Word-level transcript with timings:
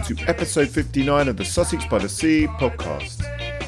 welcome 0.00 0.16
to 0.16 0.28
episode 0.30 0.68
59 0.68 1.28
of 1.28 1.36
the 1.36 1.44
Sussex 1.44 1.84
by 1.84 1.98
the 1.98 2.08
Sea 2.08 2.46
podcast, 2.46 3.20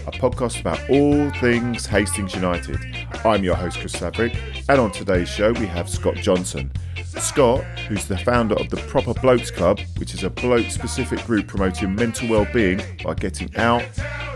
a 0.07 0.11
podcast 0.13 0.61
about 0.61 0.79
all 0.89 1.31
things 1.41 1.85
Hastings 1.85 2.35
United. 2.35 2.79
I'm 3.23 3.45
your 3.45 3.55
host, 3.55 3.79
Chris 3.79 4.01
Laverick, 4.01 4.35
and 4.67 4.81
on 4.81 4.93
today's 4.93 5.29
show, 5.29 5.53
we 5.53 5.67
have 5.67 5.91
Scott 5.91 6.15
Johnson. 6.15 6.73
Scott, 7.05 7.63
who's 7.87 8.07
the 8.07 8.17
founder 8.17 8.55
of 8.55 8.71
the 8.71 8.79
Proper 8.79 9.13
Blokes 9.13 9.51
Club, 9.51 9.79
which 9.99 10.15
is 10.15 10.25
a 10.25 10.31
bloke 10.31 10.71
specific 10.71 11.23
group 11.27 11.49
promoting 11.49 11.95
mental 11.95 12.29
well 12.31 12.47
being 12.51 12.81
by 13.05 13.13
getting 13.13 13.55
out 13.57 13.85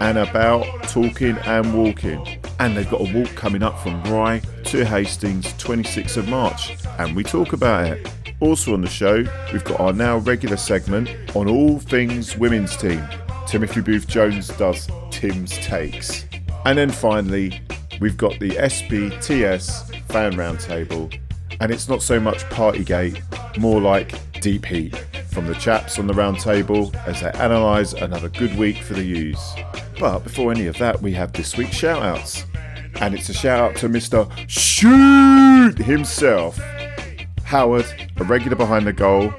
and 0.02 0.18
about, 0.18 0.64
talking 0.90 1.38
and 1.38 1.72
walking. 1.72 2.26
And 2.60 2.76
they've 2.76 2.90
got 2.90 3.00
a 3.00 3.18
walk 3.18 3.34
coming 3.36 3.62
up 3.62 3.78
from 3.78 4.02
Rye 4.04 4.42
to 4.64 4.84
Hastings, 4.84 5.46
26th 5.54 6.18
of 6.18 6.28
March, 6.28 6.76
and 6.98 7.16
we 7.16 7.24
talk 7.24 7.54
about 7.54 7.86
it. 7.86 8.25
Also 8.40 8.74
on 8.74 8.82
the 8.82 8.88
show, 8.88 9.24
we've 9.52 9.64
got 9.64 9.80
our 9.80 9.92
now 9.92 10.18
regular 10.18 10.56
segment 10.56 11.10
on 11.34 11.48
all 11.48 11.78
things 11.78 12.36
women's 12.36 12.76
team. 12.76 13.06
Timothy 13.46 13.80
Booth 13.80 14.06
Jones 14.06 14.48
does 14.48 14.88
Tim's 15.10 15.56
Takes. 15.58 16.26
And 16.64 16.76
then 16.76 16.90
finally, 16.90 17.60
we've 18.00 18.16
got 18.16 18.38
the 18.38 18.50
SBTS 18.50 20.04
fan 20.06 20.32
roundtable 20.34 21.16
and 21.60 21.72
it's 21.72 21.88
not 21.88 22.02
so 22.02 22.20
much 22.20 22.44
Partygate, 22.44 23.22
more 23.58 23.80
like 23.80 24.14
deep 24.40 24.64
heat 24.66 24.96
from 25.30 25.46
the 25.46 25.54
chaps 25.54 25.98
on 25.98 26.06
the 26.06 26.12
roundtable 26.12 26.94
as 27.06 27.20
they 27.20 27.30
analyse 27.34 27.92
another 27.94 28.28
good 28.28 28.56
week 28.58 28.78
for 28.78 28.94
the 28.94 29.04
U's. 29.04 29.54
But 29.98 30.20
before 30.20 30.52
any 30.52 30.66
of 30.66 30.76
that, 30.78 31.00
we 31.00 31.12
have 31.12 31.32
this 31.32 31.56
week's 31.56 31.76
shout 31.76 32.02
outs. 32.02 32.44
And 33.00 33.14
it's 33.14 33.28
a 33.28 33.34
shout 33.34 33.60
out 33.60 33.76
to 33.76 33.88
Mr. 33.88 34.30
Shoot 34.48 35.78
himself, 35.78 36.58
Howard, 37.46 37.86
a 38.16 38.24
regular 38.24 38.56
behind 38.56 38.88
the 38.88 38.92
goal. 38.92 39.32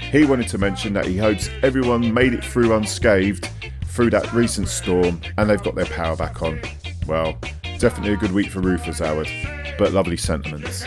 He 0.00 0.26
wanted 0.26 0.48
to 0.48 0.58
mention 0.58 0.92
that 0.92 1.06
he 1.06 1.16
hopes 1.16 1.48
everyone 1.62 2.12
made 2.12 2.34
it 2.34 2.44
through 2.44 2.74
unscathed 2.74 3.48
through 3.86 4.10
that 4.10 4.30
recent 4.34 4.68
storm 4.68 5.18
and 5.38 5.48
they've 5.48 5.62
got 5.62 5.74
their 5.74 5.86
power 5.86 6.14
back 6.14 6.42
on. 6.42 6.60
Well, 7.06 7.38
definitely 7.78 8.12
a 8.12 8.16
good 8.18 8.32
week 8.32 8.50
for 8.50 8.60
roofers, 8.60 8.98
Howard, 8.98 9.30
but 9.78 9.94
lovely 9.94 10.18
sentiments. 10.18 10.84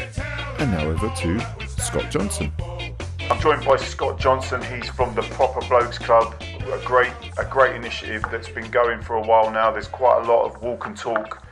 And 0.59 0.69
now 0.69 0.85
over 0.85 1.11
to 1.21 1.39
Scott 1.81 2.11
Johnson. 2.11 2.53
I'm 3.21 3.41
joined 3.41 3.65
by 3.65 3.77
Scott 3.77 4.19
Johnson. 4.19 4.61
He's 4.61 4.87
from 4.87 5.15
the 5.15 5.23
Proper 5.23 5.67
Blokes 5.67 5.97
Club, 5.97 6.39
a 6.71 6.85
great, 6.85 7.11
a 7.39 7.45
great 7.45 7.75
initiative 7.75 8.23
that's 8.31 8.49
been 8.49 8.69
going 8.69 9.01
for 9.01 9.15
a 9.15 9.21
while 9.21 9.49
now. 9.49 9.71
There's 9.71 9.87
quite 9.87 10.21
a 10.23 10.31
lot 10.31 10.45
of 10.45 10.61
walk 10.61 10.85
and 10.85 10.95
talk, 10.95 11.43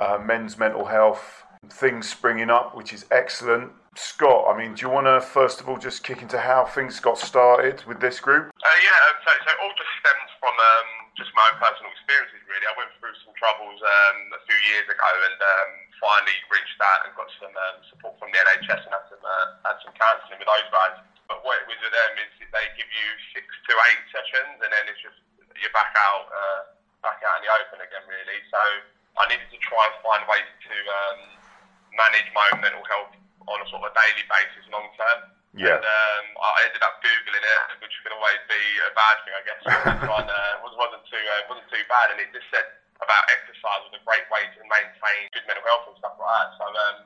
uh, 0.00 0.18
men's 0.20 0.58
mental 0.58 0.84
health 0.84 1.44
things 1.70 2.08
springing 2.08 2.50
up, 2.50 2.76
which 2.76 2.92
is 2.92 3.04
excellent. 3.10 3.70
Scott, 3.98 4.46
I 4.46 4.54
mean, 4.54 4.78
do 4.78 4.86
you 4.86 4.90
want 4.94 5.10
to 5.10 5.18
first 5.18 5.58
of 5.58 5.66
all 5.66 5.74
just 5.74 6.06
kick 6.06 6.22
into 6.22 6.38
how 6.38 6.62
things 6.70 7.02
got 7.02 7.18
started 7.18 7.82
with 7.82 7.98
this 7.98 8.22
group? 8.22 8.54
Uh, 8.54 8.78
yeah, 8.78 8.94
um, 9.10 9.18
so, 9.26 9.30
so 9.42 9.50
all 9.58 9.74
just 9.74 9.90
stems 9.98 10.30
from 10.38 10.54
um, 10.54 10.88
just 11.18 11.34
my 11.34 11.50
own 11.50 11.58
personal 11.58 11.90
experiences, 11.90 12.38
really. 12.46 12.62
I 12.62 12.78
went 12.78 12.94
through 13.02 13.18
some 13.26 13.34
troubles 13.34 13.82
um, 13.82 14.18
a 14.38 14.40
few 14.46 14.58
years 14.70 14.86
ago 14.86 15.10
and 15.26 15.38
um, 15.42 15.70
finally 15.98 16.38
reached 16.46 16.78
out 16.78 17.10
and 17.10 17.12
got 17.18 17.26
some 17.42 17.50
um, 17.50 17.76
support 17.90 18.14
from 18.22 18.30
the 18.30 18.38
NHS 18.38 18.86
and 18.86 18.94
had 18.94 19.02
some, 19.10 19.18
uh, 19.18 19.46
had 19.66 19.76
some 19.82 19.94
counselling 19.98 20.38
with 20.38 20.46
those 20.46 20.68
guys. 20.70 20.94
But 21.26 21.42
what 21.42 21.58
it 21.58 21.66
was 21.66 21.82
with 21.82 21.90
them 21.90 22.12
is 22.22 22.30
they 22.38 22.66
give 22.78 22.86
you 22.86 23.08
six 23.34 23.50
to 23.50 23.72
eight 23.90 24.02
sessions 24.14 24.62
and 24.62 24.70
then 24.70 24.84
it's 24.86 25.02
just 25.02 25.18
you're 25.58 25.74
back 25.74 25.90
out, 25.98 26.30
uh, 26.30 26.60
back 27.02 27.18
out 27.26 27.42
in 27.42 27.50
the 27.50 27.50
open 27.50 27.82
again, 27.82 28.06
really. 28.06 28.38
So 28.46 28.62
I 29.18 29.26
needed 29.26 29.50
to 29.50 29.58
try 29.58 29.82
and 29.90 29.94
find 30.06 30.22
ways 30.30 30.46
to 30.70 30.74
um, 30.86 31.18
manage 31.98 32.30
my 32.30 32.46
own 32.54 32.62
mental 32.62 32.86
health 32.86 33.10
on 33.48 33.64
a 33.64 33.66
sort 33.72 33.84
of 33.84 33.90
a 33.90 33.94
daily 33.96 34.24
basis, 34.28 34.64
long 34.68 34.88
term. 34.96 35.18
Yeah. 35.56 35.80
And 35.80 35.84
um, 35.84 36.24
I 36.38 36.68
ended 36.68 36.84
up 36.84 37.00
googling 37.00 37.40
it, 37.40 37.60
which 37.80 37.94
can 38.04 38.12
always 38.12 38.42
be 38.46 38.62
a 38.84 38.92
bad 38.92 39.16
thing, 39.24 39.34
I 39.34 39.42
guess. 39.48 39.60
But 39.64 40.28
it 40.28 40.30
uh, 40.30 40.76
wasn't 40.76 41.04
too 41.08 41.24
uh, 41.24 41.48
wasn't 41.48 41.68
too 41.72 41.84
bad, 41.88 42.12
and 42.14 42.20
it 42.20 42.28
just 42.36 42.46
said 42.52 42.68
about 43.00 43.22
exercise 43.32 43.80
was 43.88 43.94
a 43.96 44.02
great 44.04 44.26
way 44.28 44.44
to 44.44 44.60
maintain 44.68 45.20
good 45.32 45.46
mental 45.48 45.64
health 45.64 45.88
and 45.88 45.96
stuff 45.98 46.14
like 46.20 46.28
that. 46.28 46.48
So 46.60 46.64
um, 46.68 46.96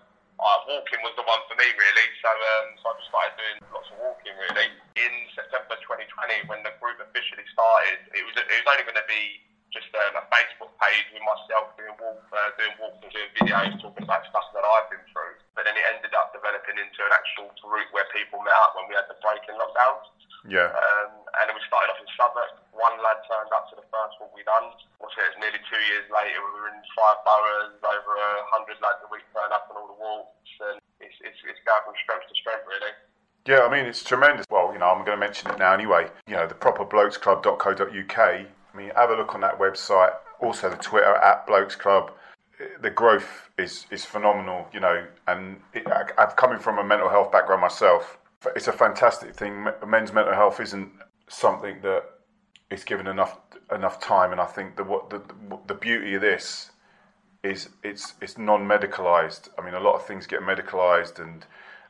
uh, 0.42 0.58
walking 0.69 1.00
was 1.06 1.14
the 1.14 1.25
one 1.25 1.41
for 1.47 1.54
me 1.54 1.69
really. 1.78 2.06
So 2.19 2.30
um, 2.30 2.66
so 2.82 2.84
I 2.91 2.92
just 2.98 3.09
started 3.14 3.34
doing 3.38 3.56
lots 3.70 3.88
of 3.94 3.97
walking 4.03 4.34
really. 4.36 4.69
In 4.98 5.12
September 5.32 5.78
2020, 5.86 6.50
when 6.50 6.60
the 6.66 6.74
group 6.82 6.98
officially 6.98 7.47
started, 7.54 8.03
it 8.10 8.26
was 8.26 8.34
it 8.36 8.59
was 8.59 8.69
only 8.69 8.84
going 8.84 8.98
to 8.98 9.09
be 9.09 9.41
just 9.72 9.88
um, 9.97 10.20
a 10.20 10.24
Facebook 10.28 10.72
page 10.76 11.06
with 11.16 11.24
myself 11.24 11.72
doing 11.80 11.97
walk, 11.97 12.20
uh, 12.28 12.53
doing 12.60 12.76
walks 12.76 13.00
and 13.00 13.10
doing 13.10 13.30
videos 13.41 13.72
talking 13.80 14.04
about 14.04 14.20
stuff 14.28 14.44
that 14.53 14.64
I've 14.66 14.88
been 14.92 15.00
through. 15.09 15.41
But 15.52 15.68
then 15.68 15.76
it 15.76 15.84
ended 15.92 16.16
up 16.16 16.32
developing 16.32 16.80
into 16.80 17.00
an 17.04 17.12
actual 17.12 17.52
route 17.68 17.90
where 17.92 18.08
people 18.16 18.40
met 18.40 18.56
up 18.64 18.72
when 18.76 18.88
we 18.88 18.96
had 18.96 19.04
the 19.06 19.18
break 19.20 19.44
in 19.48 19.56
lockdowns. 19.60 20.08
Yeah. 20.48 20.72
Um, 20.74 21.22
and 21.38 21.44
then 21.46 21.54
we 21.54 21.62
started 21.68 21.92
off 21.92 22.00
in 22.02 22.08
Southwark. 22.18 22.50
One 22.74 22.98
lad 22.98 23.20
turned 23.30 23.52
up 23.54 23.70
to 23.70 23.78
the 23.78 23.86
first 23.92 24.18
one 24.18 24.32
we 24.34 24.42
done. 24.42 24.74
What's 24.98 25.14
it? 25.14 25.38
Nearly 25.38 25.60
two 25.70 25.82
years 25.92 26.08
later, 26.10 26.41
we 26.41 26.50
were 26.56 26.72
in 26.72 26.80
five 26.96 27.20
boroughs. 27.22 27.78
Over 27.84 28.12
a 28.16 28.30
hundred 28.50 28.80
lads 28.82 29.04
a 29.06 29.08
week 29.12 29.22
turned 29.30 29.54
up 29.54 29.70
on 29.70 29.78
all 29.78 29.88
the 29.92 29.98
walks, 30.00 30.52
and 30.72 30.76
it's 30.98 31.14
it's, 31.22 31.38
it's 31.46 31.62
going 31.62 31.84
from 31.86 31.94
strength 32.02 32.26
to 32.26 32.34
strength, 32.34 32.66
really. 32.66 32.92
Yeah, 33.46 33.66
I 33.66 33.70
mean, 33.70 33.86
it's 33.86 34.02
tremendous. 34.02 34.46
Well, 34.50 34.72
you 34.72 34.78
know, 34.78 34.86
I'm 34.86 35.04
going 35.04 35.18
to 35.18 35.22
mention 35.22 35.50
it 35.50 35.58
now 35.58 35.74
anyway. 35.74 36.10
You 36.26 36.36
know, 36.36 36.46
the 36.46 36.54
properblokesclub.co.uk. 36.54 38.18
I 38.18 38.46
mean, 38.76 38.91
have 38.94 39.10
a 39.10 39.16
look 39.16 39.34
on 39.34 39.41
that 39.42 39.58
website. 39.58 40.14
Also, 40.41 40.70
the 40.70 40.76
Twitter 40.76 41.14
at 41.16 41.46
Blokes 41.46 41.76
Club. 41.76 42.12
The 42.80 42.90
growth 42.90 43.50
is, 43.58 43.86
is 43.90 44.04
phenomenal, 44.04 44.68
you 44.72 44.80
know, 44.80 45.06
and 45.26 45.60
it, 45.72 45.86
I've 46.18 46.36
coming 46.36 46.58
from 46.58 46.78
a 46.78 46.84
mental 46.84 47.08
health 47.08 47.32
background 47.32 47.60
myself. 47.60 48.18
It's 48.56 48.68
a 48.68 48.72
fantastic 48.72 49.34
thing. 49.34 49.68
Men's 49.86 50.12
mental 50.12 50.34
health 50.34 50.60
isn't 50.60 50.90
something 51.28 51.80
that 51.82 52.04
is 52.70 52.84
given 52.84 53.06
enough 53.06 53.38
enough 53.70 54.00
time, 54.00 54.32
and 54.32 54.40
I 54.40 54.46
think 54.46 54.76
the 54.76 54.84
what 54.84 55.10
the, 55.10 55.22
the 55.66 55.74
beauty 55.74 56.14
of 56.14 56.20
this 56.20 56.70
is 57.42 57.68
it's 57.82 58.14
it's 58.20 58.38
non-medicalized. 58.38 59.48
I 59.58 59.64
mean, 59.64 59.74
a 59.74 59.80
lot 59.80 59.94
of 59.94 60.06
things 60.06 60.26
get 60.26 60.40
medicalized, 60.40 61.18
and 61.20 61.44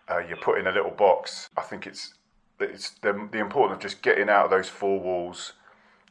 uh, 0.09 0.19
you're 0.19 0.37
put 0.37 0.59
in 0.59 0.67
a 0.67 0.73
little 0.73 0.91
box. 0.91 1.49
I 1.57 1.63
think 1.63 1.87
it's 1.87 2.15
it's 2.61 2.91
the, 3.01 3.29
the 3.33 3.39
importance 3.39 3.77
of 3.77 3.83
just 3.83 4.03
getting 4.03 4.29
out 4.29 4.45
of 4.45 4.51
those 4.51 4.69
four 4.69 5.01
walls, 5.01 5.55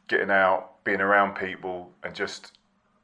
getting 0.08 0.30
out, 0.30 0.84
being 0.84 1.00
around 1.00 1.34
people, 1.34 1.90
and 2.02 2.14
just 2.14 2.58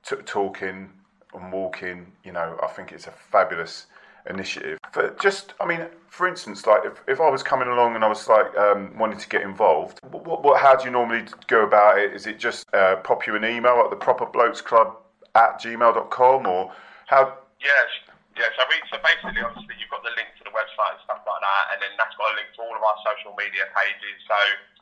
t- 0.04 0.16
talking 0.24 0.90
and 1.34 1.52
walking. 1.52 2.12
You 2.24 2.32
know, 2.32 2.58
I 2.62 2.66
think 2.68 2.92
it's 2.92 3.06
a 3.06 3.12
fabulous 3.12 3.86
initiative. 4.28 4.78
But 4.92 5.20
just, 5.20 5.54
I 5.60 5.66
mean, 5.66 5.86
for 6.08 6.28
instance, 6.28 6.66
like 6.66 6.84
if, 6.84 7.02
if 7.06 7.20
I 7.20 7.28
was 7.30 7.42
coming 7.42 7.68
along 7.68 7.94
and 7.94 8.04
I 8.04 8.08
was 8.08 8.28
like 8.28 8.56
um, 8.56 8.96
wanting 8.98 9.18
to 9.18 9.28
get 9.28 9.42
involved, 9.42 10.00
what, 10.10 10.42
what, 10.42 10.60
how 10.60 10.76
do 10.76 10.84
you 10.84 10.90
normally 10.90 11.24
go 11.46 11.64
about 11.64 11.98
it? 11.98 12.12
Is 12.12 12.26
it 12.26 12.38
just 12.38 12.66
uh, 12.74 12.96
pop 12.96 13.26
you 13.26 13.36
an 13.36 13.44
email 13.44 13.80
at 13.84 13.90
the 13.90 13.96
proper 13.96 14.26
blokes 14.26 14.60
club 14.60 14.96
at 15.34 15.60
gmail.com 15.60 16.46
or 16.46 16.72
how? 17.06 17.38
Yes, 17.60 17.88
yeah. 18.36 18.48
So, 18.56 18.62
we, 18.68 18.76
so 18.90 18.96
basically, 19.02 19.42
obviously, 19.42 19.74
you've 19.80 19.90
got 19.90 20.02
the 20.04 20.14
link 20.16 20.28
to 20.38 20.44
the 20.44 20.54
website 20.54 20.98
and 20.98 21.02
stuff 21.04 21.22
like 21.26 21.42
that, 21.42 21.64
and 21.74 21.78
then 21.82 21.92
that's 21.98 22.14
got 22.16 22.32
a 22.32 22.36
link 22.36 22.48
to 22.56 22.60
all 22.62 22.74
of 22.76 22.82
our 22.82 22.98
social 23.04 23.34
media 23.36 23.66
pages. 23.74 24.16
So 24.26 24.38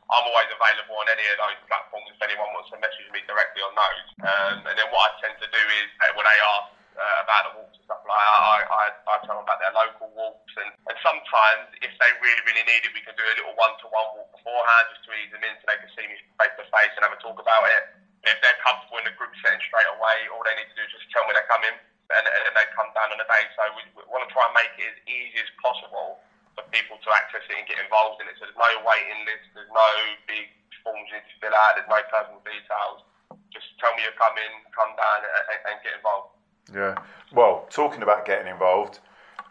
I'm 0.07 0.23
always 0.23 0.49
available 0.51 0.95
on 1.03 1.07
any 1.11 1.27
of 1.27 1.35
those 1.35 1.59
platforms 1.67 2.07
if 2.11 2.19
anyone 2.23 2.47
wants 2.55 2.71
to 2.71 2.79
message 2.79 3.07
me 3.11 3.19
directly 3.27 3.61
on 3.63 3.73
those. 3.75 4.07
Um, 4.23 4.55
and 4.71 4.75
then 4.79 4.87
what 4.91 5.03
I 5.03 5.09
tend 5.19 5.35
to 5.43 5.49
do 5.51 5.63
is 5.83 5.87
when 6.15 6.23
they 6.23 6.39
ask 6.39 6.77
uh, 6.97 7.23
about 7.23 7.41
the 7.45 7.51
walks 7.61 7.77
and 7.77 7.85
stuff 7.85 8.01
like 8.01 8.09
that. 8.09 8.41
I, 8.41 8.57
I, 8.65 8.85
I 8.89 9.15
tell 9.23 9.37
them 9.37 9.45
about 9.45 9.61
their 9.61 9.73
local 9.73 10.09
walks, 10.17 10.53
and, 10.57 10.69
and 10.89 10.97
sometimes 11.05 11.69
if 11.85 11.93
they 12.01 12.11
really, 12.19 12.41
really 12.49 12.65
need 12.65 12.81
it, 12.83 12.91
we 12.93 13.05
can 13.05 13.13
do 13.13 13.21
a 13.21 13.33
little 13.37 13.53
one-to-one 13.53 14.07
walk 14.17 14.29
beforehand 14.33 14.85
just 14.97 15.05
to 15.05 15.09
ease 15.13 15.29
them 15.29 15.45
in 15.45 15.53
so 15.61 15.63
they 15.69 15.77
can 15.77 15.91
see 15.93 16.05
me 16.09 16.17
face 16.41 16.55
to 16.57 16.65
face 16.73 16.93
and 16.97 17.05
have 17.05 17.13
a 17.13 17.21
talk 17.21 17.37
about 17.37 17.63
it. 17.69 18.01
If 18.25 18.41
they're 18.41 18.57
comfortable 18.65 18.97
in 18.97 19.05
the 19.05 19.13
group 19.13 19.31
setting 19.45 19.61
straight 19.69 19.87
away, 19.93 20.25
all 20.33 20.41
they 20.41 20.57
need 20.57 20.67
to 20.73 20.77
do 20.77 20.83
is 20.83 20.91
just 20.91 21.05
tell 21.13 21.23
me 21.29 21.37
they're 21.37 21.47
coming, 21.47 21.77
and, 21.77 22.23
and 22.25 22.53
they 22.57 22.65
come 22.73 22.89
down 22.97 23.13
on 23.13 23.21
the 23.21 23.29
day. 23.29 23.43
So 23.53 23.61
we, 23.77 23.81
we 23.93 24.01
want 24.09 24.25
to 24.25 24.31
try 24.33 24.49
and 24.49 24.57
make 24.57 24.73
it 24.81 24.89
as 24.89 24.99
easy 25.05 25.37
as 25.37 25.49
possible 25.61 26.17
for 26.57 26.65
people 26.73 26.97
to 26.97 27.09
access 27.13 27.45
it 27.45 27.53
and 27.53 27.69
get 27.69 27.77
involved 27.77 28.17
in 28.17 28.25
it. 28.25 28.33
So 28.41 28.49
there's 28.49 28.57
no 28.57 28.73
waiting 28.81 29.21
list, 29.29 29.45
there's 29.53 29.69
no 29.69 29.91
big 30.25 30.49
forms 30.81 31.05
you 31.13 31.21
need 31.21 31.29
to 31.29 31.37
fill 31.37 31.53
out, 31.53 31.77
there's 31.77 31.87
no 31.87 32.01
personal 32.09 32.41
details. 32.41 33.05
Just 33.53 33.77
tell 33.77 33.93
me 33.93 34.01
you're 34.01 34.17
coming, 34.17 34.49
come 34.73 34.97
down 34.97 35.21
and, 35.21 35.59
and 35.69 35.75
get 35.85 35.93
involved. 36.01 36.33
Yeah. 36.73 36.97
Well, 37.29 37.69
talking 37.69 38.01
about 38.01 38.25
getting 38.25 38.49
involved, 38.49 38.99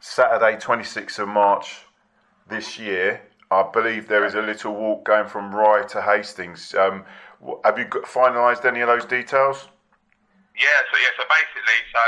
Saturday, 0.02 0.58
26th 0.58 1.22
of 1.22 1.30
March 1.30 1.86
this 2.50 2.78
year, 2.78 3.22
I 3.50 3.62
believe 3.62 4.08
there 4.08 4.26
is 4.26 4.34
a 4.34 4.42
little 4.42 4.74
walk 4.74 5.06
going 5.06 5.28
from 5.28 5.54
Rye 5.54 5.86
to 5.94 6.02
Hastings. 6.02 6.74
Um, 6.74 7.04
have 7.64 7.78
you 7.78 7.86
finalised 7.86 8.64
any 8.64 8.80
of 8.80 8.88
those 8.88 9.04
details? 9.04 9.68
Yeah, 10.56 10.80
so 10.88 10.96
yeah, 10.96 11.12
so 11.20 11.28
basically, 11.28 11.80
so 11.92 12.02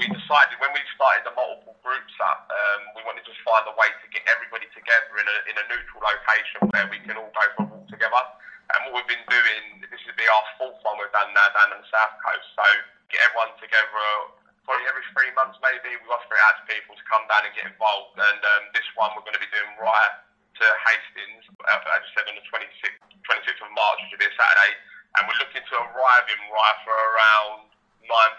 we 0.00 0.08
decided 0.08 0.56
when 0.56 0.72
we 0.72 0.80
started 0.96 1.20
the 1.28 1.36
multiple 1.36 1.76
groups 1.84 2.16
up, 2.24 2.48
um, 2.48 2.96
we 2.96 3.04
wanted 3.04 3.28
to 3.28 3.34
find 3.44 3.68
a 3.68 3.76
way 3.76 3.92
to 3.92 4.06
get 4.08 4.24
everybody 4.24 4.64
together 4.72 5.12
in 5.20 5.28
a 5.28 5.36
in 5.52 5.54
a 5.60 5.64
neutral 5.68 6.00
location 6.00 6.64
where 6.72 6.88
we 6.88 6.96
can 7.04 7.20
all 7.20 7.28
go 7.28 7.44
for 7.60 7.62
a 7.64 7.68
walk 7.68 7.84
together. 7.92 8.24
And 8.72 8.88
what 8.88 9.04
we've 9.04 9.10
been 9.12 9.28
doing, 9.28 9.84
this 9.84 10.00
will 10.08 10.16
be 10.16 10.24
our 10.24 10.44
fourth 10.56 10.80
one 10.80 10.96
we've 10.96 11.12
done 11.12 11.28
now 11.36 11.44
down 11.52 11.76
on 11.76 11.84
the 11.84 11.90
south 11.92 12.16
coast. 12.24 12.48
So 12.56 12.64
get 13.12 13.20
everyone 13.28 13.52
together 13.60 14.32
probably 14.64 14.86
every 14.86 15.04
three 15.12 15.32
months 15.36 15.58
maybe 15.60 15.92
we 15.98 16.06
offer 16.08 16.30
it 16.30 16.42
out 16.46 16.62
to 16.62 16.64
people 16.70 16.94
to 16.94 17.04
come 17.10 17.26
down 17.28 17.44
and 17.44 17.52
get 17.52 17.68
involved. 17.68 18.16
And 18.16 18.40
um, 18.40 18.62
this 18.72 18.86
one 18.96 19.12
we're 19.12 19.26
going 19.28 19.36
to 19.36 19.44
be 19.44 19.50
doing 19.52 19.76
Rye 19.76 20.12
to 20.56 20.64
Hastings, 20.88 21.44
uh, 21.68 21.96
as 21.96 22.00
you 22.06 22.10
said, 22.16 22.24
on 22.30 22.36
the 22.38 22.46
26th, 22.48 23.00
26th 23.28 23.60
of 23.60 23.70
March, 23.76 23.98
which 24.08 24.16
will 24.16 24.24
be 24.24 24.30
a 24.30 24.36
Saturday, 24.36 24.72
and 25.18 25.26
we're 25.26 25.40
looking 25.42 25.64
to 25.64 25.76
arrive 25.90 26.26
in 26.30 26.40
Rye 26.48 26.76
for 26.86 26.94
around 26.94 27.69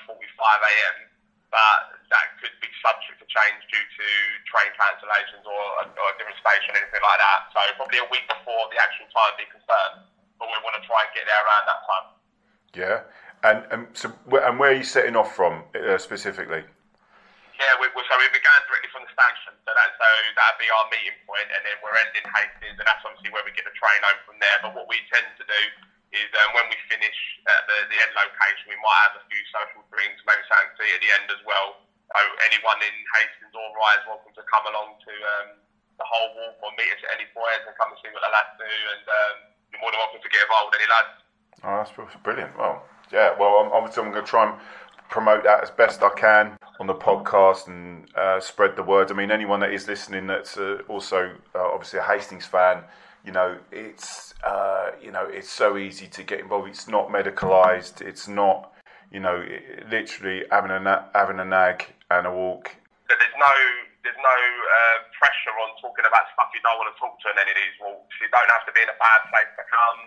9.45 0.08 0.20
a.m., 0.20 0.98
but 1.52 2.00
that 2.08 2.26
could 2.40 2.56
be 2.64 2.72
subject 2.80 3.20
to 3.20 3.28
change 3.28 3.60
due 3.68 3.84
to 3.84 4.08
train 4.48 4.72
cancellations 4.76 5.44
or, 5.44 5.64
or 5.84 6.08
a 6.12 6.16
different 6.16 6.40
station, 6.40 6.76
anything 6.80 7.04
like 7.04 7.20
that. 7.20 7.52
So 7.52 7.60
probably 7.76 8.00
a 8.00 8.08
week 8.08 8.24
before 8.28 8.72
the 8.72 8.80
actual 8.80 9.08
time 9.12 9.36
be 9.36 9.48
confirmed, 9.52 10.08
but 10.40 10.48
we 10.48 10.56
want 10.64 10.80
to 10.80 10.84
try 10.88 11.04
and 11.04 11.12
get 11.12 11.28
there 11.28 11.42
around 11.44 11.66
that 11.68 11.82
time. 11.84 12.08
Yeah, 12.72 12.98
and 13.44 13.60
and 13.68 13.82
so 13.92 14.16
and 14.40 14.56
where 14.56 14.72
are 14.72 14.80
you 14.80 14.88
setting 14.88 15.20
off 15.20 15.36
from 15.36 15.68
uh, 15.76 16.00
specifically? 16.00 16.64
Yeah, 17.60 17.78
we, 17.78 17.92
we, 17.94 18.02
so 18.08 18.16
we 18.18 18.26
began 18.32 18.58
directly 18.66 18.90
from 18.90 19.04
the 19.06 19.12
station, 19.12 19.54
so 19.54 19.70
that 19.76 19.90
so 20.00 20.08
that'd 20.40 20.58
be 20.58 20.72
our 20.72 20.88
meeting 20.88 21.20
point, 21.28 21.52
and 21.52 21.62
then 21.68 21.78
we're 21.84 21.94
ending 22.00 22.26
Hastings, 22.32 22.80
and 22.80 22.88
that's 22.88 23.04
obviously 23.04 23.30
where 23.30 23.44
we 23.44 23.52
get 23.54 23.68
the 23.68 23.76
train 23.76 24.00
home 24.08 24.24
from 24.24 24.40
there. 24.40 24.58
But 24.64 24.72
what 24.72 24.88
we 24.88 25.04
tend 25.12 25.28
to 25.36 25.46
do 25.46 25.62
is 26.12 26.30
um, 26.44 26.50
when 26.56 26.68
we 26.68 26.78
finish 26.92 27.18
at 27.48 27.64
the, 27.68 27.78
the 27.88 27.98
end 27.98 28.14
location, 28.16 28.68
we 28.68 28.80
might 28.80 29.02
have 29.12 29.16
a 29.20 29.24
few 29.32 29.42
social 29.52 29.84
drinks, 29.92 30.20
maybe 30.28 30.44
something 30.48 30.76
to 30.76 30.84
eat 30.84 30.96
at 31.00 31.04
the 31.04 31.12
end 31.22 31.28
as 31.32 31.42
well. 31.48 31.88
So 32.12 32.20
anyone 32.52 32.80
in 32.84 32.96
Hastings 33.16 33.56
or 33.56 33.66
Rye 33.72 34.04
is 34.04 34.06
welcome 34.08 34.36
to 34.36 34.44
come 34.44 34.66
along 34.68 35.00
to 35.00 35.14
um, 35.16 35.50
the 35.96 36.04
whole 36.04 36.36
walk 36.36 36.60
or 36.60 36.72
meet 36.76 36.92
us 36.92 37.00
at 37.08 37.16
any 37.16 37.28
point 37.32 37.64
and 37.64 37.72
come 37.80 37.96
and 37.96 38.00
see 38.04 38.12
what 38.12 38.20
the 38.20 38.32
lads 38.32 38.54
do, 38.60 38.68
and 38.68 39.06
um, 39.08 39.36
you're 39.72 39.80
more 39.80 39.92
than 39.96 40.04
welcome 40.04 40.20
to 40.20 40.32
get 40.32 40.44
involved, 40.44 40.76
any 40.76 40.90
lads. 40.92 41.16
Oh, 41.64 41.76
that's 41.80 41.94
brilliant. 42.20 42.52
Well, 42.60 42.84
yeah, 43.12 43.32
well, 43.40 43.64
I'm, 43.64 43.72
obviously 43.72 44.04
I'm 44.04 44.12
going 44.12 44.26
to 44.26 44.28
try 44.28 44.52
and 44.52 44.60
promote 45.08 45.44
that 45.44 45.64
as 45.64 45.70
best 45.70 46.02
I 46.04 46.10
can 46.10 46.58
on 46.80 46.88
the 46.88 46.96
podcast 46.96 47.68
and 47.68 48.08
uh, 48.16 48.40
spread 48.40 48.76
the 48.76 48.84
word. 48.84 49.12
I 49.12 49.14
mean, 49.14 49.30
anyone 49.30 49.60
that 49.60 49.72
is 49.72 49.88
listening 49.88 50.28
that's 50.28 50.58
uh, 50.58 50.82
also 50.88 51.36
uh, 51.54 51.72
obviously 51.72 52.00
a 52.00 52.04
Hastings 52.04 52.46
fan, 52.46 52.84
you 53.26 53.32
know, 53.32 53.58
it's 53.72 54.34
uh, 54.44 54.92
you 55.02 55.12
know, 55.12 55.26
it's 55.30 55.50
so 55.50 55.78
easy 55.78 56.08
to 56.08 56.24
get 56.24 56.40
involved. 56.40 56.70
It's 56.70 56.88
not 56.88 57.10
medicalised. 57.10 58.02
It's 58.02 58.28
not, 58.28 58.74
you 59.12 59.20
know, 59.20 59.38
it, 59.46 59.90
literally 59.90 60.46
having 60.50 60.72
a 60.72 61.10
having 61.14 61.40
a 61.40 61.46
nag 61.46 61.86
and 62.10 62.26
a 62.26 62.34
walk. 62.34 62.76
There's 63.08 63.38
no 63.38 63.54
there's 64.02 64.18
no 64.18 64.38
uh, 64.38 64.98
pressure 65.14 65.54
on 65.62 65.78
talking 65.78 66.06
about 66.10 66.26
stuff 66.34 66.50
you 66.58 66.62
don't 66.66 66.78
want 66.82 66.90
to 66.90 66.98
talk 66.98 67.14
to 67.22 67.30
in 67.30 67.38
any 67.38 67.54
of 67.54 67.58
these 67.58 67.78
walks. 67.78 68.14
You 68.18 68.30
don't 68.34 68.50
have 68.50 68.66
to 68.66 68.74
be 68.74 68.82
in 68.82 68.90
a 68.90 68.98
bad 68.98 69.22
place 69.30 69.52
to 69.54 69.66
come. 69.70 70.00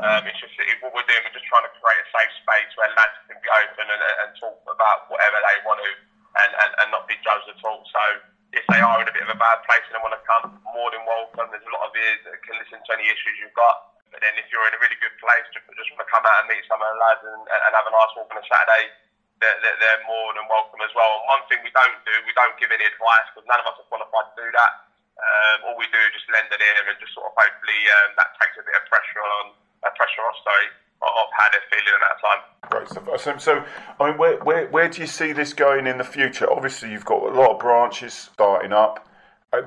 Um, 0.00 0.24
it's 0.24 0.40
just 0.40 0.56
it, 0.56 0.80
what 0.80 0.96
we're 0.96 1.04
doing. 1.04 1.20
We're 1.20 1.36
just 1.36 1.44
trying 1.52 1.68
to 1.68 1.74
create 1.76 2.00
a 2.00 2.08
safe 2.08 2.32
space 2.40 2.70
where 2.80 2.88
lads 2.96 3.12
can 3.28 3.36
be 3.36 3.50
open 3.52 3.84
and, 3.92 4.00
and 4.00 4.30
talk 4.40 4.56
about 4.64 5.12
whatever 5.12 5.36
they 5.36 5.56
want 5.68 5.84
to, 5.84 5.92
and, 6.40 6.50
and, 6.64 6.70
and 6.80 6.88
not 6.88 7.04
be 7.04 7.20
judged 7.20 7.52
at 7.52 7.60
all. 7.60 7.84
So 7.92 8.02
if 8.52 8.64
they 8.68 8.80
are 8.80 9.00
in 9.00 9.08
a 9.08 9.14
bit 9.14 9.24
of 9.24 9.32
a 9.32 9.38
bad 9.40 9.64
place 9.64 9.84
and 9.88 9.96
they 9.96 10.02
want 10.04 10.12
to 10.12 10.24
come, 10.28 10.60
more 10.76 10.92
than 10.92 11.02
welcome. 11.08 11.48
There's 11.48 11.64
a 11.64 11.74
lot 11.74 11.88
of 11.88 11.92
ears 11.96 12.20
that 12.28 12.36
can 12.44 12.56
listen 12.60 12.80
to 12.80 12.90
any 12.92 13.08
issues 13.08 13.40
you've 13.40 13.56
got. 13.56 13.96
But 14.12 14.20
then 14.20 14.36
if 14.36 14.44
you're 14.52 14.64
in 14.68 14.76
a 14.76 14.80
really 14.80 15.00
good 15.00 15.16
place, 15.16 15.44
just, 15.56 15.64
just 15.72 15.88
want 15.96 16.04
to 16.04 16.10
come 16.12 16.20
out 16.20 16.44
and 16.44 16.52
meet 16.52 16.60
some 16.68 16.76
of 16.76 16.84
the 16.84 16.98
lads 17.00 17.24
and, 17.24 17.42
and 17.48 17.72
have 17.72 17.88
a 17.88 17.92
nice 17.96 18.12
walk 18.12 18.28
on 18.28 18.36
a 18.36 18.44
Saturday, 18.44 18.92
they're, 19.40 19.58
they're, 19.64 19.78
they're 19.80 20.02
more 20.04 20.36
than 20.36 20.44
welcome 20.52 20.84
as 20.84 20.92
well. 20.92 21.08
And 21.16 21.24
one 21.32 21.42
thing 21.48 21.64
we 21.64 21.72
don't 21.72 21.96
do, 22.04 22.12
we 22.28 22.36
don't 22.36 22.52
give 22.60 22.68
any 22.68 22.84
advice 22.84 23.26
because 23.32 23.48
none 23.48 23.56
of 23.64 23.66
us 23.72 23.80
are 23.80 23.88
qualified 23.88 24.28
to 24.32 24.34
do 24.36 24.48
that. 24.52 24.72
Um, 25.16 25.58
all 25.72 25.76
we 25.80 25.88
do 25.88 26.00
is 26.00 26.12
just 26.12 26.28
lend 26.28 26.52
an 26.52 26.60
ear 26.60 26.84
and 26.92 26.96
just 27.00 27.16
sort 27.16 27.24
of 27.24 27.32
hopefully 27.32 27.80
um, 28.00 28.16
that 28.20 28.36
takes 28.36 28.56
a 28.60 28.64
bit 28.64 28.76
of 28.76 28.84
pressure 28.92 29.24
on 29.24 29.56
uh, 29.80 29.90
pressure 29.96 30.24
off, 30.28 30.36
sorry, 30.44 30.68
of 31.02 31.28
how 31.36 31.46
they're 31.50 31.60
feeling 31.70 31.94
at 31.94 32.02
that 32.08 32.18
time. 32.22 32.40
Great 32.70 32.88
stuff. 32.88 33.20
So, 33.20 33.38
so, 33.38 33.64
I 34.00 34.10
mean, 34.10 34.18
where, 34.18 34.38
where, 34.44 34.68
where 34.68 34.88
do 34.88 35.00
you 35.00 35.06
see 35.06 35.32
this 35.32 35.52
going 35.52 35.86
in 35.86 35.98
the 35.98 36.04
future? 36.04 36.50
Obviously, 36.50 36.90
you've 36.90 37.04
got 37.04 37.22
a 37.22 37.34
lot 37.34 37.50
of 37.50 37.58
branches 37.58 38.14
starting 38.14 38.72
up 38.72 39.08
uh, 39.52 39.62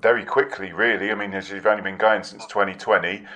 very 0.00 0.24
quickly, 0.24 0.72
really. 0.72 1.10
I 1.10 1.14
mean, 1.14 1.34
as 1.34 1.50
you've 1.50 1.66
only 1.66 1.82
been 1.82 1.96
going 1.96 2.22
since 2.22 2.46
2020. 2.46 3.26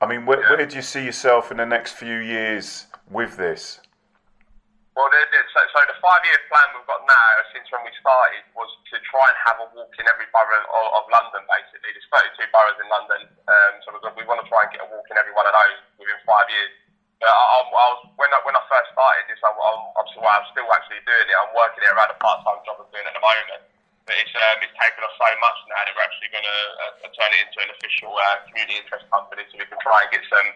I 0.00 0.06
mean, 0.06 0.26
where, 0.26 0.40
yeah. 0.40 0.56
where 0.56 0.66
do 0.66 0.76
you 0.76 0.82
see 0.82 1.04
yourself 1.04 1.50
in 1.50 1.58
the 1.58 1.66
next 1.66 1.92
few 1.92 2.16
years 2.16 2.86
with 3.10 3.36
this? 3.36 3.80
Well, 4.92 5.08
so, 5.08 5.60
so 5.72 5.78
the 5.88 5.96
five-year 6.04 6.36
plan 6.52 6.68
we've 6.76 6.84
got 6.84 7.00
now, 7.08 7.32
since 7.56 7.64
when 7.72 7.80
we 7.80 7.92
started, 7.96 8.44
was 8.52 8.68
to 8.92 9.00
try 9.08 9.24
and 9.24 9.36
have 9.48 9.56
a 9.64 9.66
walk 9.72 9.88
in 9.96 10.04
every 10.04 10.28
borough 10.28 10.68
of, 10.68 10.84
of 11.00 11.04
London. 11.08 11.48
Basically, 11.48 11.96
there's 11.96 12.08
32 12.12 12.44
boroughs 12.52 12.76
in 12.76 12.88
London, 12.92 13.20
um, 13.48 13.72
so 13.80 13.96
we 13.96 14.24
want 14.28 14.44
to 14.44 14.48
try 14.52 14.68
and 14.68 14.70
get 14.72 14.84
a 14.84 14.88
walk 14.92 15.08
in 15.08 15.16
every 15.16 15.32
one 15.32 15.48
of 15.48 15.56
those 15.56 15.80
within 15.96 16.20
five 16.28 16.44
years. 16.52 16.76
But 17.24 17.32
I, 17.32 17.32
I 17.32 17.60
was 17.72 18.04
when 18.20 18.28
I, 18.36 18.38
when 18.44 18.52
I 18.52 18.60
first 18.68 18.92
started 18.92 19.24
this, 19.32 19.40
I, 19.40 19.48
I'm, 19.48 19.80
I'm, 19.96 20.08
still, 20.12 20.28
I'm 20.28 20.46
still 20.52 20.68
actually 20.68 21.00
doing 21.08 21.24
it. 21.24 21.36
I'm 21.40 21.54
working 21.56 21.88
it 21.88 21.90
around 21.94 22.12
a 22.12 22.18
part-time 22.20 22.60
job 22.68 22.84
I'm 22.84 22.90
doing 22.92 23.08
at 23.08 23.16
the 23.16 23.24
moment. 23.24 23.64
But 24.04 24.18
it's, 24.18 24.34
um, 24.34 24.58
it's 24.60 24.76
taken 24.76 25.00
us 25.06 25.14
so 25.14 25.28
much 25.40 25.58
now 25.72 25.88
that 25.88 25.94
we're 25.94 26.04
actually 26.04 26.34
going 26.34 26.44
to 26.44 26.60
uh, 27.06 27.08
turn 27.16 27.30
it 27.32 27.40
into 27.48 27.58
an 27.64 27.70
official 27.70 28.12
uh, 28.12 28.44
community 28.50 28.76
interest 28.76 29.06
company, 29.08 29.46
so 29.48 29.56
we 29.56 29.64
can 29.64 29.78
try 29.80 30.04
and 30.04 30.10
get 30.12 30.26
some 30.26 30.48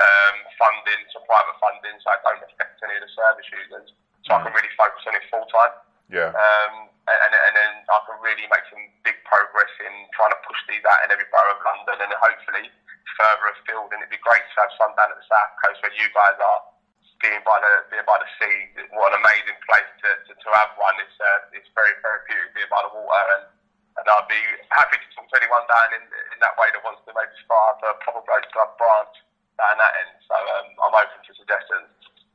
um, 0.00 0.36
funding, 0.56 1.00
some 1.12 1.24
private 1.28 1.56
funding, 1.60 1.96
so 2.00 2.06
I 2.08 2.18
don't 2.24 2.42
affect 2.48 2.80
any 2.80 2.96
of 2.96 3.02
the 3.04 3.12
service 3.12 3.48
users. 3.52 3.88
So 4.24 4.32
mm. 4.32 4.36
I 4.40 4.48
can 4.48 4.52
really 4.56 4.72
focus 4.78 5.02
on 5.04 5.12
it 5.18 5.24
full 5.28 5.44
time. 5.52 5.74
Yeah. 6.08 6.30
Um, 6.32 6.92
and, 7.08 7.32
and 7.34 7.54
then 7.56 7.72
I 7.88 7.98
can 8.06 8.16
really 8.22 8.46
make 8.46 8.64
some 8.70 8.84
big 9.02 9.18
progress 9.26 9.72
in 9.82 9.94
trying 10.14 10.32
to 10.32 10.40
push 10.46 10.60
these 10.70 10.84
out 10.86 11.00
in 11.04 11.10
every 11.10 11.26
borough 11.32 11.56
of 11.56 11.60
London 11.64 12.04
and 12.04 12.10
hopefully 12.14 12.70
further 13.18 13.46
afield. 13.58 13.90
And 13.92 14.04
it'd 14.04 14.12
be 14.12 14.22
great 14.22 14.44
to 14.44 14.56
have 14.62 14.72
some 14.78 14.94
down 14.94 15.10
at 15.10 15.18
the 15.18 15.26
south 15.26 15.52
coast 15.66 15.82
where 15.82 15.94
you 15.96 16.06
guys 16.14 16.38
are, 16.38 16.60
being 17.20 17.42
by 17.46 17.54
the 17.62 17.86
being 17.86 18.02
by 18.02 18.18
the 18.18 18.26
sea. 18.34 18.74
What 18.98 19.14
an 19.14 19.22
amazing 19.22 19.54
place 19.62 19.90
to, 20.02 20.10
to, 20.26 20.32
to 20.34 20.48
have 20.58 20.74
one. 20.74 20.98
It's 20.98 21.14
uh, 21.22 21.54
it's 21.54 21.70
very 21.70 21.94
therapeutic 22.02 22.50
being 22.54 22.70
by 22.70 22.82
the 22.86 22.92
water 22.96 23.28
and. 23.40 23.46
And 23.92 24.08
I'd 24.08 24.24
be 24.24 24.40
happy 24.72 24.96
to 24.96 25.08
talk 25.12 25.28
to 25.28 25.36
anyone 25.36 25.68
down 25.68 26.00
in, 26.00 26.00
in 26.32 26.38
that 26.40 26.56
way 26.56 26.64
that 26.72 26.80
wants 26.80 27.04
to 27.04 27.12
maybe 27.12 27.36
start 27.44 27.76
a 27.84 27.92
proper 28.00 28.24
Blokes 28.24 28.48
Club 28.48 28.72
branch 28.80 29.20
down 29.58 29.78
that 29.78 29.92
end. 30.04 30.12
So 30.26 30.34
um, 30.34 30.66
I'm 30.84 30.94
open 30.94 31.22
to 31.26 31.34
suggestions. 31.34 31.88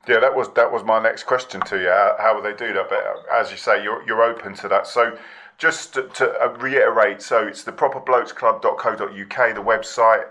Yeah, 0.07 0.19
that 0.19 0.33
was 0.33 0.49
that 0.53 0.71
was 0.71 0.83
my 0.83 0.99
next 1.01 1.23
question 1.23 1.59
to 1.61 1.77
you. 1.77 1.89
How, 1.89 2.15
how 2.19 2.35
would 2.35 2.45
they 2.45 2.53
do 2.57 2.73
that? 2.73 2.89
But 2.89 3.25
as 3.31 3.51
you 3.51 3.57
say, 3.57 3.83
you're 3.83 4.05
you're 4.07 4.23
open 4.23 4.53
to 4.55 4.67
that. 4.69 4.87
So 4.87 5.17
just 5.57 5.93
to, 5.95 6.03
to 6.03 6.31
uh, 6.39 6.49
reiterate, 6.59 7.21
so 7.21 7.45
it's 7.47 7.63
the 7.63 7.71
properblokesclub.co.uk, 7.71 9.55
the 9.55 9.61
website 9.61 10.27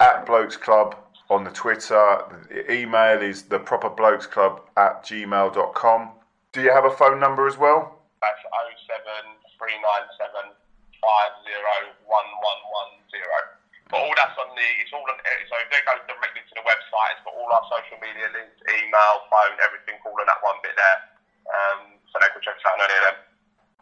at 0.00 0.24
Blokes 0.24 0.56
Club 0.56 0.96
on 1.28 1.44
the 1.44 1.50
Twitter. 1.50 2.22
The 2.48 2.72
email 2.72 3.20
is 3.20 3.42
the 3.42 3.58
properblokesclub 3.58 4.60
at 4.76 5.04
gmail.com. 5.04 6.10
Do 6.52 6.62
you 6.62 6.72
have 6.72 6.84
a 6.84 6.90
phone 6.90 7.18
number 7.20 7.48
as 7.48 7.58
well? 7.58 7.98
That's 8.22 8.38
07397 8.86 10.54
501110. 11.02 13.55
But 13.90 14.02
all 14.02 14.14
that's 14.18 14.34
on 14.34 14.50
the, 14.50 14.68
it's 14.82 14.90
all 14.90 15.06
on, 15.06 15.14
so 15.22 15.54
if 15.62 15.68
they 15.70 15.78
directly 15.86 16.42
to 16.42 16.54
the 16.58 16.66
website, 16.66 17.10
it's 17.14 17.22
got 17.22 17.38
all 17.38 17.50
our 17.54 17.64
social 17.70 17.98
media 18.02 18.26
links, 18.34 18.58
email, 18.66 19.14
phone, 19.30 19.54
everything 19.62 20.02
all 20.02 20.18
in 20.18 20.26
that 20.26 20.42
one 20.42 20.58
bit 20.62 20.74
there. 20.74 20.98
Um, 21.46 21.78
so 22.10 22.18
they 22.18 22.30
can 22.34 22.42
check 22.42 22.58
out 22.66 22.82
any 22.82 22.96
of 22.98 23.04
them. 23.06 23.16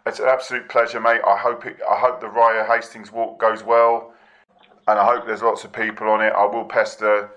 It's 0.06 0.20
an 0.20 0.28
absolute 0.28 0.68
pleasure, 0.68 1.00
mate. 1.00 1.22
I 1.26 1.36
hope 1.36 1.64
it, 1.64 1.80
I 1.88 1.96
hope 1.96 2.20
the 2.20 2.28
Raya 2.28 2.66
Hastings 2.68 3.10
walk 3.10 3.40
goes 3.40 3.64
well, 3.64 4.12
and 4.86 4.98
I 4.98 5.04
hope 5.04 5.26
there's 5.26 5.42
lots 5.42 5.64
of 5.64 5.72
people 5.72 6.08
on 6.08 6.20
it. 6.20 6.32
I 6.36 6.44
will 6.44 6.64
pester. 6.64 7.30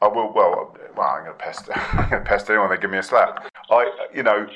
I 0.00 0.08
will. 0.08 0.32
Well, 0.32 0.74
well, 0.96 1.06
I'm 1.06 1.24
going 1.24 1.36
to 1.36 1.44
pester. 1.44 1.72
I'm 1.92 2.08
going 2.08 2.24
to 2.24 2.28
pester 2.28 2.54
anyone 2.54 2.70
that 2.70 2.80
give 2.80 2.90
me 2.90 2.96
a 2.96 3.02
slap. 3.02 3.52
I, 3.68 4.08
you 4.14 4.22
know, 4.22 4.46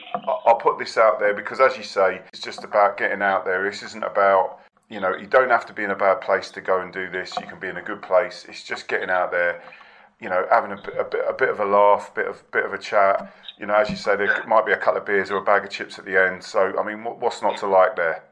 I'll 0.47 0.57
put 0.57 0.79
this 0.79 0.97
out 0.97 1.21
there 1.21 1.35
because, 1.35 1.61
as 1.61 1.77
you 1.77 1.83
say, 1.83 2.23
it's 2.33 2.41
just 2.41 2.65
about 2.65 2.97
getting 2.97 3.21
out 3.21 3.45
there. 3.45 3.63
This 3.71 3.83
isn't 3.83 4.03
about 4.03 4.61
you 4.89 5.01
know, 5.01 5.15
you 5.17 5.27
don't 5.27 5.51
have 5.51 5.67
to 5.67 5.73
be 5.73 5.83
in 5.83 5.91
a 5.91 5.97
bad 5.97 6.21
place 6.21 6.51
to 6.51 6.61
go 6.61 6.81
and 6.81 6.93
do 6.93 7.11
this. 7.11 7.35
You 7.41 7.47
can 7.47 7.59
be 7.59 7.69
in 7.69 7.77
a 7.77 7.83
good 7.83 8.03
place. 8.03 8.45
It's 8.49 8.63
just 8.63 8.89
getting 8.89 9.11
out 9.11 9.31
there, 9.31 9.63
you 10.21 10.29
know, 10.29 10.47
having 10.51 10.73
a, 10.73 10.81
a, 11.01 11.05
bit, 11.05 11.25
a 11.29 11.33
bit 11.33 11.49
of 11.49 11.61
a 11.61 11.65
laugh, 11.65 12.15
bit 12.15 12.29
of 12.29 12.49
bit 12.51 12.65
of 12.65 12.73
a 12.73 12.79
chat. 12.79 13.35
You 13.59 13.67
know, 13.67 13.75
as 13.75 13.89
you 13.89 13.97
say, 13.97 14.17
there 14.17 14.45
might 14.47 14.67
be 14.67 14.73
a 14.73 14.77
couple 14.77 15.01
of 15.01 15.07
beers 15.07 15.31
or 15.31 15.39
a 15.39 15.45
bag 15.45 15.65
of 15.65 15.71
chips 15.71 15.99
at 15.99 16.05
the 16.05 16.21
end. 16.21 16.43
So, 16.45 16.75
I 16.79 16.83
mean, 16.85 17.05
what's 17.05 17.41
not 17.41 17.57
to 17.59 17.67
like 17.67 17.97
there? 17.97 18.25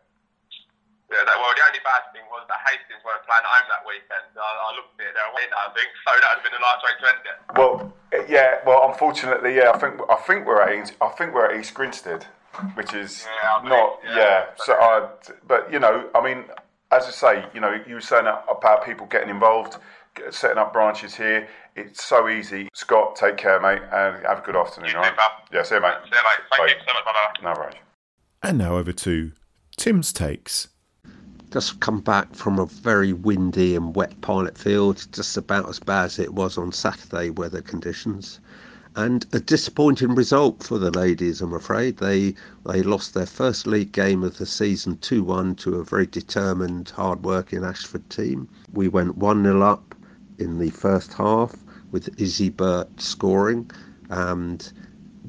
Yeah, 1.12 1.28
well, 1.36 1.52
the 1.52 1.60
only 1.68 1.84
bad 1.84 2.08
thing 2.16 2.24
was 2.32 2.40
that 2.48 2.56
Hastings 2.64 3.04
weren't 3.04 3.20
playing 3.28 3.44
home 3.44 3.68
that 3.68 3.84
weekend. 3.84 4.32
I, 4.32 4.40
I 4.40 4.68
looked 4.72 4.96
at 4.96 5.08
it, 5.08 5.12
they're 5.12 5.28
away 5.28 5.44
now, 5.52 5.68
I 5.68 5.70
think, 5.76 5.92
so 6.00 6.08
that 6.08 6.28
would 6.32 6.40
have 6.40 6.46
been 6.48 6.56
a 6.56 6.64
nice 6.64 6.80
way 6.80 6.92
to 6.96 7.04
end 7.04 7.22
it. 7.28 7.36
Well, 7.52 7.92
yeah, 8.32 8.50
well, 8.64 8.88
unfortunately, 8.88 9.56
yeah, 9.56 9.72
I 9.72 9.78
think 9.78 10.00
I 10.08 10.16
think 10.16 10.46
we're 10.46 10.62
at 10.64 10.72
East, 10.72 10.96
I 11.04 11.08
think 11.12 11.34
we're 11.34 11.52
at 11.52 11.60
East 11.60 11.74
Grinstead 11.74 12.24
which 12.74 12.94
is 12.94 13.26
yeah, 13.42 13.68
not 13.68 13.98
yeah. 14.04 14.16
yeah. 14.16 14.44
So 14.56 14.74
I, 14.74 15.08
but 15.46 15.72
you 15.72 15.78
know, 15.78 16.08
I 16.14 16.22
mean, 16.22 16.44
as 16.90 17.04
I 17.06 17.10
say, 17.10 17.44
you 17.54 17.60
know, 17.60 17.78
you 17.86 17.94
were 17.94 18.00
saying 18.00 18.26
about 18.26 18.84
people 18.84 19.06
getting 19.06 19.30
involved, 19.30 19.78
setting 20.30 20.58
up 20.58 20.72
branches 20.72 21.14
here. 21.14 21.48
It's 21.74 22.04
so 22.04 22.28
easy. 22.28 22.68
Scott, 22.74 23.16
take 23.16 23.38
care, 23.38 23.58
mate, 23.60 23.80
and 23.92 24.26
have 24.26 24.40
a 24.40 24.42
good 24.42 24.56
afternoon. 24.56 24.90
You 24.90 24.96
right? 24.96 25.12
Yeah, 25.52 25.62
see 25.62 25.76
you, 25.76 25.80
mate. 25.80 25.94
See 26.04 26.10
you, 26.10 26.16
mate. 26.16 26.46
Thank 26.56 26.58
Bye. 26.58 26.66
you 26.66 26.80
so 26.86 26.92
much. 26.94 27.04
Bye. 27.04 27.42
No 27.42 27.60
worries. 27.60 27.76
And 28.42 28.58
now 28.58 28.76
over 28.76 28.92
to 28.92 29.32
Tim's 29.76 30.12
takes. 30.12 30.68
Just 31.50 31.80
come 31.80 32.00
back 32.00 32.34
from 32.34 32.58
a 32.58 32.66
very 32.66 33.12
windy 33.12 33.76
and 33.76 33.94
wet 33.94 34.18
pilot 34.22 34.56
field, 34.56 35.06
just 35.12 35.36
about 35.36 35.68
as 35.68 35.78
bad 35.78 36.06
as 36.06 36.18
it 36.18 36.34
was 36.34 36.56
on 36.56 36.72
Saturday 36.72 37.30
weather 37.30 37.60
conditions. 37.60 38.40
And 38.94 39.24
a 39.32 39.40
disappointing 39.40 40.14
result 40.14 40.62
for 40.62 40.78
the 40.78 40.90
ladies. 40.90 41.40
I'm 41.40 41.54
afraid 41.54 41.96
they 41.96 42.34
they 42.66 42.82
lost 42.82 43.14
their 43.14 43.26
first 43.26 43.66
league 43.66 43.92
game 43.92 44.22
of 44.22 44.36
the 44.38 44.46
season 44.46 44.96
2-1 44.96 45.56
to 45.58 45.76
a 45.76 45.84
very 45.84 46.06
determined, 46.06 46.90
hard-working 46.90 47.64
Ashford 47.64 48.08
team. 48.10 48.48
We 48.72 48.88
went 48.88 49.18
1-0 49.18 49.62
up 49.62 49.94
in 50.38 50.58
the 50.58 50.70
first 50.70 51.14
half 51.14 51.54
with 51.90 52.20
Izzy 52.20 52.50
Burt 52.50 53.00
scoring, 53.00 53.70
and 54.10 54.70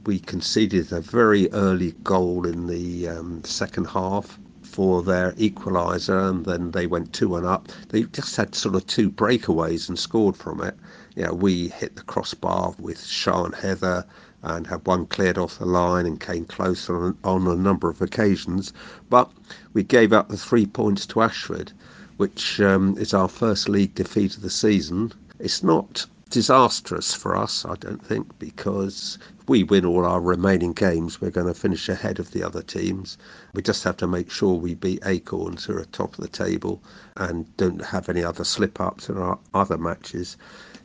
we 0.05 0.20
conceded 0.20 0.91
a 0.91 1.00
very 1.00 1.50
early 1.53 1.93
goal 2.03 2.46
in 2.46 2.67
the 2.67 3.08
um, 3.08 3.43
second 3.46 3.86
half 3.86 4.39
for 4.62 5.03
their 5.03 5.34
equaliser, 5.34 6.29
and 6.29 6.46
then 6.46 6.72
they 6.72 6.88
went 6.88 7.13
2 7.13 7.29
1 7.29 7.46
up. 7.46 7.70
They 7.89 8.03
just 8.03 8.36
had 8.36 8.55
sort 8.55 8.75
of 8.75 8.86
two 8.88 9.10
breakaways 9.10 9.88
and 9.88 9.98
scored 9.98 10.36
from 10.36 10.62
it. 10.62 10.75
You 11.15 11.25
know, 11.25 11.34
we 11.34 11.67
hit 11.70 11.96
the 11.96 12.01
crossbar 12.01 12.74
with 12.79 13.03
Sean 13.03 13.51
Heather 13.51 14.05
and 14.41 14.67
had 14.67 14.86
one 14.86 15.05
cleared 15.05 15.38
off 15.38 15.60
the 15.60 15.65
line 15.65 16.05
and 16.05 16.20
came 16.20 16.46
close 16.46 16.89
on, 16.89 17.17
on 17.24 17.48
a 17.48 17.55
number 17.55 17.89
of 17.89 18.01
occasions. 18.01 18.74
But 19.10 19.32
we 19.74 19.84
gave 19.84 20.12
up 20.12 20.29
the 20.29 20.38
three 20.38 20.65
points 20.65 21.05
to 21.08 21.22
Ashford, 21.22 21.72
which 22.17 22.60
um, 22.60 22.98
is 22.98 23.13
our 23.13 23.29
first 23.29 23.70
league 23.70 23.96
defeat 23.96 24.36
of 24.36 24.41
the 24.41 24.50
season. 24.50 25.13
It's 25.39 25.63
not 25.63 26.05
disastrous 26.29 27.13
for 27.13 27.36
us, 27.38 27.63
I 27.63 27.75
don't 27.75 28.03
think, 28.03 28.27
because 28.39 29.20
if 29.39 29.48
we 29.48 29.63
win 29.63 29.86
all 29.86 30.03
our 30.03 30.20
remaining 30.20 30.74
games, 30.74 31.22
we're 31.22 31.29
going 31.29 31.46
to 31.46 31.53
finish 31.53 31.88
ahead 31.89 32.17
of 32.17 32.32
the 32.32 32.43
other 32.43 32.63
teams. 32.63 33.20
We 33.53 33.62
just 33.62 33.84
have 33.84 33.98
to 33.98 34.08
make 34.08 34.32
sure 34.32 34.55
we 34.55 34.74
beat 34.74 35.05
Acorns, 35.05 35.63
who 35.63 35.77
are 35.77 35.86
top 35.86 36.17
of 36.17 36.22
the 36.24 36.27
table, 36.27 36.82
and 37.17 37.55
don't 37.58 37.86
have 37.86 38.10
any 38.10 38.24
other 38.24 38.43
slip 38.43 38.82
ups 38.82 39.10
in 39.10 39.17
our 39.20 39.38
other 39.53 39.77
matches. 39.77 40.38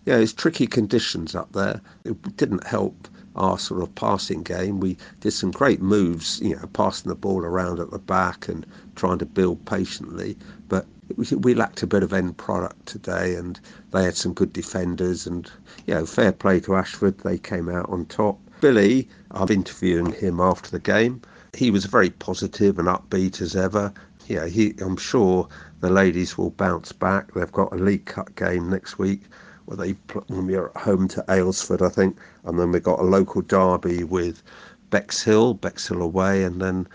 Yeah, 0.08 0.16
it's 0.16 0.32
tricky 0.32 0.66
conditions 0.66 1.34
up 1.34 1.52
there. 1.52 1.82
It 2.04 2.38
didn't 2.38 2.66
help 2.66 3.08
our 3.36 3.58
sort 3.58 3.82
of 3.82 3.94
passing 3.94 4.42
game. 4.42 4.80
We 4.80 4.96
did 5.20 5.32
some 5.32 5.50
great 5.50 5.82
moves, 5.82 6.40
you 6.40 6.56
know, 6.56 6.66
passing 6.72 7.10
the 7.10 7.14
ball 7.14 7.44
around 7.44 7.78
at 7.78 7.90
the 7.90 7.98
back 7.98 8.48
and 8.48 8.64
trying 8.96 9.18
to 9.18 9.26
build 9.26 9.62
patiently, 9.66 10.34
but 10.70 10.86
we 11.18 11.52
lacked 11.52 11.82
a 11.82 11.86
bit 11.86 12.02
of 12.02 12.14
end 12.14 12.38
product 12.38 12.86
today, 12.86 13.34
and 13.34 13.60
they 13.90 14.02
had 14.02 14.16
some 14.16 14.32
good 14.32 14.54
defenders. 14.54 15.26
And 15.26 15.50
you 15.86 15.92
know, 15.92 16.06
fair 16.06 16.32
play 16.32 16.58
to 16.60 16.74
Ashford; 16.74 17.18
they 17.18 17.36
came 17.36 17.68
out 17.68 17.90
on 17.90 18.06
top. 18.06 18.40
Billy, 18.62 19.06
I'm 19.32 19.50
interviewing 19.50 20.12
him 20.12 20.40
after 20.40 20.70
the 20.70 20.78
game. 20.78 21.20
He 21.52 21.70
was 21.70 21.84
very 21.84 22.08
positive 22.08 22.78
and 22.78 22.88
upbeat 22.88 23.42
as 23.42 23.54
ever. 23.54 23.92
Yeah, 24.26 24.46
he, 24.46 24.72
I'm 24.80 24.96
sure 24.96 25.48
the 25.80 25.90
ladies 25.90 26.38
will 26.38 26.52
bounce 26.52 26.92
back. 26.92 27.34
They've 27.34 27.52
got 27.52 27.74
a 27.74 27.76
League 27.76 28.06
Cup 28.06 28.34
game 28.36 28.70
next 28.70 28.98
week 28.98 29.20
where 29.68 29.76
they 29.76 29.90
when 30.28 30.46
we 30.46 30.54
are 30.54 30.70
at 30.70 30.76
home 30.78 31.06
to 31.08 31.22
Aylesford, 31.28 31.84
I 31.84 31.90
think, 31.90 32.16
and 32.44 32.58
then 32.58 32.72
we've 32.72 32.82
got 32.82 33.00
a 33.00 33.02
local 33.02 33.42
derby 33.42 34.02
with 34.02 34.42
Bexhill, 34.88 35.52
Bexhill 35.52 36.00
away, 36.00 36.42
and 36.42 36.58
then 36.58 36.88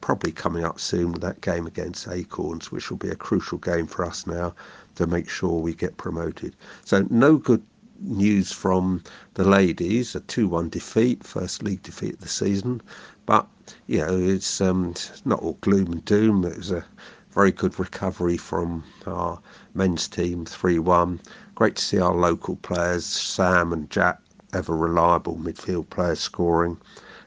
probably 0.00 0.32
coming 0.32 0.64
up 0.64 0.80
soon 0.80 1.12
with 1.12 1.20
that 1.20 1.42
game 1.42 1.66
against 1.66 2.08
Acorns, 2.08 2.72
which 2.72 2.88
will 2.90 2.96
be 2.96 3.10
a 3.10 3.14
crucial 3.14 3.58
game 3.58 3.86
for 3.86 4.06
us 4.06 4.26
now 4.26 4.54
to 4.94 5.06
make 5.06 5.28
sure 5.28 5.60
we 5.60 5.74
get 5.74 5.98
promoted. 5.98 6.56
So 6.86 7.06
no 7.10 7.36
good 7.36 7.62
news 8.00 8.50
from 8.52 9.02
the 9.34 9.44
ladies, 9.44 10.14
a 10.14 10.20
2-1 10.20 10.70
defeat, 10.70 11.24
first 11.24 11.62
league 11.62 11.82
defeat 11.82 12.14
of 12.14 12.20
the 12.20 12.28
season. 12.28 12.80
But, 13.26 13.46
you 13.86 13.98
know, 13.98 14.18
it's, 14.18 14.62
um, 14.62 14.94
not 15.26 15.40
all 15.40 15.58
gloom 15.60 15.92
and 15.92 16.04
doom. 16.06 16.44
It 16.46 16.56
was 16.56 16.70
a 16.70 16.86
very 17.32 17.50
good 17.50 17.78
recovery 17.78 18.36
from 18.36 18.82
our 19.06 19.40
men's 19.74 20.08
team, 20.08 20.46
3-1. 20.46 21.20
Great 21.54 21.76
to 21.76 21.82
see 21.82 22.00
our 22.00 22.14
local 22.14 22.56
players, 22.56 23.04
Sam 23.04 23.72
and 23.72 23.88
Jack, 23.90 24.18
ever 24.52 24.76
reliable 24.76 25.36
midfield 25.36 25.88
players 25.90 26.20
scoring, 26.20 26.78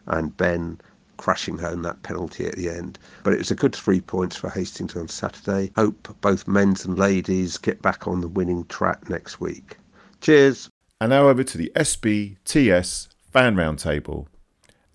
and 0.08 0.36
Ben 0.36 0.80
crashing 1.18 1.58
home 1.58 1.82
that 1.82 2.04
penalty 2.04 2.46
at 2.46 2.56
the 2.56 2.70
end. 2.70 2.98
But 3.24 3.34
it 3.34 3.40
was 3.40 3.52
a 3.52 3.56
good 3.56 3.76
three 3.76 4.02
points 4.02 4.36
for 4.36 4.50
Hastings 4.50 4.96
on 4.96 5.08
Saturday. 5.08 5.72
Hope 5.76 6.16
both 6.22 6.48
men's 6.48 6.86
and 6.86 6.98
ladies 6.98 7.58
get 7.58 7.82
back 7.82 8.08
on 8.08 8.22
the 8.22 8.28
winning 8.28 8.66
track 8.66 9.10
next 9.10 9.40
week. 9.40 9.78
Cheers. 10.22 10.70
And 11.00 11.10
now 11.10 11.28
over 11.28 11.44
to 11.44 11.58
the 11.58 11.72
SBTS 11.76 13.10
fan 13.32 13.56
roundtable. 13.56 14.28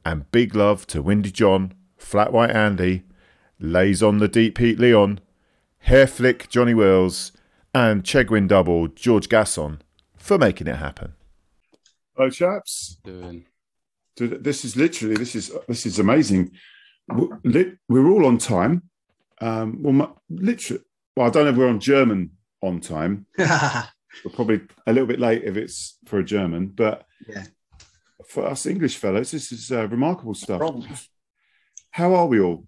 And 0.05 0.31
big 0.33 0.55
love 0.55 0.87
to 0.89 1.03
Windy 1.03 1.31
John, 1.31 1.75
Flat 1.97 2.33
White 2.33 2.51
Andy, 2.51 3.05
Lays 3.61 4.03
on 4.03 4.19
the 4.19 4.27
Deep 4.27 4.59
Heat 4.59 4.81
Leon, 4.81 5.21
Hair 5.81 6.09
Flick 6.09 6.49
Johnny 6.49 6.75
Wills, 6.75 7.33
and 7.75 8.05
Chegwin 8.05 8.49
Double 8.49 8.89
George 8.89 9.29
Gasson 9.29 9.81
for 10.17 10.39
making 10.39 10.67
it 10.67 10.77
happen. 10.77 11.15
Hello, 12.17 12.31
chaps. 12.31 12.99
Doing. 13.05 13.47
This 14.17 14.65
is 14.65 14.77
literally 14.77 15.17
this 15.17 15.35
is 15.35 15.51
this 15.67 15.87
is 15.87 15.99
amazing. 15.99 16.53
We're 17.09 18.11
all 18.11 18.27
on 18.27 18.39
time. 18.39 18.83
Um, 19.41 19.83
well, 19.83 20.23
literally. 20.29 20.83
Well, 21.17 21.27
I 21.27 21.31
don't 21.31 21.45
know 21.45 21.51
if 21.51 21.57
we're 21.57 21.69
on 21.69 21.81
German 21.81 22.31
on 22.61 22.81
time. 22.81 23.27
we're 23.39 24.33
probably 24.33 24.61
a 24.87 24.93
little 24.93 25.07
bit 25.07 25.19
late 25.19 25.43
if 25.45 25.57
it's 25.57 25.99
for 26.07 26.19
a 26.19 26.25
German, 26.25 26.69
but 26.69 27.07
yeah. 27.29 27.45
for 28.27 28.47
us 28.47 28.67
English 28.67 28.97
fellows, 28.97 29.31
this 29.31 29.51
is 29.53 29.73
uh, 29.73 29.89
remarkable 29.89 30.35
stuff. 30.35 30.61
How 31.91 32.15
are 32.15 32.27
we 32.27 32.41
all? 32.41 32.67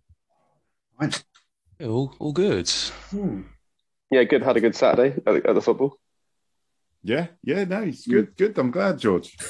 Yeah, 1.00 1.86
all, 1.86 2.14
all 2.18 2.32
good. 2.32 2.68
Hmm. 3.10 3.42
Yeah, 4.14 4.22
good. 4.22 4.44
Had 4.44 4.56
a 4.56 4.60
good 4.60 4.76
Saturday 4.76 5.20
at 5.26 5.42
the, 5.42 5.48
at 5.48 5.54
the 5.56 5.60
football. 5.60 5.98
Yeah, 7.02 7.26
yeah, 7.42 7.64
no, 7.64 7.82
he's 7.82 8.06
good, 8.06 8.36
good. 8.36 8.56
I'm 8.56 8.70
glad, 8.70 8.98
George. 8.98 9.36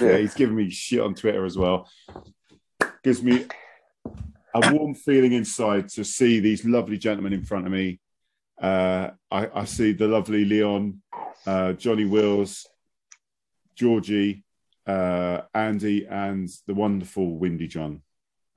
Yeah. 0.00 0.08
yeah, 0.08 0.18
he's 0.18 0.34
giving 0.34 0.56
me 0.56 0.68
shit 0.68 0.98
on 0.98 1.14
Twitter 1.14 1.44
as 1.44 1.56
well. 1.56 1.88
Gives 3.04 3.22
me 3.22 3.46
a 4.52 4.72
warm 4.74 4.96
feeling 4.96 5.32
inside 5.32 5.88
to 5.90 6.04
see 6.04 6.40
these 6.40 6.64
lovely 6.64 6.98
gentlemen 6.98 7.32
in 7.32 7.44
front 7.44 7.66
of 7.66 7.72
me. 7.72 8.00
Uh, 8.60 9.10
I, 9.30 9.48
I, 9.54 9.64
see 9.64 9.92
the 9.92 10.08
lovely 10.08 10.44
Leon, 10.44 11.02
uh, 11.46 11.74
Johnny 11.74 12.04
Wills, 12.04 12.66
Georgie, 13.76 14.44
uh, 14.88 15.42
Andy, 15.54 16.04
and 16.04 16.48
the 16.66 16.74
wonderful 16.74 17.38
Windy 17.38 17.68
John. 17.68 18.02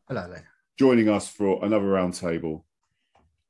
Hello 0.08 0.28
there. 0.28 0.50
Joining 0.80 1.10
us 1.10 1.28
for 1.28 1.64
another 1.64 1.86
roundtable 1.86 2.64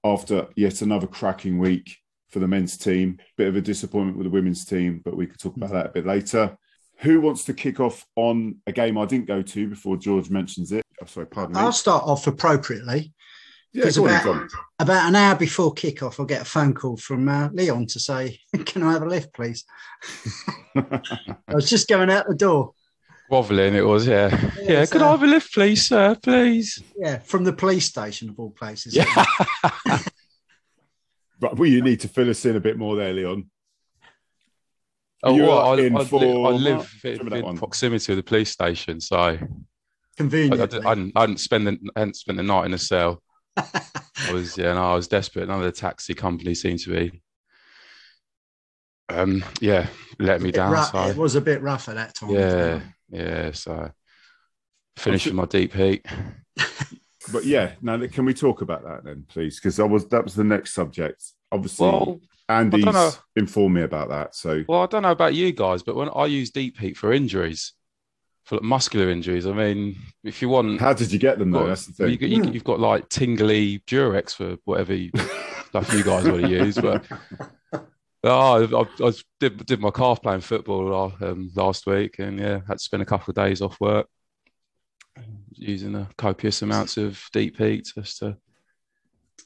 after 0.03 0.47
yet 0.55 0.81
another 0.81 1.07
cracking 1.07 1.59
week 1.59 1.97
for 2.29 2.39
the 2.39 2.47
men's 2.47 2.77
team. 2.77 3.17
Bit 3.37 3.47
of 3.47 3.55
a 3.55 3.61
disappointment 3.61 4.17
with 4.17 4.25
the 4.25 4.31
women's 4.31 4.65
team, 4.65 5.01
but 5.03 5.15
we 5.15 5.27
could 5.27 5.39
talk 5.39 5.57
about 5.57 5.71
that 5.71 5.87
a 5.87 5.89
bit 5.89 6.05
later. 6.05 6.57
Who 6.99 7.21
wants 7.21 7.45
to 7.45 7.53
kick 7.53 7.79
off 7.79 8.05
on 8.15 8.57
a 8.67 8.71
game 8.71 8.97
I 8.97 9.05
didn't 9.05 9.27
go 9.27 9.41
to 9.41 9.69
before 9.69 9.97
George 9.97 10.29
mentions 10.29 10.71
it? 10.71 10.85
Oh, 11.01 11.05
sorry, 11.05 11.27
pardon 11.27 11.55
me. 11.55 11.61
I'll 11.61 11.71
start 11.71 12.03
off 12.03 12.27
appropriately. 12.27 13.13
Yeah, 13.71 13.87
about, 13.87 14.49
about, 14.79 15.09
an 15.09 15.15
hour 15.15 15.35
before 15.35 15.75
kickoff, 15.75 16.19
I'll 16.19 16.25
get 16.25 16.41
a 16.41 16.45
phone 16.45 16.73
call 16.73 16.97
from 16.97 17.29
uh, 17.29 17.49
Leon 17.53 17.85
to 17.87 17.99
say, 17.99 18.39
"Can 18.65 18.81
I 18.81 18.93
have 18.93 19.03
a 19.03 19.07
lift, 19.07 19.31
please?" 19.31 19.63
I 20.75 21.53
was 21.53 21.69
just 21.69 21.87
going 21.87 22.09
out 22.09 22.27
the 22.27 22.33
door. 22.33 22.73
Wobbling, 23.29 23.75
it 23.75 23.85
was, 23.85 24.07
yeah. 24.07 24.29
Yeah, 24.57 24.71
yeah 24.71 24.85
could 24.85 25.01
uh, 25.01 25.07
I 25.07 25.11
have 25.11 25.23
a 25.23 25.27
lift, 25.27 25.53
please, 25.53 25.87
sir? 25.87 26.15
Please. 26.15 26.81
Yeah, 26.97 27.19
from 27.19 27.43
the 27.43 27.53
police 27.53 27.85
station 27.85 28.29
of 28.29 28.39
all 28.39 28.49
places. 28.49 28.95
Yeah. 28.95 29.05
right, 31.41 31.55
well, 31.55 31.69
you 31.69 31.81
need 31.81 31.99
to 32.01 32.07
fill 32.07 32.29
us 32.29 32.45
in 32.45 32.55
a 32.55 32.59
bit 32.59 32.77
more 32.77 32.95
there, 32.95 33.13
Leon. 33.13 33.49
Oh, 35.21 35.35
well, 35.35 35.59
I, 35.59 35.73
I, 35.73 36.05
for, 36.05 36.23
I, 36.23 36.51
live 36.51 36.91
in, 37.03 37.33
in 37.33 37.57
proximity 37.57 38.13
of 38.13 38.17
the 38.17 38.23
police 38.23 38.51
station, 38.51 39.01
so 39.01 39.37
convenient. 40.15 40.73
I, 40.73 40.77
I, 40.77 40.89
hadn't, 40.89 41.11
I, 41.15 41.21
hadn't, 41.21 41.39
spent 41.39 41.65
the, 41.65 41.77
I 41.95 41.99
hadn't 41.99 42.15
spent 42.15 42.37
the 42.37 42.43
night 42.43 42.65
in 42.65 42.73
a 42.73 42.77
cell. 42.77 43.21
I 43.57 44.31
was, 44.31 44.57
yeah, 44.57 44.73
no, 44.73 44.93
I 44.93 44.95
was 44.95 45.09
desperate. 45.09 45.47
None 45.49 45.59
of 45.59 45.65
the 45.65 45.73
taxi 45.73 46.13
companies 46.13 46.61
seemed 46.61 46.79
to 46.79 46.91
be, 46.91 47.21
um, 49.09 49.43
yeah, 49.59 49.87
let 50.19 50.41
me 50.41 50.51
down. 50.51 50.71
Rough, 50.71 50.91
so. 50.91 51.07
It 51.07 51.17
was 51.17 51.35
a 51.35 51.41
bit 51.41 51.61
rough 51.61 51.89
at 51.89 51.95
that 51.95 52.15
time. 52.15 52.29
Yeah, 52.29 52.81
yeah. 53.11 53.51
So 53.51 53.91
finishing 54.97 55.35
my 55.35 55.45
deep 55.45 55.73
heat. 55.73 56.05
but 57.31 57.45
yeah, 57.45 57.73
now 57.81 58.05
can 58.07 58.25
we 58.25 58.33
talk 58.33 58.61
about 58.61 58.83
that 58.83 59.03
then, 59.03 59.25
please? 59.27 59.59
Because 59.59 59.79
I 59.79 59.83
was 59.83 60.07
that 60.07 60.23
was 60.23 60.35
the 60.35 60.43
next 60.43 60.73
subject. 60.73 61.23
Obviously, 61.51 61.87
well, 61.87 62.19
Andy's 62.47 63.19
informed 63.35 63.75
me 63.75 63.81
about 63.81 64.09
that. 64.09 64.35
So, 64.35 64.63
well, 64.67 64.81
I 64.81 64.85
don't 64.85 65.03
know 65.03 65.11
about 65.11 65.33
you 65.33 65.51
guys, 65.51 65.83
but 65.83 65.95
when 65.95 66.09
I 66.15 66.25
use 66.25 66.51
deep 66.51 66.77
heat 66.77 66.97
for 66.97 67.11
injuries, 67.11 67.73
for 68.45 68.55
like 68.55 68.63
muscular 68.63 69.09
injuries, 69.09 69.47
I 69.47 69.53
mean, 69.53 69.95
if 70.23 70.41
you 70.41 70.49
want, 70.49 70.79
how 70.79 70.93
did 70.93 71.11
you 71.11 71.19
get 71.19 71.39
them 71.39 71.51
though? 71.51 71.61
Got, 71.61 71.67
That's 71.67 71.85
the 71.87 71.93
thing. 71.93 72.31
You, 72.31 72.43
have 72.43 72.53
you, 72.55 72.61
got 72.61 72.79
like 72.79 73.09
tingly 73.09 73.79
Durex 73.87 74.35
for 74.35 74.57
whatever 74.65 74.93
you, 74.93 75.11
stuff 75.67 75.93
you 75.93 76.03
guys 76.03 76.25
want 76.27 76.43
to 76.43 76.49
use, 76.49 76.75
but. 76.77 77.05
Oh, 78.23 78.87
I, 79.01 79.05
I 79.07 79.13
did, 79.39 79.65
did 79.65 79.79
my 79.79 79.91
calf 79.91 80.21
playing 80.21 80.41
football 80.41 81.13
um, 81.21 81.51
last 81.55 81.87
week, 81.87 82.19
and 82.19 82.37
yeah, 82.37 82.59
had 82.67 82.77
to 82.77 82.83
spend 82.83 83.01
a 83.01 83.05
couple 83.05 83.31
of 83.31 83.35
days 83.35 83.61
off 83.61 83.79
work 83.79 84.07
using 85.51 85.95
a 85.95 86.09
copious 86.17 86.61
amounts 86.61 86.97
of 86.97 87.21
deep 87.33 87.57
heat 87.57 87.91
just 87.95 88.19
to 88.19 88.37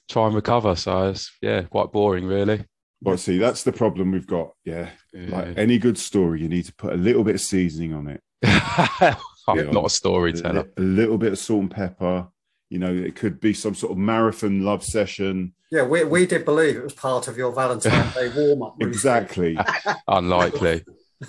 try 0.10 0.26
and 0.26 0.36
recover. 0.36 0.76
So 0.76 1.10
it's 1.10 1.32
yeah, 1.42 1.64
quite 1.64 1.92
boring, 1.92 2.26
really. 2.26 2.66
Well, 3.02 3.18
see, 3.18 3.38
that's 3.38 3.64
the 3.64 3.74
problem 3.74 4.12
we've 4.12 4.28
got. 4.28 4.52
Yeah. 4.64 4.90
yeah. 5.14 5.38
Like 5.38 5.58
any 5.58 5.78
good 5.78 5.98
story, 5.98 6.42
you 6.42 6.48
need 6.48 6.66
to 6.66 6.76
put 6.76 6.94
a 6.94 6.98
little 6.98 7.24
bit 7.24 7.36
of 7.36 7.42
seasoning 7.42 7.94
on 7.94 8.08
it. 8.08 8.22
I'm 9.48 9.72
not 9.72 9.86
a 9.86 9.90
storyteller. 9.90 10.70
A 10.78 10.82
little 10.82 11.18
bit 11.18 11.34
of 11.34 11.40
salt 11.40 11.62
and 11.62 11.72
pepper. 11.72 12.28
You 12.74 12.80
know, 12.80 12.92
it 12.92 13.16
could 13.16 13.40
be 13.40 13.54
some 13.54 13.76
sort 13.76 13.92
of 13.92 14.00
marathon 14.00 14.66
love 14.66 14.84
session. 14.84 15.54
Yeah, 15.70 15.84
we, 15.84 16.06
we 16.06 16.26
did 16.26 16.44
believe 16.44 16.76
it 16.76 16.84
was 16.84 16.94
part 16.94 17.28
of 17.28 17.38
your 17.38 17.52
Valentine's 17.54 18.16
Day 18.16 18.30
warm 18.36 18.64
up. 18.64 18.78
exactly. 18.82 19.56
Unlikely. 20.08 20.84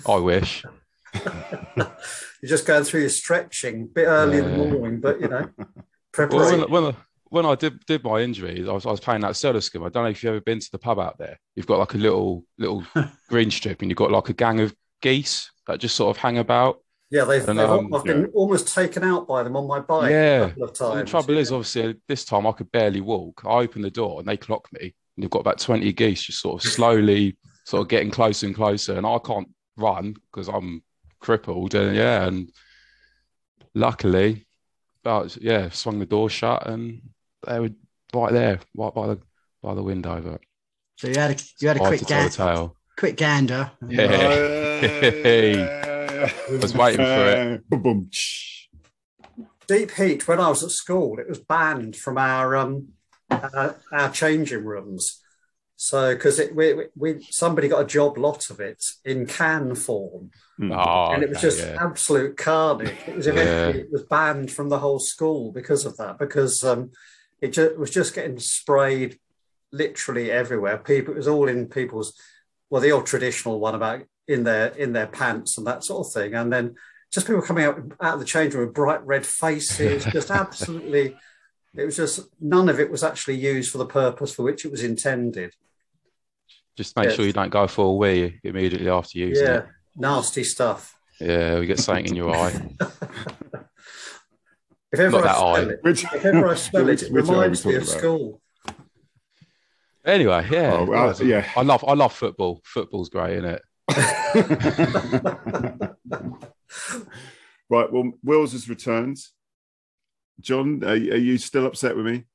I 0.07 0.15
wish. 0.15 0.65
You're 1.75 1.87
just 2.45 2.65
going 2.65 2.83
through 2.83 3.01
your 3.01 3.09
stretching 3.09 3.83
a 3.83 3.85
bit 3.85 4.05
early 4.05 4.39
in 4.39 4.45
the 4.45 4.57
morning, 4.57 4.99
but 4.99 5.21
you 5.21 5.27
know, 5.27 5.47
preparation. 6.11 6.61
Well, 6.61 6.67
when, 6.67 6.83
when, 6.85 6.95
when, 7.29 7.45
I 7.45 7.53
did 7.53 7.79
did 7.85 8.03
my 8.03 8.21
injuries, 8.21 8.67
I 8.67 8.71
was, 8.73 8.87
I 8.87 8.89
was 8.89 8.99
playing 8.99 9.21
that 9.21 9.35
cellar 9.35 9.61
skim. 9.61 9.83
I 9.83 9.89
don't 9.89 10.03
know 10.03 10.09
if 10.09 10.23
you've 10.23 10.31
ever 10.31 10.41
been 10.41 10.59
to 10.59 10.71
the 10.71 10.79
pub 10.79 10.97
out 10.97 11.19
there. 11.19 11.39
You've 11.53 11.67
got 11.67 11.77
like 11.77 11.93
a 11.93 11.99
little 11.99 12.43
little 12.57 12.83
green 13.29 13.51
strip, 13.51 13.83
and 13.83 13.91
you've 13.91 13.97
got 13.97 14.09
like 14.09 14.29
a 14.29 14.33
gang 14.33 14.61
of 14.61 14.75
geese 15.03 15.51
that 15.67 15.79
just 15.79 15.95
sort 15.95 16.15
of 16.15 16.19
hang 16.19 16.39
about. 16.39 16.79
Yeah, 17.15 17.23
they've, 17.23 17.47
and, 17.47 17.57
they've 17.57 17.69
um, 17.69 17.93
I've 17.93 18.03
been 18.03 18.21
yeah. 18.23 18.27
almost 18.33 18.75
taken 18.75 19.01
out 19.01 19.25
by 19.25 19.41
them 19.41 19.55
on 19.55 19.67
my 19.67 19.79
bike. 19.79 20.11
Yeah. 20.11 20.51
The 20.57 21.03
trouble 21.07 21.37
is, 21.37 21.49
obviously, 21.49 21.95
this 22.09 22.25
time 22.25 22.45
I 22.45 22.51
could 22.51 22.69
barely 22.73 22.99
walk. 22.99 23.43
I 23.45 23.59
open 23.59 23.81
the 23.81 23.89
door 23.89 24.19
and 24.19 24.27
they 24.27 24.35
clock 24.35 24.67
me, 24.73 24.81
and 24.81 25.23
you've 25.23 25.31
got 25.31 25.39
about 25.39 25.59
20 25.59 25.93
geese 25.93 26.23
just 26.23 26.41
sort 26.41 26.61
of 26.61 26.69
slowly 26.69 27.37
sort 27.63 27.83
of 27.83 27.87
getting 27.87 28.11
closer 28.11 28.47
and 28.47 28.53
closer. 28.53 28.97
And 28.97 29.07
I 29.07 29.17
can't 29.19 29.47
run 29.77 30.17
because 30.29 30.49
I'm 30.49 30.83
crippled. 31.21 31.73
And 31.73 31.95
yeah, 31.95 32.25
and 32.25 32.51
luckily, 33.73 34.45
but 35.01 35.37
yeah, 35.37 35.69
swung 35.69 35.99
the 35.99 36.05
door 36.05 36.29
shut 36.29 36.67
and 36.67 37.01
they 37.47 37.61
were 37.61 37.69
right 38.13 38.33
there, 38.33 38.59
right 38.75 38.93
by 38.93 39.07
the 39.07 39.19
by 39.63 39.73
the 39.73 39.83
window. 39.83 40.19
But 40.19 40.41
so 40.97 41.07
you 41.07 41.17
had 41.17 41.31
a 41.31 41.43
you 41.61 41.69
had 41.69 41.77
a 41.77 41.79
quick 41.79 42.05
gander, 42.05 42.71
quick 42.97 43.15
gander. 43.15 43.71
Yeah. 43.87 45.85
I 46.25 46.51
was 46.61 46.75
waiting 46.75 47.05
for 47.05 47.61
it. 47.71 48.07
Deep 49.67 49.91
heat. 49.91 50.27
When 50.27 50.39
I 50.39 50.49
was 50.49 50.63
at 50.63 50.71
school, 50.71 51.19
it 51.19 51.27
was 51.27 51.39
banned 51.39 51.95
from 51.95 52.17
our 52.17 52.55
um, 52.55 52.89
our, 53.29 53.75
our 53.91 54.11
changing 54.11 54.63
rooms. 54.63 55.21
So 55.75 56.13
because 56.13 56.39
it 56.39 56.55
we, 56.55 56.85
we 56.95 57.25
somebody 57.31 57.67
got 57.67 57.81
a 57.81 57.87
job 57.87 58.17
lot 58.17 58.49
of 58.49 58.59
it 58.59 58.83
in 59.03 59.25
can 59.25 59.75
form, 59.75 60.31
oh, 60.71 61.11
and 61.11 61.23
it 61.23 61.29
was 61.29 61.41
just 61.41 61.59
yeah. 61.59 61.77
absolute 61.79 62.37
carnage. 62.37 62.95
It 63.07 63.15
was 63.15 63.27
eventually 63.27 63.79
yeah. 63.79 63.85
it 63.85 63.91
was 63.91 64.03
banned 64.03 64.51
from 64.51 64.69
the 64.69 64.79
whole 64.79 64.99
school 64.99 65.51
because 65.51 65.85
of 65.85 65.97
that. 65.97 66.17
Because 66.17 66.63
um, 66.63 66.91
it, 67.41 67.53
ju- 67.53 67.63
it 67.63 67.79
was 67.79 67.91
just 67.91 68.15
getting 68.15 68.39
sprayed 68.39 69.19
literally 69.71 70.31
everywhere. 70.31 70.77
People, 70.77 71.13
it 71.13 71.17
was 71.17 71.27
all 71.27 71.49
in 71.49 71.67
people's 71.67 72.13
well, 72.69 72.81
the 72.81 72.91
old 72.91 73.05
traditional 73.05 73.59
one 73.59 73.75
about 73.75 74.01
in 74.27 74.43
their 74.43 74.67
in 74.69 74.93
their 74.93 75.07
pants 75.07 75.57
and 75.57 75.67
that 75.67 75.83
sort 75.83 76.07
of 76.07 76.13
thing, 76.13 76.33
and 76.33 76.51
then 76.51 76.75
just 77.11 77.27
people 77.27 77.41
coming 77.41 77.65
out 77.65 77.79
out 78.01 78.15
of 78.15 78.19
the 78.19 78.25
change 78.25 78.53
room 78.53 78.65
with 78.65 78.75
bright 78.75 79.05
red 79.05 79.25
faces, 79.25 80.05
just 80.11 80.31
absolutely. 80.31 81.15
It 81.75 81.85
was 81.85 81.97
just 81.97 82.21
none 82.39 82.69
of 82.69 82.79
it 82.79 82.89
was 82.89 83.03
actually 83.03 83.35
used 83.35 83.71
for 83.71 83.79
the 83.79 83.85
purpose 83.85 84.33
for 84.33 84.43
which 84.43 84.63
it 84.63 84.71
was 84.71 84.83
intended. 84.83 85.53
Just 86.77 86.95
make 86.97 87.11
sure 87.11 87.25
you 87.25 87.33
don't 87.33 87.49
go 87.49 87.67
for 87.67 87.85
a 87.85 87.93
wee 87.93 88.39
immediately 88.43 88.89
after 88.89 89.17
using 89.17 89.45
yeah, 89.45 89.57
it. 89.57 89.65
nasty 89.95 90.43
stuff. 90.43 90.97
Yeah, 91.19 91.59
we 91.59 91.65
get 91.65 91.79
something 91.79 92.07
in 92.07 92.15
your 92.15 92.35
eye. 92.35 92.49
if 94.91 94.99
ever 94.99 95.21
Not 95.21 95.25
I 95.25 95.33
smell 95.33 95.55
eye. 95.55 95.59
it, 95.71 95.79
which, 95.81 96.03
if 96.03 96.25
ever 96.25 96.49
I 96.49 96.55
smell 96.55 96.89
it, 96.89 97.03
it 97.03 97.11
reminds 97.11 97.65
me 97.65 97.75
of 97.75 97.83
about? 97.83 97.97
school. 97.97 98.41
Anyway, 100.05 100.47
yeah, 100.51 100.77
oh, 100.79 100.85
well, 100.85 101.15
yeah. 101.23 101.49
I 101.55 101.61
love 101.63 101.83
I 101.87 101.93
love 101.93 102.13
football. 102.13 102.61
Football's 102.63 103.09
great, 103.09 103.37
isn't 103.37 103.49
it? 103.49 103.61
right. 107.69 107.91
Well, 107.91 108.11
Wills 108.23 108.53
has 108.53 108.67
returned. 108.67 109.17
John, 110.39 110.83
are, 110.83 110.89
are 110.89 110.95
you 110.95 111.37
still 111.37 111.65
upset 111.65 111.95
with 111.95 112.05
me? 112.05 112.25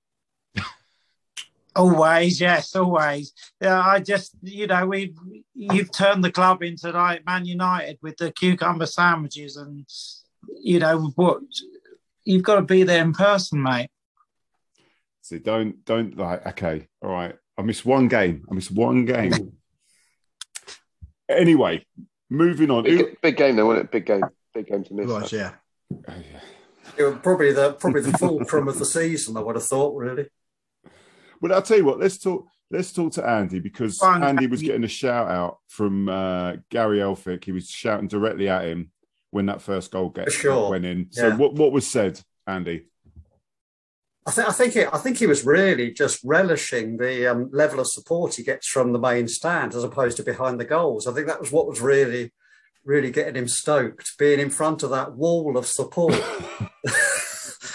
Always, 1.76 2.40
yes, 2.40 2.74
always. 2.74 3.32
Yeah, 3.60 3.80
I 3.80 4.00
just, 4.00 4.34
you 4.42 4.66
know, 4.66 4.86
we 4.86 5.14
you've 5.54 5.92
turned 5.92 6.24
the 6.24 6.32
club 6.32 6.62
into 6.62 6.90
like 6.90 7.24
Man 7.24 7.44
United 7.44 7.98
with 8.02 8.16
the 8.16 8.32
cucumber 8.32 8.86
sandwiches, 8.86 9.56
and 9.56 9.86
you 10.62 10.80
know 10.80 11.12
what, 11.14 11.42
you've 12.24 12.42
got 12.42 12.56
to 12.56 12.62
be 12.62 12.82
there 12.82 13.02
in 13.02 13.12
person, 13.12 13.62
mate. 13.62 13.88
So 15.20 15.38
don't, 15.38 15.84
don't 15.84 16.16
like. 16.16 16.44
Okay, 16.48 16.88
all 17.02 17.10
right. 17.10 17.36
I 17.56 17.62
missed 17.62 17.86
one 17.86 18.08
game. 18.08 18.44
I 18.50 18.54
missed 18.54 18.72
one 18.72 19.04
game. 19.04 19.52
Anyway, 21.30 21.86
moving 22.28 22.70
on. 22.70 22.84
Big, 22.84 23.20
big 23.20 23.36
game 23.36 23.56
though, 23.56 23.66
wasn't 23.66 23.86
it? 23.86 23.92
Big 23.92 24.06
game. 24.06 24.24
Big 24.52 24.66
game 24.66 24.84
to 24.84 24.94
miss. 24.94 25.04
It 25.04 25.08
was, 25.08 25.32
yeah. 25.32 25.52
Oh, 25.92 25.96
yeah. 26.08 26.40
It 26.96 27.02
was 27.04 27.18
probably 27.22 27.52
the 27.52 27.72
probably 27.74 28.02
the 28.02 28.18
fulcrum 28.18 28.68
of 28.68 28.78
the 28.78 28.84
season. 28.84 29.36
I 29.36 29.40
would 29.40 29.56
have 29.56 29.64
thought, 29.64 29.96
really. 29.96 30.26
Well, 31.40 31.52
I'll 31.52 31.62
tell 31.62 31.76
you 31.76 31.84
what. 31.84 32.00
Let's 32.00 32.18
talk. 32.18 32.46
Let's 32.70 32.92
talk 32.92 33.12
to 33.14 33.26
Andy 33.26 33.58
because 33.58 33.98
Fine. 33.98 34.22
Andy 34.22 34.46
was 34.46 34.62
getting 34.62 34.84
a 34.84 34.88
shout 34.88 35.28
out 35.28 35.58
from 35.68 36.08
uh, 36.08 36.56
Gary 36.70 36.98
Elphick. 36.98 37.44
He 37.44 37.52
was 37.52 37.68
shouting 37.68 38.08
directly 38.08 38.48
at 38.48 38.64
him 38.64 38.90
when 39.30 39.46
that 39.46 39.62
first 39.62 39.90
goal 39.90 40.08
get, 40.08 40.30
sure. 40.30 40.70
went 40.70 40.84
in. 40.84 41.08
So, 41.10 41.28
yeah. 41.28 41.36
what 41.36 41.54
what 41.54 41.72
was 41.72 41.86
said, 41.86 42.20
Andy? 42.46 42.86
I 44.26 44.30
think 44.32 44.48
I 44.48 44.52
think 44.52 44.76
it, 44.76 44.88
I 44.92 44.98
think 44.98 45.18
he 45.18 45.26
was 45.26 45.46
really 45.46 45.92
just 45.92 46.20
relishing 46.22 46.98
the 46.98 47.26
um, 47.26 47.50
level 47.52 47.80
of 47.80 47.86
support 47.86 48.34
he 48.34 48.42
gets 48.42 48.66
from 48.68 48.92
the 48.92 48.98
main 48.98 49.28
stand 49.28 49.74
as 49.74 49.82
opposed 49.82 50.18
to 50.18 50.22
behind 50.22 50.60
the 50.60 50.64
goals. 50.64 51.06
I 51.06 51.12
think 51.12 51.26
that 51.26 51.40
was 51.40 51.50
what 51.52 51.66
was 51.66 51.80
really 51.80 52.32
really 52.84 53.10
getting 53.10 53.34
him 53.34 53.48
stoked, 53.48 54.16
being 54.18 54.40
in 54.40 54.50
front 54.50 54.82
of 54.82 54.90
that 54.90 55.12
wall 55.14 55.56
of 55.56 55.66
support. 55.66 56.14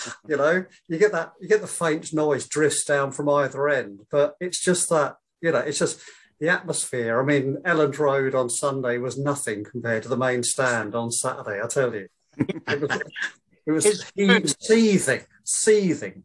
you 0.27 0.37
know, 0.37 0.65
you 0.87 0.97
get 0.97 1.11
that 1.11 1.33
you 1.39 1.47
get 1.47 1.61
the 1.61 1.67
faint 1.67 2.13
noise 2.13 2.47
drifts 2.47 2.83
down 2.83 3.11
from 3.11 3.29
either 3.29 3.69
end, 3.69 4.01
but 4.11 4.35
it's 4.39 4.59
just 4.59 4.89
that 4.89 5.17
you 5.41 5.51
know, 5.51 5.59
it's 5.59 5.79
just 5.79 6.01
the 6.39 6.49
atmosphere. 6.49 7.21
I 7.21 7.25
mean, 7.25 7.57
Elland 7.63 7.97
Road 7.97 8.35
on 8.35 8.49
Sunday 8.49 8.97
was 8.97 9.17
nothing 9.17 9.63
compared 9.63 10.03
to 10.03 10.09
the 10.09 10.17
main 10.17 10.43
stand 10.43 10.95
on 10.95 11.11
Saturday. 11.11 11.61
I 11.61 11.67
tell 11.67 11.93
you, 11.93 12.07
it 12.37 12.81
was, 12.81 13.01
it 13.65 13.71
was 13.71 14.55
seething, 14.59 15.21
seething. 15.43 16.23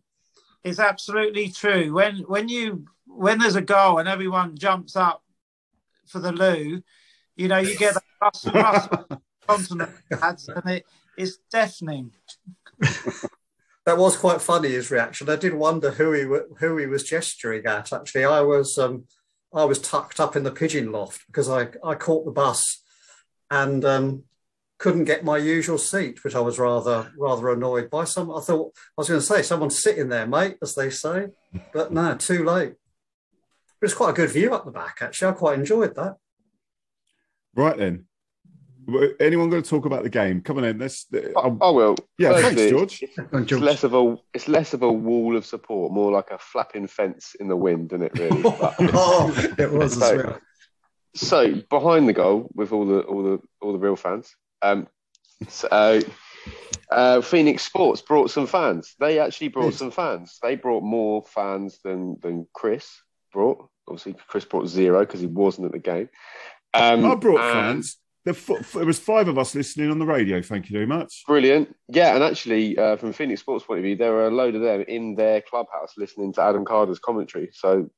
It's 0.64 0.78
absolutely 0.78 1.50
true. 1.50 1.92
When 1.92 2.18
when 2.20 2.48
you 2.48 2.86
when 3.06 3.38
there's 3.38 3.56
a 3.56 3.62
goal 3.62 3.98
and 3.98 4.08
everyone 4.08 4.56
jumps 4.56 4.96
up 4.96 5.22
for 6.06 6.18
the 6.18 6.32
loo, 6.32 6.82
you 7.36 7.48
know 7.48 7.58
you 7.58 7.76
get 7.76 7.94
that 7.94 8.02
rustle, 8.20 8.52
rustle 8.52 9.22
consonant 9.46 9.90
and 10.10 10.70
it 10.70 10.86
is 11.16 11.38
deafening. 11.50 12.12
that 12.80 13.98
was 13.98 14.16
quite 14.16 14.40
funny 14.40 14.70
his 14.70 14.90
reaction. 14.90 15.28
I 15.28 15.36
did 15.36 15.54
wonder 15.54 15.92
who 15.92 16.12
he 16.12 16.22
who 16.58 16.76
he 16.76 16.86
was 16.86 17.04
gesturing 17.04 17.66
at. 17.66 17.92
Actually, 17.92 18.24
I 18.24 18.40
was 18.42 18.78
um, 18.78 19.04
I 19.52 19.64
was 19.64 19.78
tucked 19.78 20.20
up 20.20 20.36
in 20.36 20.42
the 20.42 20.50
pigeon 20.50 20.92
loft 20.92 21.26
because 21.26 21.48
I 21.48 21.68
I 21.82 21.94
caught 21.94 22.24
the 22.24 22.32
bus 22.32 22.82
and 23.50 23.84
um, 23.84 24.24
couldn't 24.80 25.04
get 25.04 25.22
my 25.22 25.36
usual 25.36 25.76
seat, 25.76 26.24
which 26.24 26.34
I 26.34 26.40
was 26.40 26.58
rather 26.58 27.12
rather 27.16 27.50
annoyed 27.50 27.90
by. 27.90 28.04
Some 28.04 28.34
I 28.34 28.40
thought 28.40 28.72
I 28.76 28.96
was 28.96 29.08
going 29.08 29.20
to 29.20 29.26
say 29.26 29.42
someone's 29.42 29.80
sitting 29.80 30.08
there, 30.08 30.26
mate, 30.26 30.56
as 30.62 30.74
they 30.74 30.90
say, 30.90 31.28
but 31.72 31.92
no, 31.92 32.14
too 32.16 32.44
late. 32.44 32.70
It 32.70 33.82
was 33.82 33.94
quite 33.94 34.10
a 34.10 34.14
good 34.14 34.30
view 34.30 34.52
up 34.52 34.64
the 34.64 34.70
back, 34.70 34.98
actually. 35.00 35.28
I 35.28 35.32
quite 35.32 35.58
enjoyed 35.58 35.94
that. 35.96 36.16
Right 37.54 37.76
then, 37.76 38.06
anyone 39.20 39.50
going 39.50 39.62
to 39.62 39.68
talk 39.68 39.84
about 39.84 40.02
the 40.02 40.10
game? 40.10 40.40
Come 40.40 40.58
on 40.58 40.64
in. 40.64 40.78
Let's. 40.78 41.06
Uh, 41.14 41.38
I, 41.38 41.46
um, 41.46 41.58
I 41.60 41.70
will. 41.70 41.96
Yeah, 42.16 42.32
Firstly, 42.32 42.54
thanks, 42.54 42.70
George. 42.70 43.02
It's, 43.02 43.18
it's 43.52 43.52
less 43.52 43.84
of 43.84 43.94
a 43.94 44.16
it's 44.32 44.48
less 44.48 44.72
of 44.72 44.82
a 44.82 44.90
wall 44.90 45.36
of 45.36 45.44
support, 45.44 45.92
more 45.92 46.10
like 46.10 46.30
a 46.30 46.38
flapping 46.38 46.86
fence 46.86 47.36
in 47.38 47.48
the 47.48 47.56
wind, 47.56 47.92
isn't 47.92 48.02
it? 48.02 48.18
Really. 48.18 48.42
oh, 48.94 49.54
it 49.58 49.70
was 49.70 49.98
so, 49.98 50.06
as 50.06 50.24
well. 50.24 50.40
So 51.14 51.54
behind 51.68 52.08
the 52.08 52.14
goal, 52.14 52.50
with 52.54 52.72
all 52.72 52.86
the 52.86 53.00
all 53.00 53.22
the 53.22 53.40
all 53.60 53.72
the 53.72 53.78
real 53.78 53.96
fans, 53.96 54.34
um, 54.62 54.88
so, 55.48 56.00
uh, 56.90 57.20
Phoenix 57.20 57.62
Sports 57.62 58.02
brought 58.02 58.30
some 58.30 58.46
fans. 58.46 58.94
They 58.98 59.18
actually 59.18 59.48
brought 59.48 59.74
some 59.74 59.90
fans. 59.90 60.38
They 60.42 60.56
brought 60.56 60.82
more 60.82 61.22
fans 61.22 61.78
than 61.84 62.18
than 62.20 62.46
Chris 62.52 62.90
brought. 63.32 63.68
Obviously, 63.88 64.14
Chris 64.28 64.44
brought 64.44 64.68
zero 64.68 65.00
because 65.00 65.20
he 65.20 65.26
wasn't 65.26 65.66
at 65.66 65.72
the 65.72 65.78
game. 65.78 66.08
Um, 66.74 67.04
I 67.04 67.14
brought 67.14 67.40
fans. 67.40 67.96
There 68.24 68.34
was 68.84 68.98
five 68.98 69.28
of 69.28 69.38
us 69.38 69.54
listening 69.54 69.90
on 69.90 69.98
the 69.98 70.06
radio. 70.06 70.42
Thank 70.42 70.68
you 70.68 70.74
very 70.74 70.86
much. 70.86 71.22
Brilliant. 71.26 71.74
Yeah, 71.88 72.14
and 72.14 72.22
actually, 72.22 72.76
uh, 72.76 72.96
from 72.96 73.12
Phoenix 73.14 73.40
Sports' 73.40 73.64
point 73.64 73.78
of 73.78 73.84
view, 73.84 73.96
there 73.96 74.12
were 74.12 74.26
a 74.26 74.30
load 74.30 74.54
of 74.54 74.60
them 74.60 74.84
in 74.86 75.14
their 75.14 75.40
clubhouse 75.40 75.94
listening 75.96 76.32
to 76.34 76.42
Adam 76.42 76.64
Carder's 76.64 76.98
commentary. 76.98 77.50
So, 77.54 77.90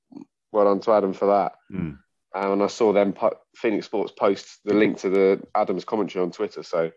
well 0.53 0.67
done 0.67 0.81
to 0.81 0.93
Adam 0.93 1.13
for 1.13 1.27
that. 1.27 1.53
Mm. 1.73 1.99
Um, 2.35 2.53
and 2.53 2.63
I 2.63 2.67
saw 2.69 2.93
them 2.93 3.13
po- 3.13 3.39
Phoenix 3.55 3.87
Sports 3.87 4.13
post 4.13 4.61
the 4.65 4.75
link 4.75 4.99
to 4.99 5.11
the 5.11 5.43
Adams 5.55 5.85
commentary 5.85 6.25
on 6.25 6.31
Twitter. 6.31 6.63
So 6.63 6.91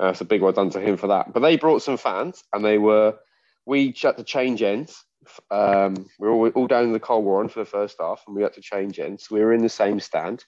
uh, 0.00 0.08
it's 0.08 0.20
a 0.20 0.26
big 0.26 0.42
well 0.42 0.52
done 0.52 0.70
to 0.70 0.80
him 0.80 0.96
for 0.96 1.08
that. 1.08 1.32
But 1.32 1.40
they 1.40 1.56
brought 1.56 1.82
some 1.82 1.96
fans, 1.96 2.42
and 2.52 2.64
they 2.64 2.78
were 2.78 3.16
we 3.64 3.94
had 4.00 4.16
to 4.18 4.24
change 4.24 4.62
ends. 4.62 5.04
Um, 5.50 6.08
we 6.20 6.28
were 6.28 6.34
all, 6.34 6.48
all 6.50 6.66
down 6.66 6.84
in 6.84 6.92
the 6.92 7.00
Cold 7.00 7.24
Warren 7.24 7.48
for 7.48 7.60
the 7.60 7.70
first 7.70 7.96
half, 8.00 8.22
and 8.26 8.36
we 8.36 8.42
had 8.42 8.52
to 8.54 8.60
change 8.60 8.98
ends. 8.98 9.30
We 9.30 9.40
were 9.40 9.52
in 9.52 9.62
the 9.62 9.68
same 9.68 9.98
stand, 9.98 10.44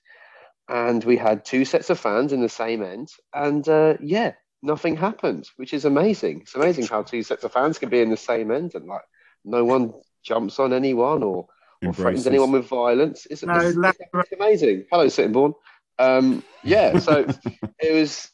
and 0.69 1.03
we 1.03 1.17
had 1.17 1.45
two 1.45 1.65
sets 1.65 1.91
of 1.91 1.99
fans 1.99 2.33
in 2.33 2.41
the 2.41 2.49
same 2.49 2.83
end. 2.83 3.09
And 3.35 3.67
uh, 3.69 3.95
yeah, 4.01 4.33
nothing 4.63 4.97
happened, 4.97 5.49
which 5.57 5.73
is 5.73 5.85
amazing. 5.85 6.43
It's 6.43 6.55
amazing 6.55 6.87
how 6.87 7.03
two 7.03 7.23
sets 7.23 7.45
of 7.45 7.53
fans 7.53 7.79
can 7.79 7.89
be 7.89 8.01
in 8.01 8.11
the 8.11 8.17
same 8.17 8.51
end 8.51 8.75
and 8.75 8.87
like 8.87 9.03
no 9.45 9.65
one 9.65 9.95
jumps 10.23 10.59
on 10.59 10.73
anyone 10.73 11.23
or, 11.23 11.47
or 11.85 11.93
threatens 11.93 12.27
anyone 12.27 12.53
with 12.53 12.67
violence. 12.67 13.27
It's, 13.31 13.43
no, 13.43 13.55
it's, 13.55 13.77
it's 13.77 14.33
amazing. 14.33 14.87
Hello, 14.91 15.07
Sittingbourne. 15.07 15.55
Um, 15.99 16.45
yeah, 16.63 16.99
so 16.99 17.27
it 17.79 17.93
was 17.93 18.31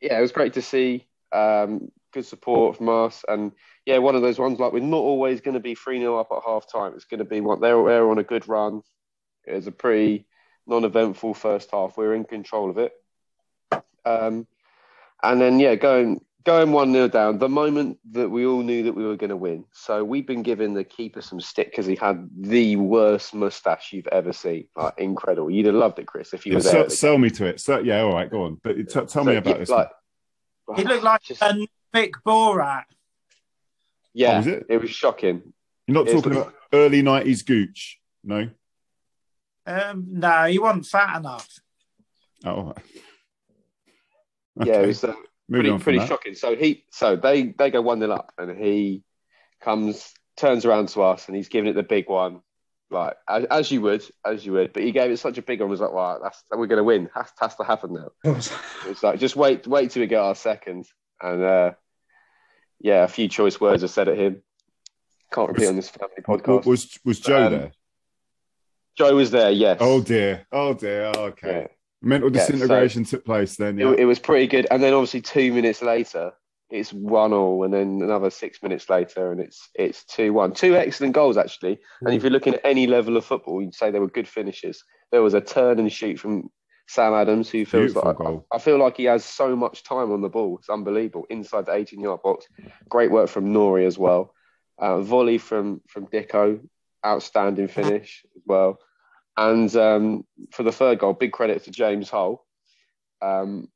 yeah, 0.00 0.18
it 0.18 0.22
was 0.22 0.32
great 0.32 0.54
to 0.54 0.62
see. 0.62 1.06
Um, 1.32 1.90
good 2.12 2.26
support 2.26 2.76
from 2.76 2.88
us, 2.88 3.24
and 3.26 3.52
yeah, 3.86 3.98
one 3.98 4.14
of 4.14 4.22
those 4.22 4.38
ones 4.38 4.58
like 4.58 4.72
we're 4.72 4.80
not 4.80 4.98
always 4.98 5.40
going 5.40 5.54
to 5.54 5.60
be 5.60 5.74
three 5.74 5.98
0 5.98 6.18
up 6.18 6.28
at 6.30 6.42
half 6.46 6.70
time. 6.70 6.92
It's 6.94 7.06
going 7.06 7.18
to 7.18 7.24
be 7.24 7.40
what 7.40 7.60
they're 7.60 7.82
they're 7.84 8.10
on 8.10 8.18
a 8.18 8.24
good 8.24 8.48
run. 8.48 8.82
It 9.46 9.54
was 9.54 9.66
a 9.66 9.72
pretty 9.72 10.26
non-eventful 10.66 11.34
first 11.34 11.70
half. 11.72 11.96
We 11.96 12.04
are 12.04 12.14
in 12.14 12.24
control 12.24 12.70
of 12.70 12.78
it, 12.78 12.92
um, 14.04 14.46
and 15.22 15.40
then 15.40 15.58
yeah, 15.58 15.74
going 15.74 16.20
going 16.44 16.72
one 16.72 16.92
0 16.92 17.08
down. 17.08 17.38
The 17.38 17.48
moment 17.48 17.98
that 18.12 18.28
we 18.28 18.46
all 18.46 18.62
knew 18.62 18.84
that 18.84 18.92
we 18.92 19.04
were 19.04 19.16
going 19.16 19.30
to 19.30 19.36
win. 19.36 19.64
So 19.72 20.02
we've 20.04 20.26
been 20.26 20.42
giving 20.42 20.74
the 20.74 20.84
keeper 20.84 21.20
some 21.20 21.40
stick 21.40 21.70
because 21.70 21.86
he 21.86 21.94
had 21.94 22.28
the 22.36 22.76
worst 22.76 23.34
mustache 23.34 23.92
you've 23.92 24.08
ever 24.08 24.32
seen. 24.32 24.68
Like, 24.76 24.94
incredible. 24.98 25.50
You'd 25.50 25.66
have 25.66 25.74
loved 25.74 25.98
it, 25.98 26.06
Chris, 26.06 26.32
if 26.32 26.46
you 26.46 26.52
yeah, 26.52 26.58
were 26.58 26.62
there. 26.62 26.72
Sell, 26.72 26.90
sell 26.90 27.18
me 27.18 27.30
to 27.30 27.46
it. 27.46 27.60
So, 27.60 27.78
yeah, 27.78 28.00
all 28.00 28.14
right, 28.14 28.30
go 28.30 28.44
on. 28.44 28.60
But 28.62 28.76
t- 28.76 28.84
tell 28.84 29.08
so, 29.08 29.24
me 29.24 29.36
about 29.36 29.50
yeah, 29.50 29.58
this. 29.58 29.68
Like, 29.68 29.90
he 30.76 30.84
looked 30.84 31.04
like 31.04 31.22
just... 31.22 31.42
a 31.42 31.66
Nick 31.94 32.12
Borat. 32.24 32.84
Yeah, 34.14 34.34
oh, 34.34 34.36
was 34.38 34.46
it? 34.46 34.66
it 34.68 34.80
was 34.80 34.90
shocking. 34.90 35.52
You're 35.86 36.04
not 36.04 36.10
talking 36.10 36.32
about 36.32 36.54
early 36.72 37.02
nineties 37.02 37.42
Gooch, 37.42 37.98
no? 38.22 38.50
Um, 39.66 40.06
no, 40.10 40.44
he 40.44 40.58
wasn't 40.58 40.86
fat 40.86 41.16
enough. 41.18 41.48
Oh, 42.44 42.70
okay. 42.70 42.82
yeah, 44.64 44.80
it 44.80 44.86
was 44.86 45.04
uh, 45.04 45.14
pretty 45.52 45.78
pretty 45.78 46.06
shocking. 46.06 46.34
So 46.34 46.56
he, 46.56 46.84
so 46.90 47.16
they 47.16 47.44
they 47.44 47.70
go 47.70 47.82
one 47.82 48.00
0 48.00 48.12
up, 48.12 48.32
and 48.38 48.56
he 48.56 49.02
comes 49.60 50.12
turns 50.36 50.64
around 50.64 50.88
to 50.90 51.02
us, 51.02 51.26
and 51.26 51.36
he's 51.36 51.48
giving 51.48 51.70
it 51.70 51.74
the 51.74 51.82
big 51.82 52.08
one, 52.08 52.40
like 52.90 53.16
as, 53.28 53.44
as 53.44 53.70
you 53.70 53.80
would, 53.82 54.04
as 54.24 54.44
you 54.44 54.52
would. 54.52 54.72
But 54.72 54.82
he 54.82 54.92
gave 54.92 55.10
it 55.10 55.18
such 55.18 55.38
a 55.38 55.42
big 55.42 55.60
one. 55.60 55.70
Was 55.70 55.80
like, 55.80 55.92
wow, 55.92 56.18
that's 56.22 56.42
we're 56.50 56.66
going 56.66 56.78
to 56.78 56.84
win. 56.84 57.10
Has, 57.14 57.30
has 57.38 57.56
to 57.56 57.64
happen 57.64 57.94
now. 57.94 58.10
it's 58.86 59.02
like 59.02 59.18
just 59.18 59.36
wait, 59.36 59.66
wait 59.66 59.90
till 59.90 60.00
we 60.00 60.06
get 60.06 60.20
our 60.20 60.34
second, 60.34 60.86
and 61.20 61.42
uh, 61.42 61.70
yeah, 62.80 63.04
a 63.04 63.08
few 63.08 63.28
choice 63.28 63.60
words 63.60 63.84
are 63.84 63.88
said 63.88 64.08
at 64.08 64.18
him. 64.18 64.42
Can't 65.32 65.48
repeat 65.48 65.62
was, 65.62 65.68
on 65.70 65.76
this 65.76 65.88
family 65.90 66.22
podcast. 66.22 66.66
Was 66.66 66.98
was 67.04 67.20
Joe 67.20 67.46
um, 67.46 67.52
there? 67.52 67.72
Joe 68.96 69.14
was 69.14 69.30
there. 69.30 69.50
Yes. 69.50 69.78
Oh 69.80 70.02
dear. 70.02 70.46
Oh 70.52 70.74
dear. 70.74 71.12
Okay. 71.16 71.62
Yeah. 71.62 71.66
Mental 72.02 72.30
disintegration 72.30 73.02
yeah, 73.02 73.06
so 73.06 73.16
took 73.16 73.24
place 73.24 73.56
then. 73.56 73.78
Yeah. 73.78 73.90
It, 73.92 74.00
it, 74.00 74.04
was 74.04 74.18
pretty 74.18 74.48
good, 74.48 74.66
and 74.70 74.82
then 74.82 74.92
obviously 74.92 75.20
two 75.20 75.52
minutes 75.52 75.82
later, 75.82 76.32
it's 76.70 76.92
one 76.92 77.32
all, 77.32 77.64
and 77.64 77.72
then 77.72 78.00
another 78.02 78.30
six 78.30 78.62
minutes 78.62 78.90
later, 78.90 79.30
and 79.30 79.40
it's 79.40 79.68
it's 79.74 80.04
two 80.04 80.32
one. 80.32 80.52
Two 80.52 80.74
excellent 80.74 81.14
goals 81.14 81.36
actually. 81.36 81.78
And 82.00 82.14
if 82.14 82.22
you're 82.22 82.32
looking 82.32 82.54
at 82.54 82.60
any 82.64 82.86
level 82.86 83.16
of 83.16 83.24
football, 83.24 83.62
you'd 83.62 83.74
say 83.74 83.90
they 83.90 84.00
were 84.00 84.08
good 84.08 84.28
finishes. 84.28 84.82
There 85.10 85.22
was 85.22 85.34
a 85.34 85.40
turn 85.40 85.78
and 85.78 85.92
shoot 85.92 86.18
from 86.18 86.50
Sam 86.88 87.14
Adams, 87.14 87.50
who 87.50 87.64
feels 87.64 87.92
Beautiful 87.92 88.02
like 88.18 88.44
I, 88.52 88.56
I, 88.56 88.58
feel 88.58 88.78
like 88.78 88.96
he 88.96 89.04
has 89.04 89.24
so 89.24 89.54
much 89.54 89.84
time 89.84 90.12
on 90.12 90.22
the 90.22 90.28
ball. 90.28 90.58
It's 90.58 90.68
unbelievable 90.68 91.26
inside 91.30 91.66
the 91.66 91.74
18 91.74 92.00
yard 92.00 92.22
box. 92.22 92.46
Great 92.88 93.10
work 93.10 93.28
from 93.28 93.52
Nori 93.52 93.86
as 93.86 93.98
well. 93.98 94.34
Uh, 94.78 95.00
volley 95.00 95.38
from 95.38 95.80
from 95.86 96.06
Dicko, 96.06 96.60
outstanding 97.04 97.68
finish 97.68 98.24
as 98.36 98.42
well. 98.46 98.78
And 99.36 99.74
um, 99.76 100.26
for 100.50 100.62
the 100.62 100.72
third 100.72 100.98
goal, 100.98 101.14
big 101.14 101.32
credit 101.32 101.64
to 101.64 101.70
James 101.70 102.10
Hull, 102.10 102.44
um, 103.22 103.68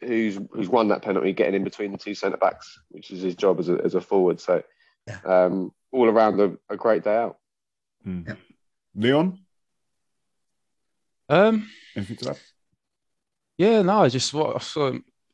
who's 0.00 0.38
who's 0.52 0.68
won 0.68 0.88
that 0.88 1.02
penalty, 1.02 1.32
getting 1.32 1.54
in 1.54 1.64
between 1.64 1.92
the 1.92 1.98
two 1.98 2.14
centre 2.14 2.36
backs, 2.36 2.78
which 2.90 3.10
is 3.10 3.22
his 3.22 3.34
job 3.34 3.58
as 3.58 3.68
a, 3.68 3.80
as 3.84 3.94
a 3.94 4.00
forward. 4.00 4.40
So 4.40 4.62
um, 5.24 5.72
all 5.90 6.08
around 6.08 6.40
a, 6.40 6.56
a, 6.68 6.76
great 6.76 7.04
day 7.04 7.16
out. 7.16 7.38
Mm. 8.06 8.36
Leon. 8.94 9.38
Um, 11.28 11.68
Anything 11.96 12.16
to 12.16 12.30
add? 12.30 12.38
Yeah, 13.58 13.82
no, 13.82 14.02
I 14.02 14.08
just 14.08 14.32
what 14.32 14.56
I 14.56 14.58
saw 14.58 14.92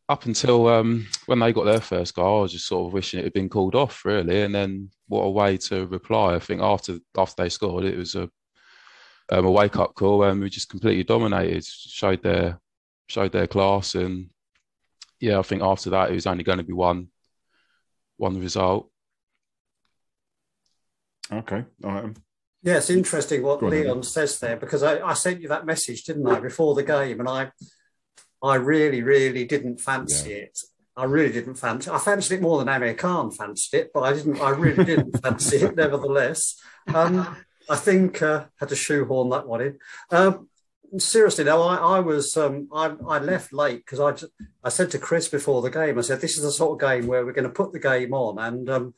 up 0.09 0.25
until 0.25 0.69
um, 0.69 1.07
when 1.27 1.39
they 1.39 1.53
got 1.53 1.65
their 1.65 1.81
first 1.81 2.15
goal, 2.15 2.39
I 2.39 2.43
was 2.43 2.53
just 2.53 2.67
sort 2.67 2.87
of 2.87 2.93
wishing 2.93 3.21
it 3.21 3.25
had 3.25 3.33
been 3.33 3.49
called 3.49 3.75
off, 3.75 4.05
really. 4.05 4.43
And 4.43 4.55
then 4.55 4.91
what 5.07 5.23
a 5.23 5.31
way 5.31 5.57
to 5.59 5.87
reply! 5.87 6.35
I 6.35 6.39
think 6.39 6.63
after 6.63 6.99
after 7.17 7.43
they 7.43 7.49
scored, 7.49 7.85
it 7.85 7.97
was 7.97 8.15
a 8.15 8.31
um, 9.31 9.45
a 9.45 9.51
wake 9.51 9.77
up 9.77 9.95
call, 9.95 10.25
and 10.25 10.41
we 10.41 10.51
just 10.51 10.71
completely 10.71 11.05
dominated, 11.05 11.65
showed 11.65 12.23
their 12.23 12.61
showed 13.09 13.33
their 13.33 13.47
class, 13.47 13.95
and 13.95 14.31
yeah, 15.21 15.39
I 15.39 15.43
think 15.43 15.63
after 15.63 15.91
that 15.91 16.11
it 16.11 16.15
was 16.15 16.27
only 16.27 16.45
going 16.45 16.59
to 16.59 16.65
be 16.65 16.73
one 16.73 17.09
one 18.17 18.41
result. 18.41 18.91
Okay, 21.33 21.65
all 21.85 21.93
right. 21.93 22.17
Yeah, 22.63 22.79
it's 22.79 22.91
interesting 22.91 23.43
what 23.43 23.63
Leon 23.63 24.03
says 24.03 24.41
there 24.41 24.57
because 24.57 24.83
I, 24.83 24.99
I, 25.01 25.15
sent 25.15 25.41
you 25.41 25.49
that 25.49 25.65
message, 25.65 26.03
didn't 26.03 26.27
I, 26.27 26.41
before 26.41 26.75
the 26.75 26.83
game, 26.83 27.21
and 27.21 27.29
I, 27.29 27.53
I 28.43 28.57
really, 28.57 29.01
really 29.03 29.45
didn't 29.45 29.81
fancy 29.81 30.31
yeah. 30.31 30.37
it. 30.37 30.59
I 30.97 31.05
really 31.05 31.33
didn't 31.33 31.55
fancy. 31.55 31.89
I 31.89 31.99
fancied 31.99 32.35
it 32.35 32.43
more 32.43 32.59
than 32.59 32.69
Amir 32.69 32.95
Khan 32.95 33.31
fancied 33.31 33.79
it, 33.79 33.91
but 33.95 34.01
I 34.01 34.13
didn't. 34.13 34.41
I 34.41 34.51
really 34.51 34.85
didn't 34.85 35.13
fancy 35.23 35.59
it, 35.59 35.77
nevertheless. 35.77 36.61
Um, 36.93 37.37
I 37.69 37.77
think 37.77 38.23
uh, 38.23 38.45
had 38.59 38.71
to 38.71 38.77
shoehorn 38.77 39.31
that 39.31 39.47
one 39.47 39.61
in. 39.61 39.79
Um, 40.11 40.49
seriously, 40.97 41.45
no, 41.45 41.63
I, 41.63 41.77
I 41.77 42.01
was 42.01 42.37
um, 42.37 42.69
I, 42.73 42.95
I, 43.07 43.19
left 43.19 43.53
late 43.53 43.85
because 43.85 44.01
I 44.01 44.27
I 44.65 44.71
said 44.71 44.91
to 44.93 44.99
Chris 44.99 45.29
before 45.29 45.61
the 45.61 45.71
game, 45.71 45.99
I 45.99 46.03
said 46.03 46.21
this 46.21 46.37
is 46.37 46.45
the 46.45 46.51
sort 46.51 46.83
of 46.83 46.89
game 46.89 47.07
where 47.07 47.25
we're 47.25 47.33
going 47.33 47.45
to 47.45 47.51
put 47.51 47.73
the 47.73 47.79
game 47.79 48.15
on 48.15 48.39
and 48.39 48.71
um, 48.71 48.95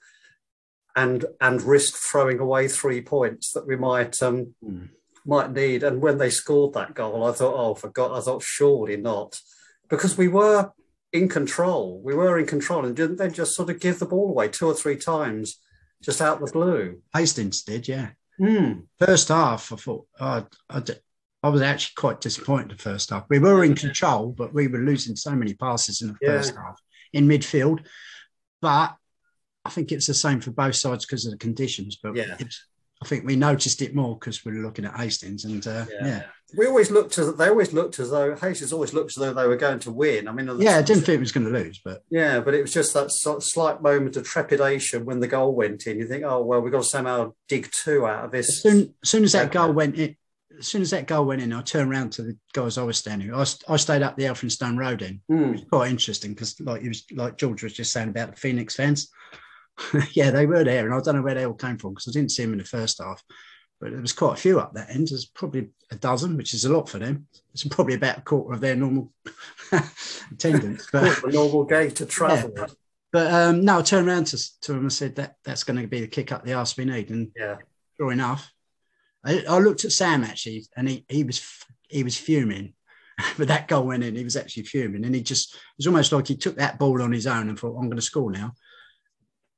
and 0.94 1.24
and 1.40 1.62
risk 1.62 1.96
throwing 1.96 2.38
away 2.38 2.68
three 2.68 3.00
points 3.00 3.52
that 3.52 3.66
we 3.66 3.76
might 3.76 4.22
um, 4.22 4.54
mm. 4.64 4.88
might 5.26 5.52
need. 5.52 5.83
And 5.83 6.00
when 6.00 6.18
they 6.18 6.30
scored 6.30 6.74
that 6.74 6.94
goal, 6.94 7.24
I 7.24 7.33
thought, 7.33 7.54
oh, 7.56 7.74
for 7.74 7.88
God, 7.88 8.16
I 8.16 8.20
thought 8.20 8.42
surely 8.42 8.96
not, 8.96 9.40
because 9.88 10.16
we 10.16 10.28
were 10.28 10.70
in 11.12 11.28
control. 11.28 12.00
We 12.04 12.14
were 12.14 12.38
in 12.38 12.46
control, 12.46 12.85
and 12.85 12.94
didn't 12.94 13.16
then 13.16 13.33
just 13.33 13.54
sort 13.54 13.70
of 13.70 13.80
give 13.80 13.98
the 13.98 14.06
ball 14.06 14.30
away 14.30 14.48
two 14.48 14.66
or 14.66 14.74
three 14.74 14.96
times, 14.96 15.59
just 16.02 16.20
out 16.20 16.40
of 16.40 16.46
the 16.46 16.52
blue. 16.52 17.02
Hastings 17.12 17.62
did, 17.62 17.88
yeah. 17.88 18.11
Mm. 18.40 18.85
First 18.98 19.29
half, 19.29 19.72
I 19.72 19.76
thought 19.76 20.07
I, 20.18 20.44
I 21.42 21.48
was 21.48 21.62
actually 21.62 21.92
quite 21.96 22.20
disappointed. 22.20 22.70
The 22.70 22.83
first 22.83 23.11
half, 23.11 23.26
we 23.29 23.38
were 23.38 23.64
in 23.64 23.74
control, 23.74 24.35
but 24.37 24.55
we 24.55 24.66
were 24.68 24.79
losing 24.79 25.16
so 25.16 25.33
many 25.33 25.55
passes 25.55 26.03
in 26.03 26.09
the 26.09 26.16
yeah. 26.22 26.29
first 26.31 26.55
half 26.57 26.81
in 27.12 27.29
midfield. 27.29 27.85
But 28.62 28.94
I 29.64 29.70
think 29.70 29.92
it's 29.92 30.07
the 30.07 30.14
same 30.14 30.40
for 30.40 30.53
both 30.53 30.76
sides 30.76 31.05
because 31.05 31.26
of 31.26 31.33
the 31.33 31.38
conditions. 31.38 31.98
But 32.03 32.16
yeah. 32.16 32.37
I 33.03 33.07
think 33.07 33.24
we 33.24 33.37
noticed 33.37 33.83
it 33.83 33.94
more 33.94 34.18
because 34.18 34.44
we 34.44 34.53
were 34.53 34.62
looking 34.62 34.85
at 34.85 34.96
Hastings, 34.96 35.44
and 35.44 35.66
uh, 35.66 35.87
yeah. 35.90 36.07
yeah. 36.07 36.22
We 36.56 36.66
always 36.66 36.90
looked 36.90 37.18
as 37.18 37.34
they 37.36 37.48
always 37.48 37.72
looked 37.72 37.98
as 37.98 38.10
though 38.10 38.34
Hastings 38.34 38.72
always 38.72 38.92
looked 38.92 39.12
as 39.12 39.16
though 39.16 39.32
they 39.32 39.46
were 39.46 39.56
going 39.56 39.78
to 39.80 39.90
win. 39.90 40.28
I 40.28 40.32
mean, 40.32 40.48
yeah, 40.60 40.78
I 40.78 40.82
didn't 40.82 41.04
think 41.04 41.16
it 41.16 41.20
was 41.20 41.32
going 41.32 41.46
to 41.46 41.52
lose, 41.52 41.80
but 41.84 42.02
yeah, 42.10 42.40
but 42.40 42.54
it 42.54 42.62
was 42.62 42.72
just 42.72 42.94
that 42.94 43.10
sort 43.10 43.38
of 43.38 43.44
slight 43.44 43.82
moment 43.82 44.16
of 44.16 44.24
trepidation 44.24 45.04
when 45.04 45.20
the 45.20 45.28
goal 45.28 45.54
went 45.54 45.86
in. 45.86 45.98
You 45.98 46.06
think, 46.06 46.24
oh 46.24 46.42
well, 46.42 46.60
we've 46.60 46.72
got 46.72 46.82
to 46.82 46.88
somehow 46.88 47.32
dig 47.48 47.70
two 47.70 48.06
out 48.06 48.24
of 48.24 48.32
this. 48.32 48.48
As 48.48 48.62
soon, 48.62 48.94
as, 49.02 49.10
soon 49.10 49.24
as 49.24 49.32
that 49.32 49.52
goal 49.52 49.72
went 49.72 49.96
in, 49.96 50.16
as 50.58 50.66
soon 50.66 50.82
as 50.82 50.90
that 50.90 51.06
goal 51.06 51.24
went 51.24 51.42
in, 51.42 51.52
I 51.52 51.62
turned 51.62 51.90
around 51.90 52.12
to 52.12 52.22
the 52.22 52.36
guys 52.52 52.78
I 52.78 52.82
was 52.82 52.98
standing. 52.98 53.32
I, 53.32 53.44
I 53.68 53.76
stayed 53.76 54.02
up 54.02 54.16
the 54.16 54.24
Elphinstone 54.24 54.78
Road 54.78 55.02
in. 55.02 55.20
Mm. 55.30 55.48
It 55.48 55.52
was 55.52 55.64
quite 55.70 55.90
interesting 55.90 56.34
because, 56.34 56.60
like 56.60 56.82
was, 56.82 57.04
like 57.12 57.38
George 57.38 57.62
was 57.62 57.72
just 57.72 57.92
saying 57.92 58.08
about 58.08 58.34
the 58.34 58.40
Phoenix 58.40 58.74
fans. 58.74 59.10
yeah, 60.12 60.30
they 60.30 60.46
were 60.46 60.64
there, 60.64 60.84
and 60.84 60.94
I 60.94 61.00
don't 61.00 61.16
know 61.16 61.22
where 61.22 61.34
they 61.34 61.46
all 61.46 61.54
came 61.54 61.78
from 61.78 61.94
because 61.94 62.08
I 62.08 62.12
didn't 62.12 62.32
see 62.32 62.42
them 62.42 62.52
in 62.52 62.58
the 62.58 62.64
first 62.64 63.00
half. 63.02 63.22
But 63.81 63.93
there 63.93 64.01
was 64.01 64.12
quite 64.12 64.35
a 64.35 64.40
few 64.40 64.61
up 64.61 64.75
that 64.75 64.90
end. 64.90 65.09
There's 65.09 65.25
probably 65.25 65.71
a 65.90 65.97
dozen, 65.97 66.37
which 66.37 66.53
is 66.53 66.66
a 66.66 66.73
lot 66.73 66.88
for 66.88 66.99
them. 66.99 67.27
It's 67.53 67.64
probably 67.64 67.95
about 67.95 68.19
a 68.19 68.23
quarter 68.23 68.53
of 68.53 68.61
their 68.61 68.77
normal 68.77 69.12
attendance. 70.31 70.87
But 70.93 71.25
a 71.25 71.31
normal 71.31 71.64
day 71.64 71.88
to 71.90 72.05
travel. 72.05 72.53
Yeah, 72.55 72.66
but 73.12 73.33
um, 73.33 73.64
no, 73.64 73.79
I 73.79 73.83
turned 73.83 74.07
around 74.07 74.27
to, 74.29 74.61
to 74.61 74.73
him 74.73 74.81
and 74.81 74.93
said 74.93 75.16
that 75.16 75.37
that's 75.45 75.64
going 75.64 75.81
to 75.81 75.88
be 75.88 76.01
the 76.01 76.07
kick 76.07 76.31
up 76.31 76.45
the 76.45 76.53
arse 76.53 76.77
we 76.77 76.85
need. 76.85 77.11
And 77.11 77.33
yeah, 77.37 77.57
sure 77.99 78.12
enough, 78.12 78.53
I, 79.25 79.45
I 79.49 79.59
looked 79.59 79.85
at 79.85 79.93
Sam 79.93 80.25
actually, 80.25 80.66
and 80.77 80.88
he, 80.88 81.05
he 81.09 81.25
was 81.25 81.43
he 81.88 82.05
was 82.05 82.16
fuming. 82.16 82.75
but 83.38 83.49
that 83.49 83.69
goal 83.69 83.87
went 83.87 84.05
in. 84.05 84.14
He 84.14 84.25
was 84.25 84.37
actually 84.37 84.64
fuming, 84.64 85.05
and 85.05 85.14
he 85.14 85.23
just 85.23 85.55
it 85.55 85.61
was 85.79 85.87
almost 85.87 86.12
like 86.12 86.29
he 86.29 86.37
took 86.37 86.57
that 86.57 86.79
ball 86.79 87.03
on 87.03 87.12
his 87.12 87.27
own 87.27 87.49
and 87.49 87.59
thought, 87.59 87.77
"I'm 87.77 87.88
going 87.88 87.97
to 87.97 88.03
score 88.03 88.31
now." 88.31 88.53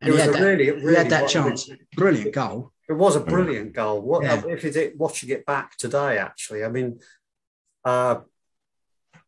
And 0.01 0.11
it 0.11 0.13
was 0.13 0.27
a 0.27 0.31
that, 0.33 0.43
really, 0.43 0.71
really, 0.71 0.91
he 0.91 0.95
had 0.97 1.11
that 1.11 1.29
chance. 1.29 1.71
Brilliant 1.97 2.33
goal. 2.33 2.72
It 2.89 2.95
was 2.95 3.17
a 3.17 3.21
brilliant 3.21 3.73
goal. 3.73 4.01
What 4.03 4.25
yeah. 4.25 4.43
if 4.49 4.65
you 4.65 4.71
did 4.71 4.99
watching 4.99 5.31
it 5.31 5.47
back 5.47 5.77
today? 5.77 6.19
Actually, 6.19 6.65
I 6.65 6.69
mean, 6.69 6.99
uh, 7.85 8.21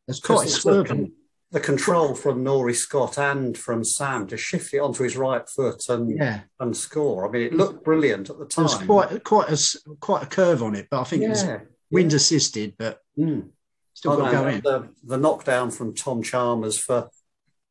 it's 0.09 0.21
quite 0.21 0.49
the, 0.49 1.11
the 1.51 1.61
control 1.61 2.15
from 2.15 2.45
Nori 2.45 2.75
Scott 2.75 3.17
and 3.17 3.57
from 3.57 3.85
Sam 3.85 4.27
to 4.27 4.37
shift 4.37 4.75
it 4.75 4.81
onto 4.81 5.05
his 5.05 5.17
right 5.17 5.49
foot 5.49 5.89
and 5.89 6.17
yeah. 6.17 6.41
and 6.59 6.77
score. 6.77 7.27
I 7.27 7.31
mean, 7.31 7.43
it 7.43 7.55
looked 7.55 7.85
brilliant 7.85 8.29
at 8.29 8.39
the 8.39 8.47
time. 8.47 8.67
There's 8.67 8.83
quite 8.83 9.25
quite 9.25 9.51
a 9.51 9.97
quite 10.01 10.25
a 10.25 10.27
curve 10.27 10.63
on 10.63 10.75
it, 10.75 10.89
but 10.91 11.01
I 11.01 11.05
think 11.05 11.23
yeah. 11.23 11.29
it 11.29 11.31
was 11.31 11.47
wind 11.91 12.13
assisted, 12.13 12.75
but 12.77 13.01
mm. 13.17 13.49
still 13.95 14.13
oh, 14.13 14.17
got 14.17 14.51
to 14.51 14.61
go. 14.61 14.71
The, 14.71 14.89
the 15.05 15.17
knockdown 15.17 15.71
from 15.71 15.95
Tom 15.95 16.23
Chalmers 16.23 16.79
for 16.79 17.09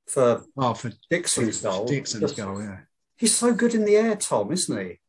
for 0.08 0.44
Oh, 0.58 0.74
for 0.74 0.92
Dixon's 1.10 1.62
goal. 1.62 1.86
Dixon's 1.86 2.32
goal, 2.32 2.62
yeah. 2.62 2.80
He's 3.18 3.36
so 3.38 3.54
good 3.54 3.76
in 3.76 3.86
the 3.86 3.96
air, 3.96 4.16
Tom, 4.16 4.52
isn't 4.52 4.80
he? 4.80 5.00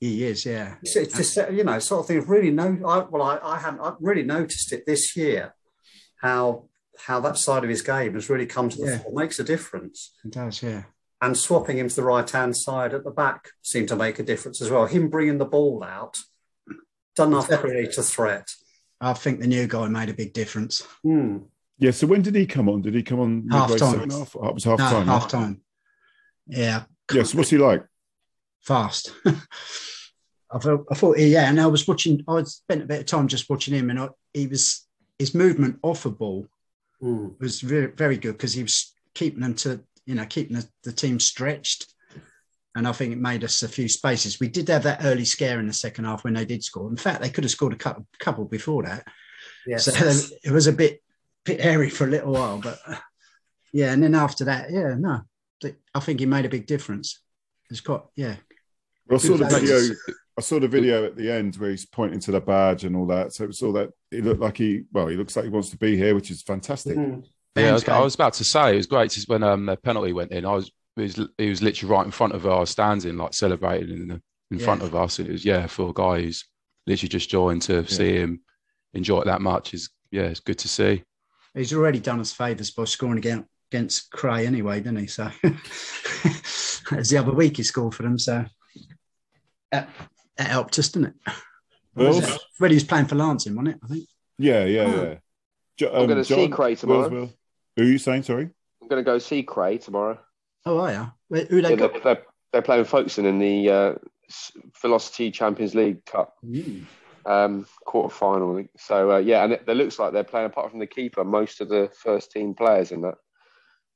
He 0.00 0.24
is, 0.24 0.46
yeah. 0.46 0.76
It's, 0.82 0.96
it's 0.96 1.16
just 1.16 1.36
you 1.52 1.62
know 1.62 1.78
sort 1.78 2.00
of 2.00 2.06
thing. 2.06 2.26
Really 2.26 2.50
no, 2.50 2.64
I, 2.86 2.98
well, 3.00 3.22
I, 3.22 3.38
I 3.42 3.58
haven't. 3.58 3.80
I've 3.80 3.96
really 4.00 4.22
noticed 4.22 4.72
it 4.72 4.84
this 4.86 5.14
year 5.16 5.54
how 6.22 6.64
how 7.06 7.20
that 7.20 7.36
side 7.36 7.64
of 7.64 7.70
his 7.70 7.82
game 7.82 8.14
has 8.14 8.28
really 8.30 8.46
come 8.46 8.68
to 8.70 8.76
the 8.78 8.86
Yeah. 8.92 8.98
fore. 8.98 9.12
Makes 9.14 9.38
a 9.38 9.44
difference. 9.44 10.12
It 10.24 10.32
does, 10.32 10.62
yeah. 10.62 10.84
And 11.22 11.36
swapping 11.36 11.76
him 11.78 11.88
to 11.88 11.94
the 11.96 12.02
right 12.02 12.28
hand 12.28 12.56
side 12.56 12.94
at 12.94 13.04
the 13.04 13.10
back 13.10 13.50
seemed 13.62 13.88
to 13.88 13.96
make 13.96 14.18
a 14.18 14.22
difference 14.22 14.62
as 14.62 14.70
well. 14.70 14.86
Him 14.86 15.08
bringing 15.10 15.36
the 15.36 15.44
ball 15.44 15.84
out 15.84 16.18
doesn't 17.14 17.32
have 17.34 17.48
to 17.48 17.58
create 17.58 17.96
a 17.98 18.02
threat. 18.02 18.48
I 19.02 19.12
think 19.12 19.40
the 19.40 19.46
new 19.46 19.66
guy 19.66 19.88
made 19.88 20.08
a 20.08 20.14
big 20.14 20.32
difference. 20.32 20.80
Hmm. 21.02 21.38
Yeah. 21.78 21.90
So 21.90 22.06
when 22.06 22.22
did 22.22 22.34
he 22.34 22.46
come 22.46 22.68
on? 22.70 22.80
Did 22.82 22.94
he 22.94 23.02
come 23.02 23.20
on 23.20 23.48
Half 23.50 23.76
time. 23.76 24.08
half? 24.10 24.34
Oh, 24.38 24.48
it 24.48 24.54
was 24.54 24.64
half 24.64 24.78
no, 24.78 24.90
time. 24.90 25.06
half 25.06 25.28
time. 25.28 25.60
Yeah, 26.46 26.84
Yes. 27.12 27.34
what's 27.34 27.50
he 27.50 27.58
like? 27.58 27.82
Fast. 28.60 29.12
I 30.52 30.58
thought, 30.58 30.84
I 30.90 30.94
thought, 30.94 31.18
yeah, 31.18 31.48
and 31.48 31.60
I 31.60 31.66
was 31.66 31.86
watching. 31.86 32.24
I 32.28 32.42
spent 32.42 32.82
a 32.82 32.86
bit 32.86 33.00
of 33.00 33.06
time 33.06 33.28
just 33.28 33.48
watching 33.48 33.74
him, 33.74 33.90
and 33.90 34.00
I, 34.00 34.08
he 34.32 34.46
was 34.46 34.86
his 35.18 35.34
movement 35.34 35.78
off 35.82 36.06
a 36.06 36.10
ball 36.10 36.48
Hmm. 37.00 37.28
was 37.40 37.60
very, 37.62 37.86
very 37.86 38.18
good 38.18 38.32
because 38.32 38.52
he 38.52 38.62
was 38.62 38.94
keeping 39.14 39.40
them 39.40 39.54
to, 39.54 39.80
you 40.04 40.14
know, 40.14 40.26
keeping 40.26 40.56
the, 40.56 40.68
the 40.84 40.92
team 40.92 41.18
stretched. 41.18 41.86
And 42.76 42.86
I 42.86 42.92
think 42.92 43.12
it 43.12 43.18
made 43.18 43.42
us 43.42 43.62
a 43.62 43.68
few 43.68 43.88
spaces. 43.88 44.38
We 44.38 44.48
did 44.48 44.68
have 44.68 44.84
that 44.84 45.04
early 45.04 45.24
scare 45.24 45.58
in 45.58 45.66
the 45.66 45.72
second 45.72 46.04
half 46.04 46.22
when 46.22 46.34
they 46.34 46.44
did 46.44 46.62
score. 46.62 46.88
In 46.88 46.96
fact, 46.96 47.20
they 47.20 47.30
could 47.30 47.42
have 47.42 47.50
scored 47.50 47.72
a 47.72 47.76
couple, 47.76 48.06
couple 48.20 48.44
before 48.44 48.84
that. 48.84 49.06
Yes. 49.66 49.86
So 49.86 50.36
it 50.44 50.52
was 50.52 50.66
a 50.66 50.72
bit, 50.72 51.02
bit 51.44 51.60
hairy 51.60 51.90
for 51.90 52.06
a 52.06 52.10
little 52.10 52.32
while, 52.32 52.58
but 52.58 52.78
yeah. 53.72 53.92
And 53.92 54.02
then 54.02 54.14
after 54.14 54.44
that, 54.44 54.70
yeah, 54.70 54.94
no, 54.96 55.22
I 55.94 56.00
think 56.00 56.20
he 56.20 56.26
made 56.26 56.44
a 56.44 56.50
big 56.50 56.66
difference. 56.66 57.20
It's 57.70 57.80
got 57.80 58.06
yeah, 58.16 58.36
Well, 59.06 59.18
I 59.18 59.22
saw 59.22 59.36
the 59.36 59.46
video. 59.46 59.94
I 60.38 60.42
saw 60.42 60.58
the 60.58 60.68
video 60.68 61.04
at 61.04 61.16
the 61.16 61.30
end 61.30 61.56
where 61.56 61.70
he's 61.70 61.84
pointing 61.86 62.20
to 62.20 62.30
the 62.32 62.40
badge 62.40 62.84
and 62.84 62.96
all 62.96 63.06
that. 63.08 63.32
So 63.34 63.44
it 63.44 63.48
was 63.48 63.62
all 63.62 63.72
that. 63.74 63.90
He 64.10 64.20
looked 64.22 64.40
like 64.40 64.56
he. 64.56 64.84
Well, 64.92 65.06
he 65.08 65.16
looks 65.16 65.36
like 65.36 65.44
he 65.44 65.50
wants 65.50 65.70
to 65.70 65.76
be 65.76 65.96
here, 65.96 66.14
which 66.14 66.30
is 66.30 66.42
fantastic. 66.42 66.96
Hmm. 66.96 67.20
Yeah, 67.56 67.70
I 67.70 67.72
was, 67.72 67.88
I 67.88 68.00
was 68.00 68.14
about 68.14 68.34
to 68.34 68.44
say 68.44 68.72
it 68.72 68.76
was 68.76 68.86
great 68.86 69.10
just 69.10 69.28
when 69.28 69.42
um, 69.42 69.66
the 69.66 69.76
penalty 69.76 70.12
went 70.12 70.30
in. 70.30 70.46
I 70.46 70.52
was, 70.54 70.70
he 70.96 71.02
was 71.02 71.20
he 71.36 71.48
was 71.48 71.62
literally 71.62 71.92
right 71.92 72.06
in 72.06 72.12
front 72.12 72.32
of 72.32 72.46
our 72.46 72.64
standing, 72.64 73.16
like 73.16 73.34
celebrating 73.34 73.90
in 73.90 74.08
the, 74.08 74.22
in 74.50 74.58
Yeah. 74.58 74.64
front 74.64 74.82
of 74.82 74.94
us. 74.94 75.18
It 75.18 75.28
was 75.28 75.44
yeah 75.44 75.66
for 75.66 75.90
a 75.90 75.92
guy 75.92 76.22
who's 76.22 76.44
literally 76.86 77.08
just 77.08 77.28
joined 77.30 77.62
to 77.62 77.86
see 77.86 78.14
him 78.14 78.40
enjoy 78.94 79.20
it 79.20 79.26
that 79.26 79.40
much 79.42 79.74
is 79.74 79.90
yeah 80.10 80.22
it's 80.22 80.40
good 80.40 80.58
to 80.58 80.66
see. 80.68 81.02
he's 81.54 81.72
already 81.72 82.00
done 82.00 82.18
us 82.20 82.32
favours 82.32 82.70
by 82.70 82.84
scoring 82.84 83.18
against 83.18 83.46
against 83.70 84.10
Cray 84.10 84.46
anyway, 84.46 84.80
didn't 84.80 84.98
he? 85.00 85.06
So 85.06 85.30
it's 86.92 87.10
the 87.10 87.18
other 87.18 87.32
week 87.32 87.56
he 87.56 87.62
scored 87.62 87.94
for 87.94 88.02
them, 88.02 88.18
so 88.18 88.44
that, 89.72 89.88
that 90.36 90.46
helped 90.48 90.78
us, 90.78 90.88
didn't 90.90 91.14
it? 91.26 91.32
Well, 91.94 92.20
When 92.58 92.70
he 92.70 92.76
was 92.76 92.84
playing 92.84 93.06
for 93.06 93.14
Lancing, 93.16 93.54
wasn't 93.56 93.76
it? 93.76 93.80
I 93.84 93.88
think. 93.88 94.04
yeah, 94.38 94.64
yeah, 94.64 94.90
Hmm. 94.90 94.98
yeah. 95.04 95.14
Jo- 95.76 95.92
I'm 95.94 96.06
gonna 96.08 96.24
see 96.24 96.34
John, 96.46 96.50
Cray 96.50 96.74
tomorrow. 96.74 97.08
Wills 97.08 97.12
will. 97.12 97.32
Who 97.76 97.82
are 97.82 97.86
you 97.92 97.98
saying? 97.98 98.22
Sorry. 98.24 98.50
I'm 98.82 98.88
going 98.88 99.02
to 99.04 99.08
go 99.08 99.18
see 99.18 99.42
Cray 99.42 99.78
tomorrow. 99.78 100.18
Oh, 100.66 100.78
are 100.80 100.92
you? 100.92 101.06
Wait, 101.30 101.48
Who 101.48 101.62
they 101.62 101.70
Yeah, 101.70 101.76
got? 101.76 101.92
they're, 101.92 102.02
they're, 102.02 102.22
they're 102.52 102.62
playing 102.62 102.84
Folkestone 102.84 103.26
in 103.26 103.38
the 103.38 103.70
uh, 103.70 103.94
Velocity 104.82 105.30
Champions 105.30 105.74
League 105.74 106.04
Cup 106.04 106.34
Mm. 106.44 106.84
um, 107.24 107.66
quarter 107.84 108.12
final. 108.14 108.52
I 108.52 108.56
think. 108.56 108.70
So 108.78 109.12
uh, 109.12 109.18
yeah, 109.18 109.44
and 109.44 109.52
it, 109.54 109.64
it 109.66 109.74
looks 109.76 109.98
like 109.98 110.12
they're 110.12 110.24
playing 110.24 110.46
apart 110.46 110.70
from 110.70 110.80
the 110.80 110.86
keeper, 110.86 111.24
most 111.24 111.60
of 111.60 111.68
the 111.68 111.90
first 112.02 112.32
team 112.32 112.54
players 112.54 112.92
in 112.92 113.02
that. 113.02 113.14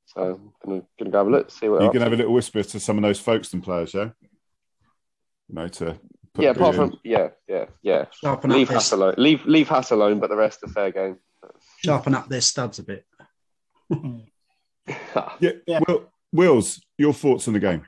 So 0.05 0.21
I'm 0.21 0.51
gonna, 0.63 0.81
gonna 0.99 1.11
go 1.11 1.17
have 1.17 1.27
a 1.27 1.29
look, 1.29 1.51
see 1.51 1.67
what. 1.67 1.81
You 1.81 1.91
can 1.91 2.01
up 2.01 2.05
have 2.05 2.13
a 2.13 2.17
little 2.17 2.33
whisper 2.33 2.63
to 2.63 2.79
some 2.79 2.97
of 2.97 3.01
those 3.01 3.19
Folkestone 3.19 3.61
players, 3.61 3.93
yeah. 3.93 4.09
You 5.47 5.55
know, 5.55 5.67
to 5.67 5.99
put 6.33 6.43
yeah, 6.43 6.51
a 6.51 6.53
bit 6.53 6.61
apart 6.61 6.75
in. 6.75 6.81
from 6.81 6.99
yeah, 7.03 7.29
yeah, 7.47 7.65
yeah. 7.81 8.05
Sharpen 8.11 8.51
Leave 8.51 8.67
their, 8.67 8.77
Hass 8.77 8.91
alone. 8.91 9.15
Leave 9.17 9.45
leave 9.45 9.69
Hass 9.69 9.91
alone, 9.91 10.19
but 10.19 10.29
the 10.29 10.35
rest 10.35 10.63
are 10.63 10.67
fair 10.67 10.91
game. 10.91 11.17
sharpen 11.83 12.15
up 12.15 12.29
their 12.29 12.41
studs 12.41 12.79
a 12.79 12.83
bit. 12.83 13.05
Yeah. 15.39 15.49
Yeah. 15.65 15.79
Will, 15.87 16.11
Wills, 16.31 16.79
your 16.95 17.11
thoughts 17.11 17.47
on 17.47 17.55
the 17.55 17.59
game? 17.59 17.87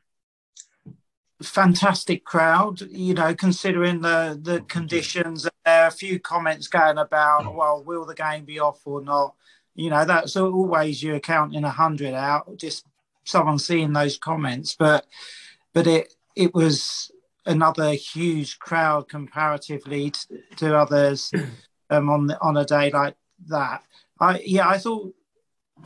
fantastic 1.41 2.25
crowd, 2.25 2.81
you 2.81 3.13
know, 3.13 3.33
considering 3.35 4.01
the 4.01 4.39
the 4.41 4.61
conditions. 4.61 5.43
There 5.43 5.83
are 5.83 5.87
a 5.87 5.91
few 5.91 6.19
comments 6.19 6.67
going 6.67 6.97
about, 6.97 7.53
well, 7.53 7.83
will 7.83 8.05
the 8.05 8.15
game 8.15 8.45
be 8.45 8.59
off 8.59 8.81
or 8.85 9.01
not? 9.01 9.35
You 9.77 9.89
know, 9.89 10.03
that's 10.03 10.35
always 10.35 11.01
you're 11.01 11.19
counting 11.19 11.63
a 11.63 11.69
hundred 11.69 12.13
out, 12.13 12.57
just 12.57 12.85
someone 13.23 13.59
seeing 13.59 13.93
those 13.93 14.17
comments. 14.17 14.75
But 14.77 15.05
but 15.73 15.87
it 15.87 16.13
it 16.35 16.53
was 16.53 17.11
another 17.45 17.93
huge 17.93 18.59
crowd 18.59 19.07
comparatively 19.07 20.11
to, 20.11 20.41
to 20.57 20.77
others 20.77 21.31
um, 21.89 22.09
on 22.09 22.27
the, 22.27 22.41
on 22.41 22.57
a 22.57 22.65
day 22.65 22.91
like 22.91 23.15
that. 23.47 23.83
I 24.19 24.41
yeah, 24.45 24.67
I 24.67 24.77
thought 24.77 25.13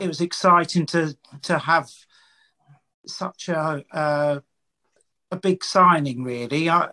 it 0.00 0.08
was 0.08 0.20
exciting 0.20 0.86
to 0.86 1.16
to 1.42 1.58
have 1.58 1.88
such 3.06 3.48
a. 3.48 3.84
Uh, 3.92 4.40
a 5.32 5.36
big 5.36 5.64
signing, 5.64 6.22
really. 6.22 6.68
I, 6.68 6.90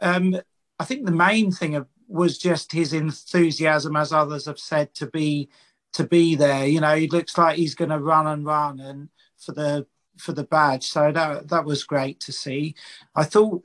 um, 0.00 0.40
I 0.78 0.84
think 0.84 1.04
the 1.04 1.12
main 1.12 1.50
thing 1.50 1.74
of, 1.74 1.86
was 2.08 2.38
just 2.38 2.72
his 2.72 2.92
enthusiasm, 2.92 3.96
as 3.96 4.12
others 4.12 4.46
have 4.46 4.58
said, 4.58 4.94
to 4.94 5.06
be 5.06 5.48
to 5.92 6.04
be 6.04 6.34
there. 6.34 6.66
You 6.66 6.80
know, 6.80 6.94
he 6.94 7.08
looks 7.08 7.36
like 7.36 7.56
he's 7.56 7.74
going 7.74 7.90
to 7.90 7.98
run 7.98 8.26
and 8.26 8.44
run 8.44 8.80
and 8.80 9.08
for 9.38 9.52
the 9.52 9.86
for 10.18 10.32
the 10.32 10.44
badge. 10.44 10.84
So 10.84 11.12
that 11.12 11.48
that 11.48 11.64
was 11.64 11.84
great 11.84 12.20
to 12.20 12.32
see. 12.32 12.74
I 13.14 13.24
thought 13.24 13.62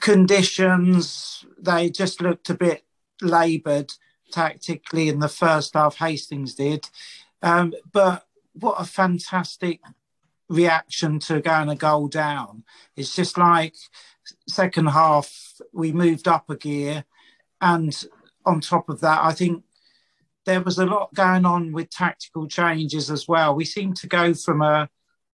conditions 0.00 1.44
they 1.58 1.88
just 1.88 2.20
looked 2.20 2.50
a 2.50 2.54
bit 2.54 2.84
laboured 3.22 3.92
tactically 4.30 5.08
in 5.08 5.20
the 5.20 5.28
first 5.28 5.74
half. 5.74 5.96
Hastings 5.96 6.54
did, 6.54 6.88
um, 7.42 7.72
but 7.92 8.26
what 8.52 8.80
a 8.80 8.84
fantastic 8.84 9.80
reaction 10.48 11.18
to 11.18 11.40
going 11.40 11.68
a 11.68 11.76
goal 11.76 12.08
down. 12.08 12.64
It's 12.94 13.14
just 13.14 13.36
like 13.36 13.74
second 14.48 14.86
half 14.86 15.60
we 15.72 15.92
moved 15.92 16.28
up 16.28 16.50
a 16.50 16.56
gear, 16.56 17.04
and 17.60 17.94
on 18.44 18.60
top 18.60 18.88
of 18.88 19.00
that, 19.00 19.20
I 19.22 19.32
think 19.32 19.62
there 20.46 20.62
was 20.62 20.78
a 20.78 20.86
lot 20.86 21.12
going 21.12 21.44
on 21.44 21.72
with 21.72 21.90
tactical 21.90 22.46
changes 22.46 23.10
as 23.10 23.26
well. 23.28 23.54
We 23.54 23.64
seemed 23.64 23.96
to 23.96 24.06
go 24.06 24.32
from 24.32 24.62
a 24.62 24.88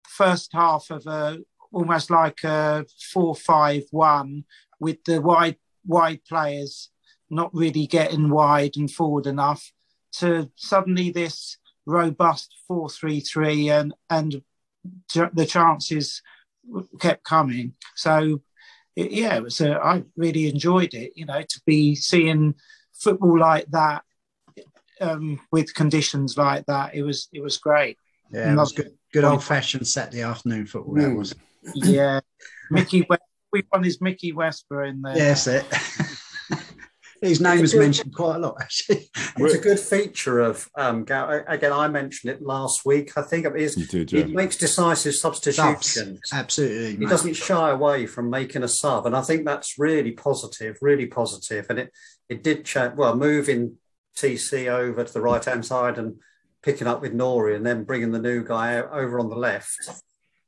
first 0.08 0.52
half 0.54 0.90
of 0.92 1.06
a 1.08 1.40
almost 1.72 2.10
like 2.10 2.44
a 2.44 2.86
four-five-one 3.12 4.44
with 4.80 5.04
the 5.04 5.22
wide 5.22 5.58
wide 5.86 6.24
players 6.28 6.90
not 7.30 7.54
really 7.54 7.86
getting 7.86 8.30
wide 8.30 8.76
and 8.76 8.90
forward 8.90 9.28
enough 9.28 9.72
to 10.12 10.50
suddenly 10.56 11.12
this 11.12 11.58
robust 11.86 12.56
four-three-three 12.68 13.70
and 13.70 13.94
and 14.10 14.42
the 15.34 15.46
chances 15.46 16.22
kept 17.00 17.24
coming. 17.24 17.74
So, 17.96 18.42
yeah, 18.96 19.36
it 19.36 19.44
was. 19.44 19.60
A, 19.62 19.74
I 19.74 20.04
really 20.16 20.48
enjoyed 20.48 20.94
it. 20.94 21.14
You 21.16 21.26
know, 21.26 21.42
to 21.42 21.62
be 21.66 21.96
seeing 21.96 22.56
football 22.94 23.40
like 23.40 23.66
that 23.72 24.04
um, 25.02 25.40
with 25.52 25.74
conditions 25.74 26.38
like 26.38 26.66
that. 26.66 26.96
It 26.96 27.04
was. 27.04 27.28
It 27.34 27.42
was 27.42 27.58
great. 27.58 27.98
Yeah, 28.32 28.54
it 28.54 28.56
was 28.56 28.74
good, 28.74 28.92
good 29.14 29.24
old 29.24 29.44
fashioned 29.44 29.88
Saturday 29.88 30.22
afternoon 30.22 30.66
football. 30.66 30.96
That 30.96 31.16
was. 31.16 31.36
Yeah, 31.74 32.20
Mickey. 32.70 33.06
West, 33.10 33.22
we 33.52 33.64
won 33.72 33.84
his 33.84 34.00
Mickey 34.02 34.32
Westborough 34.32 34.90
in 34.90 35.02
there. 35.02 35.18
Yes, 35.18 35.48
it. 35.48 35.66
His 37.22 37.42
name 37.42 37.60
was 37.60 37.76
mentioned 37.76 38.16
quite 38.16 38.38
a 38.38 38.40
lot, 38.40 38.56
actually. 38.62 39.10
It's 39.38 39.54
a 39.54 39.58
good 39.58 39.80
feature 39.80 40.40
of 40.40 40.70
um, 40.76 41.04
Gal- 41.04 41.44
again. 41.48 41.74
I 41.74 41.88
mentioned 41.88 42.32
it 42.32 42.42
last 42.42 42.86
week. 42.86 43.18
I 43.18 43.22
think 43.24 43.46
it 43.46 43.56
is. 43.58 43.76
Did, 43.76 44.10
He 44.10 44.20
yeah. 44.20 44.26
makes 44.26 44.56
decisive 44.56 45.16
Subs, 45.16 45.42
substitutions. 45.42 46.22
absolutely. 46.32 46.92
He 46.92 46.98
mate. 46.98 47.10
doesn't 47.10 47.34
shy 47.34 47.72
away 47.72 48.06
from 48.06 48.30
making 48.30 48.64
a 48.64 48.68
sub, 48.68 49.06
and 49.06 49.16
I 49.16 49.22
think 49.22 49.46
that's 49.46 49.78
really 49.78 50.12
positive, 50.12 50.78
really. 50.82 51.12
And 51.70 51.80
it 51.80 51.92
it 52.30 52.44
did 52.44 52.64
change. 52.64 52.96
Well, 52.96 53.16
moving 53.16 53.78
TC 54.20 54.68
over 54.68 55.04
to 55.04 55.14
the 55.14 55.22
right 55.22 55.44
hand 55.44 55.66
side 55.66 55.98
and 55.98 56.16
picking 56.62 56.88
up 56.88 57.02
with 57.02 57.14
Nori, 57.14 57.56
and 57.56 57.66
then 57.66 57.84
bringing 57.86 58.12
the 58.12 58.20
new 58.20 58.44
guy 58.44 58.76
over 58.82 59.20
on 59.20 59.30
the 59.30 59.36
left. 59.36 59.78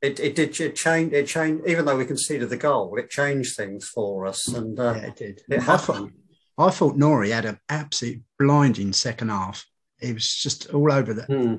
It, 0.02 0.18
it 0.20 0.34
did 0.34 0.60
it 0.60 0.74
change. 0.76 1.12
It 1.12 1.26
changed. 1.26 1.66
Even 1.66 1.84
though 1.84 1.96
we 1.96 2.04
conceded 2.04 2.50
the 2.50 2.56
goal, 2.56 2.96
it 2.98 3.08
changed 3.08 3.56
things 3.56 3.88
for 3.88 4.26
us, 4.26 4.48
and 4.48 4.78
uh, 4.78 4.94
Yeah, 4.96 5.06
it 5.06 5.16
did. 5.16 5.40
it 5.48 5.60
I 5.60 5.76
thought, 5.76 5.94
happened. 5.96 6.12
I 6.58 6.70
thought 6.70 6.96
Nori 6.96 7.30
had 7.32 7.44
an 7.44 7.58
absolute 7.68 8.20
blinding 8.38 8.92
second 8.92 9.28
half. 9.30 9.64
He 10.00 10.12
was 10.12 10.28
just 10.34 10.74
all 10.74 10.92
over 10.92 11.14
that. 11.14 11.26
Hmm. 11.26 11.54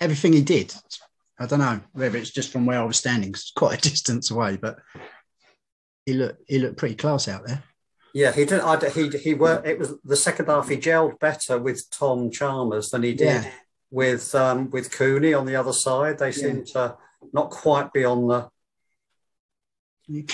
Everything 0.00 0.32
he 0.32 0.42
did. 0.42 0.74
I 1.38 1.46
don't 1.46 1.60
know 1.60 1.80
whether 1.92 2.18
it's 2.18 2.30
just 2.30 2.50
from 2.52 2.66
where 2.66 2.80
I 2.80 2.84
was 2.84 2.96
standing, 2.96 3.30
it's 3.30 3.52
quite 3.52 3.78
a 3.78 3.80
distance 3.90 4.30
away, 4.30 4.56
but 4.56 4.78
he 6.04 6.12
looked 6.14 6.42
he 6.46 6.58
looked 6.58 6.76
pretty 6.76 6.96
class 6.96 7.28
out 7.28 7.46
there. 7.46 7.62
Yeah, 8.14 8.30
he 8.32 8.44
did. 8.44 8.60
I, 8.60 8.88
he 8.90 9.08
he 9.08 9.34
worked. 9.34 9.66
It 9.66 9.78
was 9.78 9.94
the 10.04 10.16
second 10.16 10.46
half. 10.46 10.68
He 10.68 10.76
gelled 10.76 11.18
better 11.18 11.58
with 11.58 11.90
Tom 11.90 12.30
Chalmers 12.30 12.90
than 12.90 13.02
he 13.02 13.12
did 13.12 13.42
Yeah. 13.44 13.50
with 13.90 14.32
um, 14.36 14.70
with 14.70 14.92
Cooney 14.92 15.34
on 15.34 15.46
the 15.46 15.56
other 15.56 15.72
side. 15.72 16.18
They 16.18 16.30
seem 16.30 16.64
to 16.66 16.96
not 17.32 17.50
quite 17.50 17.92
be 17.92 18.04
on 18.04 18.28
the 18.28 18.48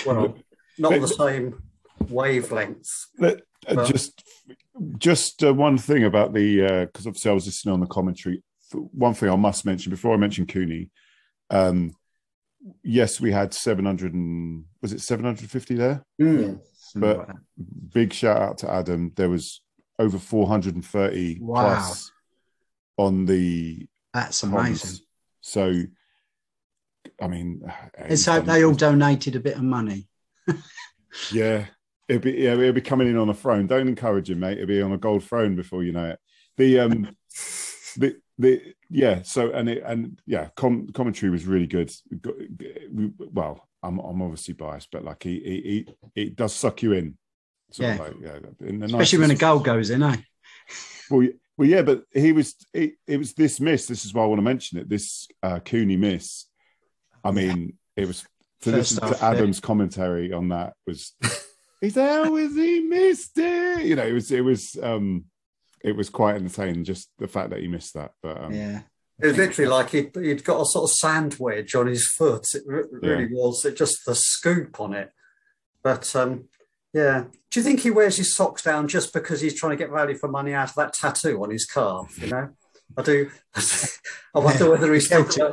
well, 0.05 0.35
not 0.77 0.93
on 0.93 1.01
the 1.01 1.07
same 1.07 1.63
wavelength. 2.09 3.07
But, 3.17 3.41
uh, 3.67 3.75
But- 3.75 3.87
just 3.87 4.23
just 4.97 5.43
uh, 5.43 5.53
one 5.53 5.77
thing 5.79 6.03
about 6.03 6.33
the 6.33 6.85
because 6.85 7.07
obviously 7.07 7.31
I 7.31 7.33
was 7.33 7.47
listening 7.47 7.73
on 7.73 7.79
the 7.79 7.87
commentary. 7.87 8.43
One 8.73 9.15
thing 9.15 9.29
I 9.29 9.35
must 9.35 9.65
mention 9.65 9.89
before 9.89 10.13
I 10.13 10.17
mention 10.17 10.45
Cooney. 10.45 10.91
Um, 11.49 11.95
yes, 12.83 13.19
we 13.19 13.31
had 13.31 13.53
seven 13.55 13.85
hundred 13.85 14.13
and 14.13 14.65
was 14.83 14.93
it 14.93 15.01
seven 15.01 15.25
hundred 15.25 15.49
fifty 15.49 15.73
there? 15.75 16.05
Mm. 16.21 16.59
But 16.95 17.29
big 17.93 18.13
shout 18.13 18.41
out 18.41 18.57
to 18.59 18.71
Adam. 18.71 19.11
There 19.15 19.29
was 19.29 19.61
over 19.99 20.17
four 20.17 20.47
hundred 20.47 20.75
and 20.75 20.85
thirty 20.85 21.37
Wow. 21.39 21.61
plus 21.75 22.11
on 22.97 23.25
the 23.25 23.87
That's 24.13 24.43
amazing. 24.43 24.99
So, 25.41 25.83
I 27.21 27.27
mean, 27.27 27.61
Let's 27.99 28.25
hope 28.25 28.45
they 28.45 28.63
all 28.63 28.73
donated 28.73 29.35
a 29.35 29.39
bit 29.39 29.55
of 29.57 29.63
money. 29.63 30.07
Yeah, 31.29 31.65
it'll 32.07 32.21
be 32.21 32.31
yeah, 32.31 32.53
it'll 32.53 32.71
be 32.71 32.79
coming 32.79 33.09
in 33.09 33.17
on 33.17 33.27
a 33.27 33.33
throne. 33.33 33.67
Don't 33.67 33.89
encourage 33.89 34.29
him, 34.29 34.39
mate. 34.39 34.57
It'll 34.57 34.65
be 34.67 34.81
on 34.81 34.93
a 34.93 34.97
gold 34.97 35.25
throne 35.25 35.57
before 35.57 35.83
you 35.83 35.91
know 35.91 36.11
it. 36.11 36.19
The 36.55 36.79
um, 36.79 37.17
the 37.97 38.15
the 38.37 38.73
yeah. 38.89 39.21
So 39.23 39.51
and 39.51 39.67
it 39.67 39.83
and 39.85 40.21
yeah, 40.25 40.47
com- 40.55 40.87
commentary 40.93 41.29
was 41.29 41.45
really 41.45 41.67
good. 41.67 41.91
Well, 43.19 43.67
I'm 43.83 43.99
I'm 43.99 44.21
obviously 44.21 44.53
biased, 44.53 44.89
but 44.91 45.03
like 45.03 45.23
he 45.23 45.39
he, 45.39 45.87
he 46.13 46.21
it 46.21 46.35
does 46.35 46.53
suck 46.53 46.81
you 46.83 46.93
in. 46.93 47.17
Yeah. 47.73 47.95
like, 47.95 48.15
yeah, 48.21 48.37
in 48.67 48.79
the 48.79 48.85
Especially 48.87 49.19
when 49.19 49.31
a 49.31 49.35
goal 49.35 49.59
goes 49.59 49.89
in, 49.91 50.03
eh? 50.03 50.17
well, 51.09 51.27
well, 51.57 51.67
yeah, 51.69 51.81
but 51.83 52.03
he 52.11 52.31
was. 52.31 52.55
It, 52.73 52.93
it 53.07 53.17
was 53.17 53.33
this 53.33 53.59
miss. 53.59 53.85
This 53.85 54.03
is 54.05 54.13
why 54.13 54.23
I 54.23 54.25
want 54.27 54.39
to 54.39 54.43
mention 54.43 54.79
it. 54.79 54.89
This 54.89 55.27
uh, 55.43 55.59
Cooney 55.59 55.95
miss. 55.95 56.45
I 57.23 57.31
mean, 57.31 57.77
it 57.95 58.07
was 58.07 58.21
to 58.61 58.71
First 58.71 58.75
listen 58.93 59.03
half, 59.03 59.19
to 59.19 59.25
yeah. 59.25 59.31
Adam's 59.31 59.59
commentary 59.59 60.33
on 60.33 60.49
that 60.49 60.73
was. 60.87 61.13
He 61.81 61.89
said, 61.89 62.25
"How 62.25 62.35
has 62.35 62.55
he 62.55 62.81
missed 62.81 63.31
it?" 63.37 63.85
You 63.85 63.95
know, 63.95 64.05
it 64.05 64.13
was. 64.13 64.31
It 64.31 64.41
was. 64.41 64.77
um 64.83 65.25
It 65.83 65.95
was 65.95 66.11
quite 66.11 66.35
entertaining. 66.35 66.83
Just 66.83 67.09
the 67.17 67.27
fact 67.27 67.49
that 67.49 67.59
he 67.59 67.67
missed 67.67 67.95
that. 67.95 68.11
But 68.21 68.39
um, 68.39 68.53
Yeah. 68.53 68.81
It 69.21 69.27
was 69.27 69.37
literally 69.37 69.69
like 69.69 69.89
he'd, 69.91 70.15
he'd 70.15 70.43
got 70.43 70.61
a 70.61 70.65
sort 70.65 70.89
of 70.89 70.95
sand 70.95 71.35
wedge 71.39 71.75
on 71.75 71.87
his 71.87 72.07
foot. 72.07 72.47
It 72.53 72.63
re- 72.65 72.83
really 72.91 73.27
was. 73.27 73.63
It 73.65 73.77
just 73.77 74.05
the 74.05 74.15
scoop 74.15 74.79
on 74.79 74.93
it. 74.93 75.11
But 75.83 76.15
um, 76.15 76.45
yeah, 76.93 77.25
do 77.49 77.59
you 77.59 77.63
think 77.63 77.81
he 77.81 77.91
wears 77.91 78.17
his 78.17 78.35
socks 78.35 78.63
down 78.63 78.87
just 78.87 79.13
because 79.13 79.41
he's 79.41 79.59
trying 79.59 79.71
to 79.71 79.75
get 79.75 79.91
value 79.91 80.17
for 80.17 80.27
money 80.27 80.53
out 80.53 80.69
of 80.69 80.75
that 80.75 80.93
tattoo 80.93 81.41
on 81.43 81.51
his 81.51 81.65
calf? 81.65 82.17
You 82.19 82.27
know, 82.27 82.49
I 82.97 83.01
do. 83.01 83.29
I 83.55 84.39
wonder 84.39 84.69
whether 84.69 84.93
he's 84.93 85.07
Celtic. 85.07 85.43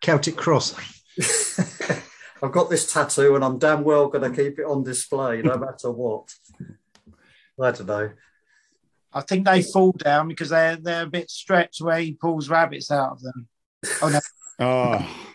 Celtic 0.00 0.36
cross. 0.36 0.74
I've 2.42 2.52
got 2.52 2.68
this 2.68 2.92
tattoo 2.92 3.36
and 3.36 3.44
I'm 3.44 3.58
damn 3.58 3.84
well 3.84 4.08
going 4.08 4.30
to 4.30 4.42
keep 4.42 4.58
it 4.58 4.66
on 4.66 4.82
display 4.82 5.42
no 5.42 5.56
matter 5.56 5.90
what. 5.90 6.34
I 7.60 7.70
don't 7.70 7.86
know. 7.86 8.10
I 9.14 9.20
think 9.20 9.44
they 9.46 9.62
fall 9.62 9.92
down 9.92 10.28
because 10.28 10.48
they're 10.50 10.76
they're 10.76 11.04
a 11.04 11.10
bit 11.10 11.30
stretched 11.30 11.80
where 11.80 11.98
he 11.98 12.12
pulls 12.12 12.48
rabbits 12.48 12.90
out 12.90 13.12
of 13.12 13.20
them. 13.22 13.48
Oh 14.02 14.08
no, 14.08 14.20
ah, 14.60 15.28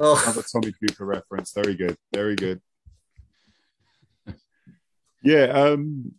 Oh, 0.00 0.20
another 0.24 0.42
Tommy 0.50 0.72
Cooper 0.72 1.04
reference. 1.06 1.52
Very 1.52 1.74
good. 1.74 1.96
Very 2.12 2.36
good. 2.36 2.60
Yeah. 5.22 5.44
Um. 5.44 6.12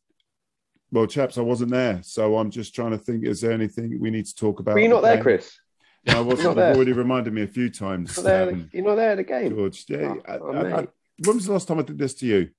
Well, 0.92 1.08
chaps, 1.08 1.38
I 1.38 1.42
wasn't 1.42 1.72
there, 1.72 2.00
so 2.04 2.38
I'm 2.38 2.50
just 2.50 2.74
trying 2.74 2.92
to 2.92 2.98
think. 2.98 3.26
Is 3.26 3.42
there 3.42 3.52
anything 3.52 4.00
we 4.00 4.10
need 4.12 4.26
to 4.26 4.36
talk 4.36 4.60
about? 4.60 4.76
Were 4.76 4.80
you 4.80 4.88
not 4.88 5.02
the 5.02 5.10
there. 5.10 5.22
Chris? 5.22 5.60
No, 6.08 6.18
I 6.18 6.22
wasn't. 6.22 6.56
not 6.56 6.68
You've 6.70 6.76
already 6.78 6.94
reminded 6.94 7.34
me 7.34 7.42
a 7.44 7.48
few 7.48 7.70
times. 7.70 8.16
You're 8.16 8.24
not 8.26 8.30
there, 8.30 8.50
um, 8.50 8.70
you're 8.74 8.84
not 8.86 8.96
there 8.96 9.12
at 9.12 9.18
the 9.18 9.24
game. 9.24 9.50
George, 9.56 9.86
yeah. 9.90 10.16
Oh, 10.16 10.22
I- 10.28 10.38
oh, 10.38 10.52
I- 10.54 10.80
I- 10.82 10.88
when 11.26 11.36
was 11.36 11.46
the 11.46 11.54
last 11.54 11.68
time 11.68 11.80
I 11.80 11.84
did 11.84 11.98
this 11.98 12.14
to 12.16 12.26
you? 12.26 12.50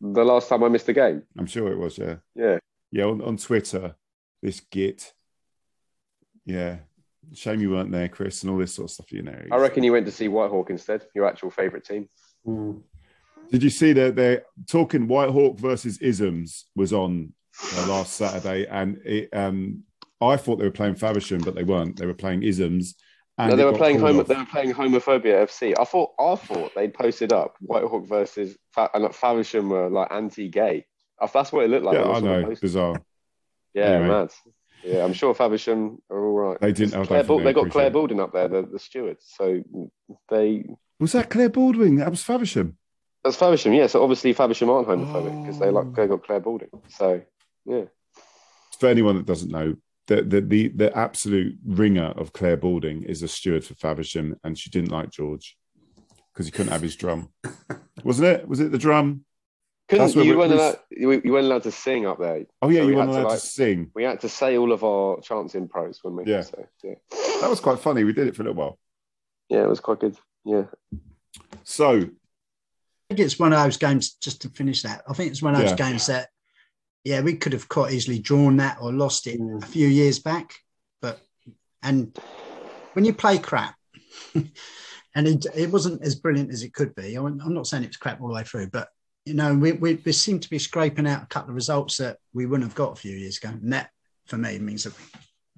The 0.00 0.24
last 0.24 0.48
time 0.48 0.62
I 0.64 0.68
missed 0.68 0.88
a 0.88 0.92
game. 0.92 1.22
I'm 1.38 1.46
sure 1.46 1.70
it 1.72 1.78
was, 1.78 1.98
yeah. 1.98 2.16
Yeah. 2.34 2.58
Yeah, 2.94 3.06
on, 3.06 3.20
on 3.22 3.36
Twitter, 3.38 3.96
this 4.40 4.60
git. 4.60 5.12
Yeah. 6.46 6.76
Shame 7.32 7.60
you 7.60 7.72
weren't 7.72 7.90
there, 7.90 8.08
Chris, 8.08 8.42
and 8.42 8.52
all 8.52 8.58
this 8.58 8.72
sort 8.72 8.84
of 8.88 8.92
stuff, 8.92 9.10
you 9.10 9.22
know. 9.22 9.36
I 9.50 9.56
reckon 9.56 9.82
you 9.82 9.90
went 9.90 10.06
to 10.06 10.12
see 10.12 10.28
Whitehawk 10.28 10.70
instead, 10.70 11.04
your 11.12 11.26
actual 11.26 11.50
favourite 11.50 11.84
team. 11.84 12.08
mm. 12.46 12.80
Did 13.50 13.64
you 13.64 13.70
see 13.70 13.92
that 13.94 14.14
they're 14.14 14.44
talking 14.68 15.08
Whitehawk 15.08 15.58
versus 15.58 15.98
Isms 15.98 16.66
was 16.76 16.92
on 16.92 17.32
uh, 17.76 17.86
last 17.88 18.12
Saturday, 18.14 18.66
and 18.66 18.98
it, 19.04 19.28
um, 19.32 19.82
I 20.20 20.36
thought 20.36 20.56
they 20.56 20.64
were 20.64 20.70
playing 20.70 20.94
Faversham, 20.94 21.40
but 21.40 21.56
they 21.56 21.64
weren't. 21.64 21.96
They 21.98 22.06
were 22.06 22.14
playing 22.14 22.44
Isms. 22.44 22.94
And 23.36 23.50
no, 23.50 23.56
they 23.56 23.64
were 23.64 23.76
playing 23.76 23.98
called 23.98 24.10
homo- 24.12 24.20
off. 24.22 24.28
they 24.28 24.36
were 24.36 24.46
playing 24.46 24.72
homophobia 24.72 25.42
FC. 25.42 25.74
I 25.78 25.84
thought 25.84 26.12
I 26.20 26.36
thought 26.36 26.72
they'd 26.76 26.94
posted 26.94 27.32
up 27.32 27.56
Whitehawk 27.60 28.08
versus 28.08 28.56
Fa- 28.72 28.90
and 28.94 29.02
like 29.02 29.12
Faversham 29.12 29.68
were 29.68 29.90
like 29.90 30.08
anti-gay. 30.12 30.86
I- 31.20 31.26
That's 31.32 31.52
what 31.52 31.64
it 31.64 31.70
looked 31.70 31.84
like. 31.84 31.96
yeah, 31.98 32.10
I 32.10 32.20
know, 32.20 32.44
post. 32.44 32.62
bizarre. 32.62 33.02
Yeah, 33.74 33.84
Anyway. 33.86 34.08
mad. 34.08 34.30
Yeah, 34.84 35.04
I'm 35.04 35.12
sure 35.14 35.34
Faversham 35.34 35.98
are 36.08 36.24
all 36.26 36.34
right. 36.38 36.60
They 36.60 36.70
didn't. 36.72 36.94
I 36.94 36.98
don't 36.98 37.06
Claire 37.08 37.24
Bal- 37.24 37.38
they 37.38 37.44
they 37.44 37.52
got 37.54 37.70
Claire 37.70 37.86
appreciate. 37.88 37.92
Baldwin 37.92 38.20
up 38.20 38.32
there, 38.32 38.46
the, 38.48 38.62
the 38.70 38.78
steward. 38.78 39.16
So 39.20 39.64
they 40.28 40.64
Was 41.00 41.10
that 41.12 41.28
Claire 41.30 41.48
Baldwin? 41.48 41.96
That 41.96 42.10
was 42.10 42.22
Faversham. 42.22 42.76
that's 43.24 43.36
Faversham. 43.36 43.72
Yeah, 43.74 43.88
so 43.88 44.02
obviously 44.02 44.32
Faversham 44.32 44.70
aren't 44.70 44.86
homophobic 44.86 45.42
because 45.42 45.58
they 45.58 45.70
like 45.70 45.86
Oh. 45.86 45.92
they 45.96 46.06
got 46.06 46.22
Claire 46.24 46.38
Baldwin. 46.40 46.70
So 46.88 47.22
yeah, 47.64 47.84
for 48.78 48.88
anyone 48.88 49.16
that 49.16 49.26
doesn't 49.26 49.50
know, 49.50 49.74
the 50.06 50.22
the 50.22 50.40
the, 50.40 50.68
the 50.68 50.96
absolute 50.96 51.56
ringer 51.66 52.12
of 52.16 52.32
Claire 52.32 52.56
Balding 52.58 53.02
is 53.02 53.22
a 53.24 53.28
steward 53.28 53.64
for 53.64 53.74
Faversham, 53.74 54.36
and 54.44 54.56
she 54.56 54.70
didn't 54.70 54.92
like 54.92 55.10
George 55.10 55.56
because 56.32 56.46
he 56.46 56.52
couldn't 56.52 56.70
have 56.72 56.82
his 56.82 56.94
drum. 56.94 57.30
Wasn't 58.04 58.28
it? 58.28 58.46
Was 58.46 58.60
it 58.60 58.70
the 58.70 58.78
drum? 58.78 59.24
Couldn't 59.88 60.14
you 60.14 60.36
weren't 60.38 60.50
we- 60.50 60.56
allowed 60.56 60.78
you, 60.90 61.10
you 61.24 61.32
weren't 61.32 61.46
allowed 61.46 61.62
to 61.64 61.70
sing 61.72 62.06
up 62.06 62.18
there. 62.18 62.44
Oh 62.62 62.68
yeah, 62.70 62.80
So 62.80 62.82
you 62.82 62.88
we 62.88 62.94
weren't 62.96 63.08
had 63.10 63.14
to, 63.16 63.20
allowed 63.22 63.30
like- 63.30 63.40
to 63.40 63.46
sing. 63.46 63.90
We 63.94 64.04
had 64.04 64.20
to 64.20 64.28
say 64.28 64.56
all 64.56 64.72
of 64.72 64.82
our 64.84 65.20
chants 65.20 65.54
in 65.54 65.68
pros 65.68 65.98
when 66.02 66.16
we 66.16 66.24
Yeah. 66.26 66.40
so, 66.42 66.66
yeah. 66.82 66.94
That 67.40 67.50
was 67.50 67.60
quite 67.60 67.78
funny. 67.80 68.04
We 68.04 68.12
did 68.12 68.26
it 68.28 68.34
for 68.36 68.42
a 68.42 68.46
little 68.46 68.60
while. 68.62 68.78
Yeah, 69.48 69.62
it 69.64 69.68
was 69.68 69.80
quite 69.80 70.00
good. 70.00 70.16
Yeah. 70.44 70.64
So 71.64 71.90
I 71.98 73.14
think 73.14 73.20
it's 73.20 73.38
one 73.38 73.52
of 73.52 73.62
those 73.62 73.76
games, 73.76 74.14
just 74.14 74.42
to 74.42 74.48
finish 74.48 74.82
that, 74.82 75.02
I 75.08 75.12
think 75.12 75.30
it's 75.30 75.42
one 75.42 75.54
of 75.54 75.60
those 75.60 75.70
Yeah. 75.70 75.76
games 75.90 76.06
that, 76.06 76.30
yeah, 77.04 77.20
we 77.20 77.36
could 77.36 77.52
have 77.52 77.68
quite 77.68 77.92
easily 77.92 78.18
drawn 78.18 78.56
that 78.56 78.78
or 78.80 78.92
lost 78.92 79.26
it 79.26 79.38
Mm. 79.38 79.62
a 79.62 79.66
few 79.66 79.86
years 79.88 80.18
back. 80.18 80.54
But, 81.02 81.20
and 81.82 82.18
when 82.94 83.04
you 83.04 83.12
play 83.12 83.38
crap, 83.38 83.74
and 84.34 85.28
it, 85.28 85.44
it 85.54 85.70
wasn't 85.70 86.02
as 86.02 86.14
brilliant 86.14 86.50
as 86.50 86.62
it 86.62 86.72
could 86.72 86.94
be, 86.94 87.14
I'm 87.16 87.38
I'm 87.40 87.52
not 87.54 87.66
saying 87.66 87.84
it 87.84 87.88
was 87.88 87.98
crap 87.98 88.20
all 88.22 88.28
the 88.28 88.34
way 88.34 88.44
through, 88.44 88.68
but, 88.70 88.88
you 89.24 89.34
know, 89.34 89.54
we, 89.54 89.72
we, 89.72 89.94
we 90.04 90.12
seem 90.12 90.38
to 90.40 90.50
be 90.50 90.58
scraping 90.58 91.06
out 91.06 91.22
a 91.22 91.26
couple 91.26 91.50
of 91.50 91.54
results 91.54 91.96
that 91.98 92.18
we 92.32 92.46
wouldn't 92.46 92.68
have 92.68 92.76
got 92.76 92.92
a 92.92 92.96
few 93.00 93.16
years 93.16 93.38
ago. 93.38 93.48
And 93.50 93.72
that, 93.72 93.90
for 94.26 94.36
me, 94.36 94.58
means 94.58 94.84
that 94.84 94.92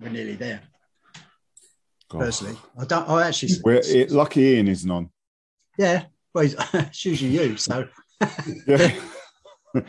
we're 0.01 0.11
nearly 0.11 0.35
there, 0.35 0.61
God. 2.09 2.21
personally. 2.21 2.57
I 2.79 2.85
don't, 2.85 3.09
I 3.09 3.27
actually, 3.27 3.53
We're, 3.65 3.81
it, 3.85 4.11
lucky 4.11 4.41
Ian 4.43 4.69
isn't 4.69 4.91
on. 4.91 5.11
yeah, 5.79 6.05
well, 6.35 6.45
it's 6.75 7.05
usually 7.05 7.31
you, 7.31 7.57
so. 7.57 7.89
Yeah, 8.67 8.95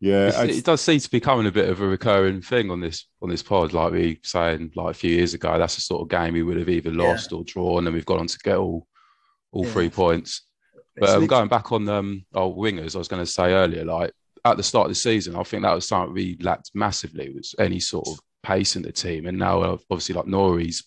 yeah. 0.00 0.28
It's- 0.28 0.36
I- 0.36 0.44
it 0.46 0.64
does 0.64 0.80
seem 0.80 0.98
to 1.00 1.10
be 1.10 1.18
becoming 1.18 1.46
a 1.46 1.52
bit 1.52 1.68
of 1.70 1.80
a 1.80 1.86
recurring 1.86 2.42
thing 2.42 2.70
on 2.70 2.80
this 2.80 3.06
on 3.22 3.28
this 3.30 3.42
pod. 3.42 3.72
Like 3.72 3.92
we 3.92 4.20
saying 4.22 4.72
like 4.74 4.90
a 4.90 4.98
few 4.98 5.10
years 5.10 5.32
ago, 5.34 5.58
that's 5.58 5.76
the 5.76 5.80
sort 5.80 6.02
of 6.02 6.08
game 6.08 6.34
we 6.34 6.42
would 6.42 6.56
have 6.58 6.68
either 6.68 6.90
lost 6.90 7.32
or 7.32 7.44
drawn, 7.44 7.86
and 7.86 7.94
we've 7.94 8.04
gone 8.04 8.20
on 8.20 8.26
to 8.26 8.38
get 8.38 8.56
all 8.56 8.86
all 9.52 9.64
Yeah. 9.64 9.72
three 9.72 9.90
points. 9.90 10.42
But 10.96 11.08
um, 11.16 11.20
going 11.28 11.48
back 11.48 11.72
on 11.72 11.88
um, 11.88 12.24
our 12.34 12.48
wingers, 12.48 12.94
I 12.94 12.98
was 12.98 13.08
going 13.08 13.22
to 13.22 13.30
say 13.30 13.52
earlier, 13.52 13.84
like 13.84 14.12
at 14.44 14.56
the 14.56 14.62
start 14.62 14.86
of 14.86 14.90
the 14.90 14.94
season, 14.96 15.36
I 15.36 15.42
think 15.42 15.62
that 15.62 15.74
was 15.74 15.86
something 15.88 16.12
we 16.12 16.36
lacked 16.40 16.70
massively 16.74 17.30
was 17.34 17.54
any 17.58 17.80
sort 17.80 18.08
of 18.08 18.18
pace 18.42 18.76
in 18.76 18.82
the 18.82 18.92
team. 18.92 19.26
And 19.26 19.38
now, 19.38 19.62
uh, 19.62 19.76
obviously, 19.90 20.14
like 20.14 20.26
Nori's 20.26 20.84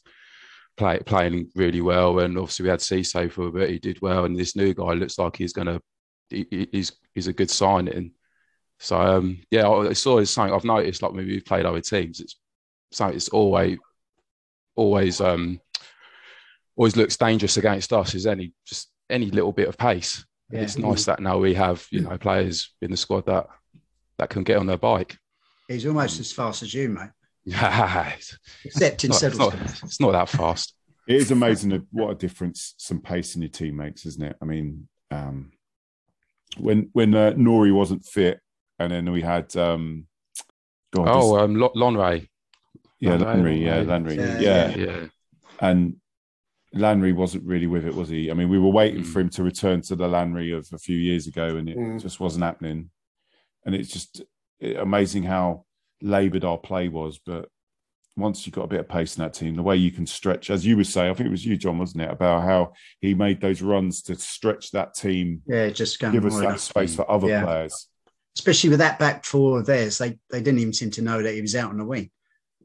play, 0.78 1.00
playing 1.00 1.50
really 1.56 1.82
well, 1.82 2.20
and 2.20 2.38
obviously 2.38 2.64
we 2.64 2.70
had 2.70 2.80
Cisse 2.80 3.32
for 3.32 3.48
a 3.48 3.52
bit, 3.52 3.70
he 3.70 3.80
did 3.80 4.02
well, 4.02 4.26
and 4.26 4.38
this 4.38 4.56
new 4.56 4.74
guy 4.74 4.92
looks 4.94 5.18
like 5.18 5.38
he's 5.38 5.54
going 5.54 5.68
to 5.68 5.82
he, 6.30 6.46
he- 6.50 6.70
he's 6.72 6.92
he's 7.14 7.28
a 7.28 7.34
good 7.34 7.50
signing. 7.50 8.12
So 8.80 9.00
um, 9.00 9.40
yeah, 9.52 9.68
I- 9.68 9.86
it's 9.88 10.06
always 10.06 10.30
something 10.30 10.54
I've 10.54 10.66
noticed. 10.66 11.02
Like 11.02 11.14
when 11.14 11.26
we've 11.26 11.46
played 11.46 11.66
other 11.66 11.82
teams, 11.82 12.20
it's 12.20 12.36
something 12.92 13.16
it's 13.16 13.30
always 13.30 13.78
always 14.76 15.22
um 15.22 15.60
always 16.76 16.98
looks 16.98 17.16
dangerous 17.18 17.58
against 17.58 17.94
us. 17.94 18.14
Is 18.16 18.28
any 18.28 18.52
just 18.68 18.90
any 19.10 19.30
little 19.32 19.52
bit 19.52 19.68
of 19.68 19.78
pace. 19.78 20.26
Yeah. 20.52 20.62
It's 20.62 20.78
nice 20.78 21.06
that 21.06 21.20
now 21.20 21.38
we 21.40 21.54
have 21.56 21.86
you 21.92 22.02
know 22.02 22.18
players 22.18 22.72
in 22.82 22.92
the 22.92 22.98
squad 22.98 23.26
that 23.26 23.48
that 24.18 24.30
can 24.30 24.44
get 24.44 24.58
on 24.58 24.68
their 24.68 24.78
bike. 24.78 25.18
He's 25.68 25.86
almost 25.86 26.20
as 26.20 26.32
fast 26.32 26.62
as 26.64 26.74
you, 26.74 26.90
mate. 26.90 27.10
it's, 27.46 28.38
Except 28.66 29.04
in 29.04 29.10
not, 29.10 29.24
it's, 29.24 29.38
not, 29.38 29.52
Settles. 29.52 29.84
it's 29.84 30.00
not 30.00 30.12
that 30.12 30.30
fast. 30.30 30.74
It 31.08 31.16
is 31.18 31.32
amazing 31.32 31.86
what 31.92 32.12
a 32.12 32.16
difference 32.16 32.74
some 32.78 33.00
pace 33.02 33.36
in 33.36 33.42
your 33.42 33.50
team 33.50 33.76
makes, 33.78 34.06
isn't 34.06 34.24
it? 34.24 34.36
I 34.42 34.46
mean, 34.46 34.88
um, 35.12 35.52
when 36.58 36.90
when 36.94 37.14
uh, 37.14 37.32
Nori 37.34 37.74
wasn't 37.74 38.06
fit, 38.06 38.40
and 38.80 38.92
then 38.92 39.12
we 39.12 39.22
had 39.22 39.56
um, 39.56 40.08
God, 40.94 41.08
Oh, 41.10 41.34
this- 41.36 41.44
um, 41.44 41.56
Lo- 41.56 41.74
Lonray. 41.76 42.28
Yeah, 43.00 43.18
Lanray, 43.18 43.26
Lanry. 43.26 43.62
Yeah, 43.66 43.84
Lanray. 43.84 44.18
Lanry. 44.18 44.42
Yeah, 44.42 44.70
Yeah. 44.70 44.78
Yeah. 44.78 45.08
And 45.60 45.98
Lanry 46.76 47.14
wasn't 47.16 47.46
really 47.46 47.68
with 47.68 47.86
it, 47.86 47.96
was 47.96 48.10
he? 48.10 48.30
I 48.30 48.34
mean, 48.34 48.50
we 48.50 48.60
were 48.60 48.70
waiting 48.70 49.04
Mm. 49.04 49.08
for 49.08 49.20
him 49.22 49.30
to 49.30 49.44
return 49.44 49.82
to 49.84 49.96
the 49.96 50.08
Lanry 50.08 50.56
of 50.56 50.68
a 50.74 50.78
few 50.78 50.98
years 50.98 51.26
ago, 51.28 51.56
and 51.58 51.70
it 51.70 51.78
Mm. 51.78 52.02
just 52.02 52.20
wasn't 52.20 52.44
happening. 52.44 52.90
And 53.66 53.74
it's 53.74 53.92
just 53.92 54.22
amazing 54.62 55.24
how 55.24 55.66
laboured 56.02 56.44
our 56.44 56.58
play 56.58 56.88
was. 56.90 57.18
But 57.26 57.50
once 58.18 58.46
you've 58.46 58.56
got 58.56 58.64
a 58.66 58.68
bit 58.68 58.80
of 58.82 58.88
pace 58.90 59.18
in 59.18 59.24
that 59.24 59.34
team, 59.34 59.56
the 59.56 59.64
way 59.64 59.76
you 59.78 59.92
can 59.92 60.06
stretch, 60.06 60.50
as 60.50 60.66
you 60.66 60.76
would 60.78 60.88
say, 60.88 61.10
I 61.10 61.14
think 61.14 61.28
it 61.28 61.32
was 61.32 61.46
you, 61.46 61.58
John, 61.58 61.78
wasn't 61.80 62.04
it, 62.04 62.12
about 62.12 62.44
how 62.44 62.74
he 63.02 63.14
made 63.14 63.42
those 63.42 63.62
runs 63.62 64.02
to 64.04 64.16
stretch 64.16 64.72
that 64.72 64.94
team, 64.94 65.42
Yeah, 65.48 65.70
just 65.70 66.00
give 66.00 66.26
us 66.26 66.38
that 66.40 66.46
up. 66.46 66.60
space 66.60 66.96
for 66.96 67.10
other 67.10 67.28
Yeah. 67.28 67.44
players. 67.44 67.88
especially 68.38 68.70
with 68.70 68.80
that 68.80 69.00
back 69.00 69.24
four 69.24 69.60
of 69.60 69.66
theirs, 69.66 69.98
they, 69.98 70.10
they 70.30 70.42
didn't 70.42 70.60
even 70.60 70.74
seem 70.74 70.92
to 70.92 71.02
know 71.02 71.24
that 71.24 71.34
he 71.34 71.40
was 71.42 71.56
out 71.56 71.70
on 71.70 71.78
the 71.78 71.86
wing. 71.86 72.10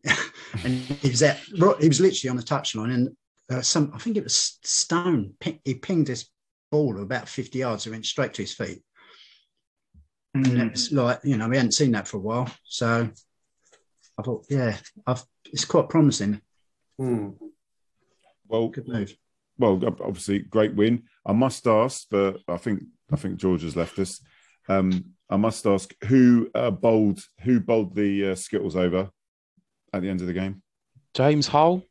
and 0.65 0.75
he 1.01 1.09
was 1.11 1.23
out, 1.23 1.37
he 1.81 1.87
was 1.87 2.01
literally 2.01 2.29
on 2.29 2.37
the 2.37 2.43
touchline, 2.43 2.93
and 2.93 3.17
uh, 3.51 3.63
some 3.63 3.91
I 3.95 3.99
think 3.99 4.17
it 4.17 4.25
was 4.25 4.59
Stone. 4.63 5.35
ping- 5.41 5.61
He 5.65 5.75
pinged 5.75 6.07
this 6.07 6.29
ball 6.71 7.01
about 7.03 7.29
fifty 7.29 7.59
yards. 7.61 7.87
It 7.87 7.91
went 7.91 8.07
straight 8.07 8.35
to 8.35 8.43
his 8.43 8.55
feet, 8.55 8.83
and 10.35 10.47
it's 10.63 10.93
like 10.93 11.21
you 11.25 11.37
know 11.37 11.49
we 11.49 11.57
hadn't 11.57 11.73
seen 11.73 11.93
that 11.93 12.09
for 12.09 12.19
a 12.19 12.21
while. 12.21 12.51
So 12.65 13.09
I 14.19 14.23
thought, 14.23 14.47
yeah, 14.51 14.77
I've, 15.07 15.23
it's 15.47 15.65
quite 15.65 15.89
promising. 15.89 16.41
Hmm. 16.99 17.31
Well, 18.47 18.69
Good 18.69 18.89
move. 18.89 19.17
well, 19.59 19.81
obviously, 20.03 20.41
great 20.41 20.75
win. 20.75 21.05
I 21.25 21.33
must 21.33 21.67
ask, 21.67 22.07
but 22.11 22.39
I 22.49 22.57
think 22.57 22.83
I 23.13 23.17
think 23.17 23.37
George 23.37 23.63
has 23.63 23.77
left 23.77 23.99
us. 23.99 24.21
Um, 24.69 25.13
I 25.29 25.37
must 25.37 25.67
ask 25.67 25.93
who 26.05 26.51
uh, 26.55 26.71
bowled 26.71 27.21
who 27.43 27.61
bowled 27.61 27.95
the 27.95 28.31
uh, 28.31 28.35
Skittles 28.35 28.77
over 28.77 29.11
at 29.93 30.03
the 30.03 30.09
end 30.09 30.21
of 30.21 30.27
the 30.27 30.33
game. 30.33 30.63
James 31.15 31.49
Hull. 31.49 31.83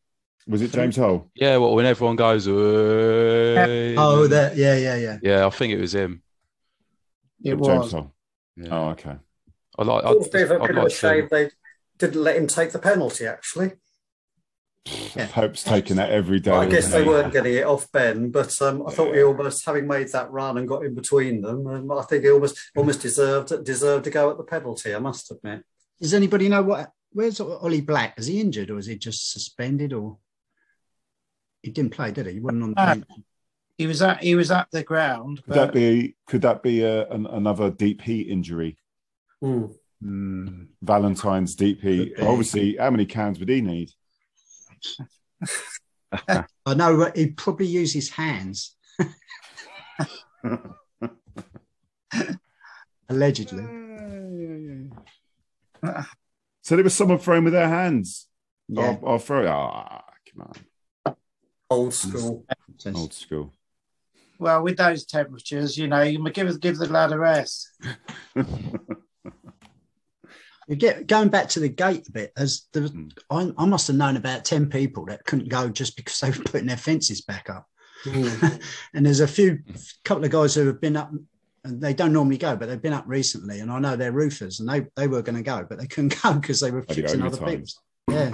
Was 0.50 0.64
it 0.64 0.72
James 0.72 0.96
Hull? 0.96 1.30
Yeah, 1.36 1.58
well, 1.58 1.76
when 1.76 1.86
everyone 1.86 2.16
goes, 2.16 2.46
"Hey," 2.46 3.96
Oh, 3.96 4.26
that 4.28 4.58
yeah, 4.58 4.76
yeah, 4.76 4.96
yeah. 4.96 5.18
yeah, 5.22 5.46
I 5.46 5.50
think 5.52 5.74
it 5.74 5.80
was 5.80 5.94
him. 5.94 6.24
It 7.44 7.52
James 7.52 7.60
was. 7.62 7.92
Hull. 7.92 8.16
Yeah. 8.58 8.68
Oh, 8.72 8.90
okay. 8.90 9.16
I 9.78 9.84
like. 9.84 10.04
It 10.06 10.18
was 10.18 10.28
a 10.28 10.32
bit 10.32 10.42
of 10.44 10.52
a, 10.52 10.56
I'd 10.56 10.62
bit 10.62 10.70
of 10.72 10.76
a 10.78 10.82
like 10.82 10.90
to- 10.90 10.96
shame 10.96 11.28
they 11.30 11.50
didn't 12.00 12.24
let 12.24 12.36
him 12.36 12.48
take 12.48 12.72
the 12.72 12.80
penalty, 12.80 13.28
actually. 13.28 13.74
Yeah. 15.16 15.28
Pope's 15.32 15.64
taking 15.64 15.98
that 15.98 16.10
every 16.10 16.40
day. 16.40 16.52
I 16.52 16.66
guess 16.66 16.92
they 16.92 17.04
he? 17.04 17.08
weren't 17.08 17.32
getting 17.32 17.54
it 17.54 17.66
off 17.66 17.92
Ben, 17.92 18.32
but 18.32 18.60
um, 18.62 18.88
I 18.88 18.92
thought 18.92 19.14
he 19.14 19.22
almost, 19.22 19.64
having 19.66 19.86
made 19.86 20.08
that 20.14 20.32
run 20.32 20.58
and 20.58 20.68
got 20.68 20.84
in 20.84 20.96
between 20.96 21.42
them, 21.42 21.68
um, 21.68 21.92
I 21.92 22.02
think 22.04 22.24
he 22.24 22.32
almost 22.32 22.58
almost 22.76 23.02
deserved 23.02 23.64
deserved 23.64 24.06
to 24.06 24.10
go 24.10 24.32
at 24.32 24.38
the 24.38 24.44
penalty. 24.44 24.96
I 24.96 25.00
must 25.00 25.30
admit. 25.30 25.64
Does 26.02 26.16
anybody 26.16 26.50
know 26.50 26.64
what? 26.64 26.92
Where's 27.12 27.40
Ollie 27.40 27.82
Black? 27.82 28.18
Is 28.18 28.26
he 28.28 28.40
injured 28.42 28.72
or 28.72 28.80
is 28.80 28.88
he 28.88 28.96
just 28.98 29.32
suspended 29.32 29.94
or? 29.94 30.18
He 31.62 31.72
didn't 31.72 31.92
play, 31.92 32.12
did 32.12 32.28
he? 32.28 32.34
He 32.34 32.40
wasn't 32.40 32.64
on 32.64 32.70
the 32.70 32.76
bench. 32.76 33.06
He 33.78 33.88
was 33.88 34.02
at 34.02 34.22
he 34.22 34.36
was 34.36 34.52
at 34.52 34.70
the 34.72 34.84
ground. 34.84 35.42
Could 35.44 35.54
that 35.54 35.74
be? 35.74 36.16
Could 36.28 36.42
that 36.42 36.62
be 36.62 36.84
a, 36.84 37.08
an, 37.10 37.26
another 37.28 37.70
deep 37.70 38.02
heat 38.02 38.28
injury? 38.30 38.78
Hmm. 39.42 39.68
Hmm. 40.02 40.64
Valentine's 40.82 41.56
deep 41.56 41.82
heat. 41.82 42.14
Obviously, 42.22 42.76
how 42.78 42.90
many 42.92 43.06
cans 43.06 43.40
would 43.40 43.50
he 43.50 43.62
need? 43.62 43.92
I 46.66 46.74
know 46.74 47.02
uh, 47.02 47.12
he'd 47.16 47.38
probably 47.38 47.68
use 47.68 47.94
his 47.94 48.10
hands. 48.10 48.76
Allegedly. 53.10 53.64
So 56.62 56.76
there 56.76 56.84
was 56.84 56.94
someone 56.94 57.20
throwing 57.20 57.44
with 57.44 57.54
their 57.54 57.70
hands. 57.70 58.28
Yeah. 58.68 58.98
I'll, 59.02 59.12
I'll 59.12 59.20
throw 59.20 59.44
it. 59.44 59.48
Ah, 59.48 60.04
come 60.32 60.48
on. 60.48 60.54
Old 61.70 61.94
school. 61.94 62.46
Old 62.96 63.14
school. 63.14 63.54
well, 64.40 64.64
with 64.64 64.78
those 64.78 65.06
temperatures, 65.06 65.78
you 65.78 65.88
know, 65.88 66.02
you 66.02 66.24
give 66.32 66.60
give 66.60 66.78
the 66.78 66.88
lad 66.88 67.12
a 67.12 67.18
rest. 67.18 67.70
You 70.68 70.76
get 70.76 71.08
going 71.08 71.30
back 71.30 71.50
to 71.50 71.60
the 71.60 71.68
gate 71.68 72.08
a 72.08 72.12
bit. 72.12 72.32
As 72.38 72.68
there 72.74 72.84
was, 72.84 72.92
Hmm. 72.92 73.08
I, 73.32 73.52
I 73.58 73.66
must 73.66 73.88
have 73.88 73.96
known 73.96 74.18
about 74.18 74.46
ten 74.46 74.70
people 74.70 75.06
that 75.08 75.26
couldn't 75.26 75.50
go 75.50 75.68
just 75.68 75.96
because 75.98 76.20
they 76.20 76.30
were 76.30 76.44
putting 76.44 76.68
their 76.68 76.78
fences 76.78 77.22
back 77.22 77.50
up. 77.50 77.68
Hmm. 78.04 78.30
and 78.94 79.04
there's 79.04 79.20
a 79.20 79.28
few 79.28 79.60
couple 80.06 80.24
of 80.26 80.30
guys 80.30 80.54
who 80.54 80.68
have 80.68 80.80
been 80.80 80.96
up 80.96 81.12
and 81.64 81.82
they 81.82 81.96
don't 81.96 82.14
normally 82.14 82.38
go, 82.38 82.56
but 82.56 82.70
they've 82.70 82.80
been 82.82 82.94
up 82.94 83.06
recently. 83.08 83.62
And 83.62 83.72
I 83.72 83.80
know 83.80 83.96
they're 83.96 84.12
roofers 84.12 84.60
and 84.60 84.70
they, 84.70 84.86
they 84.96 85.08
were 85.08 85.24
going 85.24 85.38
to 85.38 85.42
go, 85.42 85.66
but 85.68 85.80
they 85.80 85.88
couldn't 85.88 86.22
go 86.24 86.34
because 86.36 86.60
they 86.60 86.70
were 86.70 86.84
fixing 86.84 87.24
other 87.24 87.38
overtime. 87.38 87.50
people's. 87.50 87.80
Yeah. 88.08 88.32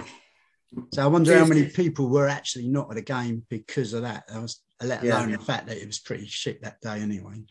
So 0.93 1.03
I 1.03 1.07
wonder 1.07 1.38
how 1.38 1.45
many 1.45 1.68
people 1.68 2.09
were 2.09 2.28
actually 2.28 2.68
not 2.68 2.91
at 2.91 2.97
a 2.97 3.01
game 3.01 3.45
because 3.49 3.93
of 3.93 4.01
that. 4.03 4.24
I 4.34 4.39
was 4.39 4.61
let 4.82 5.03
Yeah. 5.03 5.20
alone 5.20 5.32
the 5.32 5.39
fact 5.39 5.68
that 5.68 5.78
it 5.78 5.88
was 5.88 5.99
pretty 5.99 6.26
shit 6.28 6.61
that 6.63 6.82
day 6.82 6.99
anyway. 6.99 7.43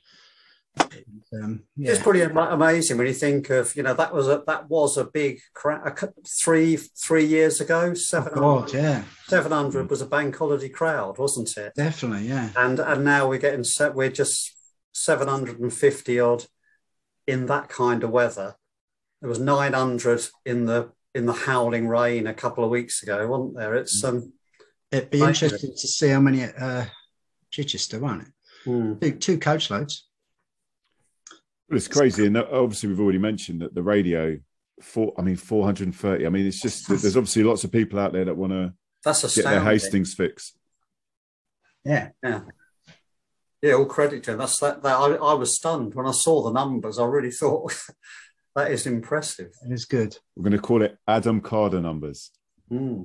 Um, 1.32 1.62
It's 1.78 2.02
pretty 2.02 2.22
amazing 2.22 2.98
when 2.98 3.06
you 3.06 3.12
think 3.12 3.48
of 3.50 3.76
you 3.76 3.82
know 3.84 3.94
that 3.94 4.12
was 4.12 4.26
a 4.26 4.42
that 4.48 4.68
was 4.68 4.96
a 4.96 5.04
big 5.04 5.38
crowd 5.54 5.96
three 6.42 6.76
three 6.76 7.24
years 7.24 7.60
ago. 7.60 7.94
Seven 7.94 8.34
God, 8.34 8.72
yeah, 8.74 9.04
seven 9.28 9.52
hundred 9.52 9.88
was 9.88 10.00
a 10.00 10.06
bank 10.06 10.36
holiday 10.36 10.68
crowd, 10.68 11.16
wasn't 11.18 11.56
it? 11.56 11.74
definitely, 11.76 12.26
yeah. 12.28 12.50
And 12.56 12.80
and 12.80 13.04
now 13.04 13.28
we're 13.28 13.38
getting 13.38 13.62
set. 13.64 13.94
We're 13.94 14.10
just 14.10 14.52
seven 14.92 15.28
hundred 15.28 15.60
and 15.60 15.72
fifty 15.72 16.18
odd 16.18 16.46
in 17.26 17.46
that 17.46 17.68
kind 17.68 18.02
of 18.02 18.10
weather. 18.10 18.56
There 19.20 19.28
was 19.30 19.38
nine 19.38 19.74
hundred 19.74 20.22
in 20.44 20.66
the 20.66 20.90
in 21.14 21.26
the 21.26 21.32
howling 21.32 21.88
rain 21.88 22.26
a 22.26 22.34
couple 22.34 22.64
of 22.64 22.70
weeks 22.70 23.02
ago, 23.02 23.26
wasn't 23.26 23.56
there? 23.56 23.74
It's 23.74 24.02
um. 24.04 24.32
It'd 24.90 25.10
be 25.10 25.22
interesting 25.22 25.72
to 25.72 25.88
see 25.88 26.08
how 26.08 26.20
many 26.20 26.42
at 26.42 26.60
uh, 26.60 26.84
Chichester, 27.50 27.98
won't 27.98 28.22
it? 28.22 28.28
hmm. 28.64 28.94
Two, 29.00 29.12
two 29.12 29.38
coach 29.38 29.70
loads. 29.70 30.06
Well, 31.68 31.76
it's 31.76 31.88
crazy, 31.88 32.26
and 32.26 32.36
obviously 32.36 32.88
we've 32.90 33.00
already 33.00 33.18
mentioned 33.18 33.62
that 33.62 33.74
the 33.74 33.82
radio. 33.82 34.38
Four, 34.82 35.14
I 35.16 35.22
mean, 35.22 35.36
four 35.36 35.64
hundred 35.64 35.86
and 35.86 35.96
thirty. 35.96 36.26
I 36.26 36.28
mean, 36.30 36.46
it's 36.46 36.60
just 36.60 36.88
that 36.88 37.00
there's 37.00 37.16
obviously 37.16 37.44
lots 37.44 37.62
of 37.62 37.70
people 37.70 37.98
out 37.98 38.12
there 38.12 38.24
that 38.24 38.36
want 38.36 38.52
to 38.52 38.74
That's 39.04 39.34
get 39.34 39.44
their. 39.44 39.62
Hastings 39.62 40.14
fix. 40.14 40.52
Yeah. 41.84 42.08
Yeah. 42.22 42.40
Yeah, 43.62 43.74
all 43.74 43.86
credit 43.86 44.22
to 44.24 44.32
him. 44.32 44.38
That's 44.38 44.58
that. 44.60 44.82
that 44.82 44.94
I, 44.94 45.14
I 45.14 45.34
was 45.34 45.56
stunned 45.56 45.94
when 45.94 46.06
I 46.06 46.10
saw 46.10 46.42
the 46.42 46.52
numbers. 46.52 46.98
I 46.98 47.06
really 47.06 47.30
thought 47.30 47.72
that 48.56 48.70
is 48.70 48.86
impressive. 48.86 49.50
It 49.68 49.72
is 49.72 49.84
good. 49.84 50.16
We're 50.36 50.44
going 50.44 50.52
to 50.52 50.58
call 50.58 50.82
it 50.82 50.96
Adam 51.08 51.40
Carder 51.40 51.80
numbers. 51.80 52.30
Mm. 52.70 53.04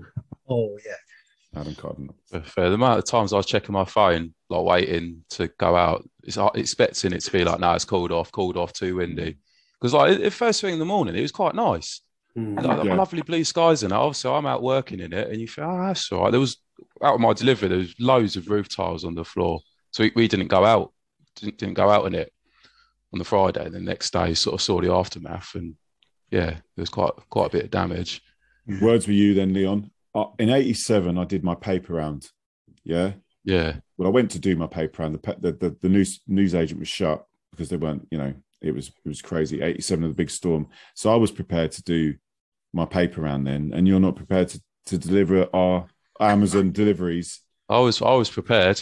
Oh, 0.49 0.77
yeah. 0.85 1.59
Adam 1.59 1.75
Carder. 1.75 1.99
numbers. 1.99 2.15
For 2.29 2.41
fair, 2.41 2.69
the 2.69 2.75
amount 2.75 2.99
of 2.99 3.05
times 3.05 3.33
I 3.33 3.37
was 3.37 3.45
checking 3.45 3.73
my 3.73 3.85
phone, 3.85 4.33
like 4.49 4.63
waiting 4.63 5.23
to 5.31 5.47
go 5.57 5.75
out, 5.75 6.07
it's 6.23 6.37
expecting 6.55 7.13
it 7.13 7.21
to 7.21 7.31
be 7.31 7.43
like, 7.43 7.59
no, 7.59 7.73
it's 7.73 7.85
called 7.85 8.11
off, 8.11 8.31
called 8.31 8.57
off, 8.57 8.73
too 8.73 8.95
windy. 8.97 9.37
Because 9.79 9.93
like 9.93 10.19
at 10.19 10.33
first 10.33 10.61
thing 10.61 10.73
in 10.73 10.79
the 10.79 10.85
morning, 10.85 11.15
it 11.15 11.21
was 11.21 11.31
quite 11.31 11.55
nice, 11.55 12.01
Mm. 12.37 12.63
like, 12.63 12.85
Yeah. 12.85 12.93
lovely 12.93 13.23
blue 13.23 13.43
skies 13.43 13.81
and 13.81 13.91
that. 13.91 13.97
Obviously, 13.97 14.29
I'm 14.31 14.45
out 14.45 14.61
working 14.61 14.99
in 14.99 15.13
it, 15.13 15.29
and 15.31 15.41
you 15.41 15.47
feel, 15.47 15.65
oh, 15.65 15.87
that's 15.87 16.11
all 16.11 16.21
right. 16.23 16.31
There 16.31 16.39
was 16.39 16.57
out 17.01 17.15
of 17.15 17.21
my 17.21 17.33
delivery, 17.33 17.69
there 17.69 17.77
was 17.79 17.95
loads 17.99 18.35
of 18.35 18.49
roof 18.49 18.69
tiles 18.69 19.03
on 19.03 19.15
the 19.15 19.25
floor, 19.25 19.61
so 19.89 20.03
we, 20.03 20.11
we 20.15 20.27
didn't 20.27 20.47
go 20.49 20.63
out, 20.63 20.93
didn't, 21.37 21.57
didn't 21.57 21.73
go 21.73 21.89
out 21.89 22.05
in 22.05 22.13
it 22.13 22.31
on 23.14 23.20
the 23.20 23.26
Friday. 23.26 23.66
And 23.66 23.74
the 23.74 23.80
next 23.80 24.14
day, 24.14 24.34
sort 24.34 24.55
of 24.55 24.62
saw 24.62 24.82
the 24.82 24.91
aftermath, 24.93 25.55
and 25.55 25.76
yeah, 26.32 26.51
there 26.51 26.62
was 26.78 26.89
quite 26.89 27.14
quite 27.30 27.47
a 27.47 27.57
bit 27.57 27.66
of 27.66 27.72
damage. 27.72 28.22
Words 28.82 29.07
with 29.07 29.16
you 29.16 29.34
then, 29.34 29.53
Leon. 29.53 29.89
Uh, 30.14 30.26
in 30.38 30.49
'87, 30.49 31.18
I 31.18 31.26
did 31.26 31.43
my 31.43 31.55
paper 31.55 31.93
round. 31.93 32.28
Yeah. 32.84 33.14
Yeah, 33.45 33.78
Well, 33.97 34.07
I 34.07 34.12
went 34.12 34.30
to 34.32 34.39
do 34.39 34.55
my 34.57 34.68
paper 34.68 35.01
round. 35.01 35.16
The 35.16 35.36
the, 35.39 35.51
the, 35.53 35.78
the 35.82 35.89
news 35.89 36.20
news 36.28 36.53
agent 36.53 36.80
was 36.80 36.89
shut 36.89 37.26
because 37.51 37.70
they 37.70 37.78
weren't. 37.78 38.07
You 38.12 38.18
know, 38.18 38.34
it 38.62 38.74
was 38.76 38.89
it 38.89 39.07
was 39.07 39.22
crazy. 39.22 39.62
'87 39.62 40.03
of 40.03 40.12
the 40.12 40.16
big 40.16 40.30
storm. 40.30 40.68
So 40.93 41.12
I 41.12 41.16
was 41.16 41.32
prepared 41.32 41.72
to 41.72 41.84
do 41.84 42.16
my 42.74 42.86
paper 42.86 43.22
round 43.22 43.47
then, 43.47 43.72
and 43.74 43.88
you're 43.88 43.99
not 43.99 44.18
prepared 44.18 44.49
to 44.49 44.62
to 44.88 44.97
deliver 44.97 45.47
our 45.53 45.88
Amazon 46.20 46.72
deliveries. 46.72 47.39
I 47.70 47.80
was 47.80 48.01
I 48.01 48.14
was 48.14 48.30
prepared. 48.30 48.82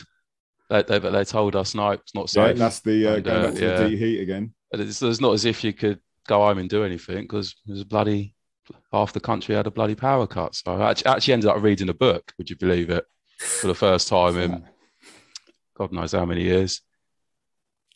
They, 0.69 0.83
they, 0.83 0.99
but 0.99 1.11
they 1.11 1.23
told 1.23 1.55
us 1.55 1.73
no, 1.75 1.91
it's 1.91 2.13
not 2.13 2.29
So 2.29 2.45
safe. 2.45 2.57
that's 2.57 2.79
the 2.81 3.07
uh, 3.07 3.15
And, 3.15 3.23
going 3.23 3.37
uh, 3.37 3.47
back 3.47 3.55
to 3.55 3.61
yeah. 3.65 3.77
the 3.77 3.89
deep 3.89 3.99
heat 3.99 4.19
again. 4.21 4.53
And 4.73 4.81
it's, 4.81 5.01
it's 5.01 5.21
not 5.21 5.33
as 5.33 5.45
if 5.45 5.63
you 5.63 5.71
could 5.73 5.99
go 6.27 6.39
home 6.45 6.57
and 6.57 6.69
do 6.69 6.83
anything 6.83 7.21
because 7.21 7.55
there's 7.65 7.81
a 7.81 7.85
bloody 7.85 8.35
half 8.91 9.13
the 9.13 9.19
country 9.21 9.55
had 9.55 9.65
a 9.67 9.71
bloody 9.71 9.95
power 9.95 10.27
cut. 10.27 10.53
So 10.55 10.73
I 10.73 10.91
actually, 10.91 11.07
actually 11.11 11.33
ended 11.35 11.49
up 11.49 11.61
reading 11.61 11.87
a 11.87 11.93
book. 11.93 12.33
Would 12.37 12.49
you 12.49 12.57
believe 12.57 12.89
it? 12.89 13.05
For 13.39 13.67
the 13.67 13.75
first 13.75 14.07
time 14.07 14.37
in 14.37 14.63
God 15.77 15.91
knows 15.91 16.11
how 16.11 16.25
many 16.25 16.41
years. 16.43 16.81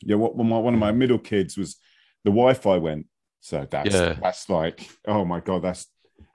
Yeah, 0.01 0.15
what 0.15 0.35
one 0.35 0.45
of 0.47 0.51
my, 0.51 0.57
one 0.59 0.73
of 0.75 0.79
my 0.79 0.91
middle 0.91 1.19
kids 1.19 1.57
was 1.57 1.77
the 2.23 2.29
Wi-Fi 2.31 2.77
went. 2.77 3.07
So 3.41 3.67
that's 3.69 3.93
Yeah. 3.93 4.13
that's 4.21 4.49
like, 4.49 4.87
oh 5.07 5.25
my 5.25 5.39
god, 5.39 5.63
that's 5.63 5.87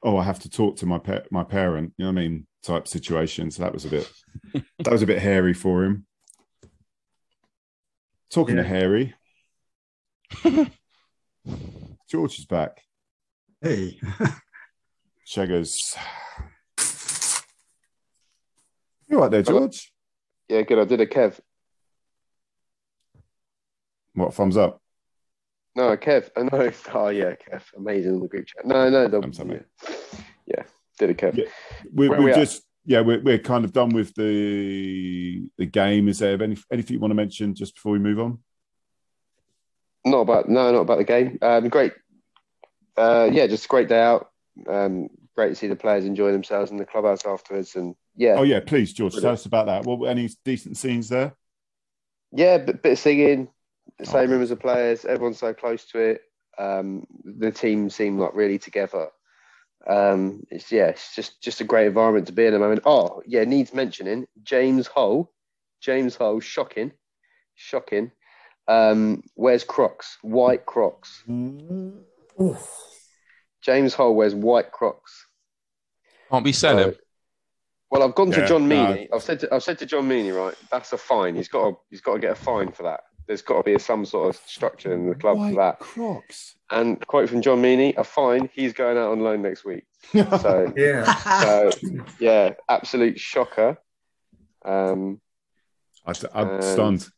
oh, 0.02 0.16
I 0.16 0.24
have 0.24 0.40
to 0.40 0.50
talk 0.50 0.76
to 0.78 0.86
my 0.86 0.98
pa- 0.98 1.22
my 1.30 1.44
parent. 1.44 1.92
You 1.96 2.04
know 2.04 2.12
what 2.12 2.18
I 2.20 2.28
mean? 2.28 2.46
Type 2.64 2.88
situation. 2.88 3.50
So 3.52 3.62
that 3.62 3.72
was 3.72 3.84
a 3.84 3.88
bit 3.88 4.12
that 4.54 4.92
was 4.92 5.02
a 5.02 5.06
bit 5.06 5.20
hairy 5.22 5.54
for 5.54 5.84
him. 5.84 6.04
Talking 8.36 8.58
yeah. 8.58 8.64
to 8.64 8.68
Harry, 8.68 9.14
George 12.10 12.38
is 12.38 12.44
back. 12.44 12.82
Hey, 13.62 13.98
Shaggers. 15.26 15.96
You 19.08 19.20
right 19.20 19.30
there, 19.30 19.42
George? 19.42 19.90
Yeah, 20.50 20.60
good. 20.60 20.78
I 20.78 20.84
did 20.84 21.00
a 21.00 21.06
Kev. 21.06 21.40
What 24.12 24.34
thumbs 24.34 24.58
up? 24.58 24.82
No, 25.74 25.96
Kev. 25.96 26.28
Oh, 26.36 26.42
I 26.42 26.44
know. 26.44 26.72
Oh 26.92 27.08
yeah, 27.08 27.32
Kev. 27.36 27.62
Amazing 27.74 28.16
in 28.16 28.20
the 28.20 28.28
group 28.28 28.48
chat. 28.48 28.66
No, 28.66 28.90
no, 28.90 29.08
the, 29.08 29.64
yeah. 29.82 29.88
yeah, 30.44 30.62
did 30.98 31.08
a 31.08 31.14
Kev. 31.14 31.38
Yeah. 31.38 31.44
We're, 31.90 32.10
we're 32.10 32.22
we 32.22 32.32
just 32.34 32.65
yeah, 32.86 33.00
we're, 33.00 33.20
we're 33.20 33.38
kind 33.38 33.64
of 33.64 33.72
done 33.72 33.90
with 33.90 34.14
the 34.14 35.48
the 35.58 35.66
game. 35.66 36.08
Is 36.08 36.20
there 36.20 36.40
any, 36.42 36.56
anything 36.72 36.94
you 36.94 37.00
want 37.00 37.10
to 37.10 37.16
mention 37.16 37.54
just 37.54 37.74
before 37.74 37.92
we 37.92 37.98
move 37.98 38.20
on? 38.20 38.38
Not 40.04 40.20
about 40.20 40.48
no, 40.48 40.72
not 40.72 40.80
about 40.80 40.98
the 40.98 41.04
game. 41.04 41.38
Um, 41.42 41.68
great. 41.68 41.92
Uh, 42.96 43.28
yeah, 43.30 43.46
just 43.46 43.64
a 43.64 43.68
great 43.68 43.88
day 43.88 44.00
out. 44.00 44.30
Um, 44.68 45.08
great 45.34 45.48
to 45.50 45.54
see 45.54 45.66
the 45.66 45.76
players 45.76 46.04
enjoy 46.04 46.32
themselves 46.32 46.70
in 46.70 46.76
the 46.76 46.86
clubhouse 46.86 47.26
afterwards, 47.26 47.74
and 47.76 47.94
yeah, 48.14 48.36
Oh 48.38 48.42
yeah, 48.44 48.60
please, 48.60 48.92
George, 48.92 49.14
tell 49.14 49.32
us 49.32 49.46
about 49.46 49.66
that. 49.66 49.84
What 49.84 50.08
any 50.08 50.30
decent 50.44 50.76
scenes 50.76 51.08
there? 51.08 51.34
yeah, 52.32 52.58
bit, 52.58 52.82
bit 52.82 52.92
of 52.92 52.98
singing, 52.98 53.48
the 53.98 54.06
same 54.06 54.28
Oh. 54.28 54.32
room 54.32 54.42
as 54.42 54.48
the 54.50 54.56
players. 54.56 55.04
Everyone's 55.04 55.38
so 55.38 55.52
close 55.54 55.84
to 55.86 55.98
it. 55.98 56.22
Um, 56.58 57.06
the 57.24 57.50
team 57.50 57.90
seem 57.90 58.18
like 58.18 58.34
really 58.34 58.58
together. 58.58 59.08
Um, 59.88 60.42
it's 60.50 60.72
yeah, 60.72 60.86
it's 60.88 61.14
just 61.14 61.40
just 61.42 61.60
a 61.60 61.64
great 61.64 61.86
environment 61.86 62.26
to 62.26 62.32
be 62.32 62.42
in. 62.42 62.48
at 62.48 62.52
the 62.52 62.58
moment. 62.58 62.82
oh 62.86 63.22
yeah, 63.26 63.44
needs 63.44 63.72
mentioning 63.72 64.26
James 64.42 64.86
Hull. 64.86 65.32
James 65.80 66.16
Hull, 66.16 66.40
shocking, 66.40 66.92
shocking. 67.54 68.10
Um, 68.68 69.22
wears 69.36 69.62
Crocs, 69.62 70.18
white 70.22 70.66
Crocs. 70.66 71.22
James 73.62 73.94
Hull 73.94 74.14
wears 74.14 74.34
white 74.34 74.72
Crocs. 74.72 75.26
Can't 76.30 76.44
be 76.44 76.52
selling. 76.52 76.92
So- 76.92 76.98
well, 77.88 78.02
I've 78.02 78.16
gone 78.16 78.32
Yeah, 78.32 78.40
to 78.40 78.46
John 78.48 78.68
no. 78.68 78.74
Meaney. 78.74 79.08
I've 79.14 79.22
said 79.22 79.38
to, 79.40 79.54
I've 79.54 79.62
said 79.62 79.78
to 79.78 79.86
John 79.86 80.08
Meaney, 80.08 80.36
right? 80.36 80.56
That's 80.72 80.92
a 80.92 80.98
fine. 80.98 81.36
He's 81.36 81.46
got 81.46 81.70
to 81.70 81.76
he's 81.88 82.00
got 82.00 82.14
to 82.14 82.18
get 82.18 82.32
a 82.32 82.34
fine 82.34 82.72
for 82.72 82.82
that. 82.82 83.00
There's 83.26 83.42
got 83.42 83.58
to 83.58 83.62
be 83.64 83.78
some 83.78 84.04
sort 84.06 84.34
of 84.34 84.40
structure 84.46 84.92
in 84.92 85.08
the 85.08 85.14
club 85.14 85.36
for 85.38 85.54
that. 85.56 85.80
Crocs. 85.80 86.54
And 86.70 87.04
quote 87.06 87.28
from 87.28 87.42
John 87.42 87.60
Meany: 87.60 87.94
a 87.96 88.04
fine. 88.04 88.48
He's 88.52 88.72
going 88.72 88.96
out 88.96 89.10
on 89.12 89.20
loan 89.20 89.42
next 89.42 89.64
week. 89.64 89.84
So, 90.12 90.72
Yeah. 90.76 91.12
so 91.40 91.70
yeah, 92.20 92.54
absolute 92.68 93.18
shocker. 93.18 93.76
Um, 94.64 95.20
I, 96.06 96.12
I'm 96.34 96.48
Um, 96.48 96.62
stunned. 96.62 97.08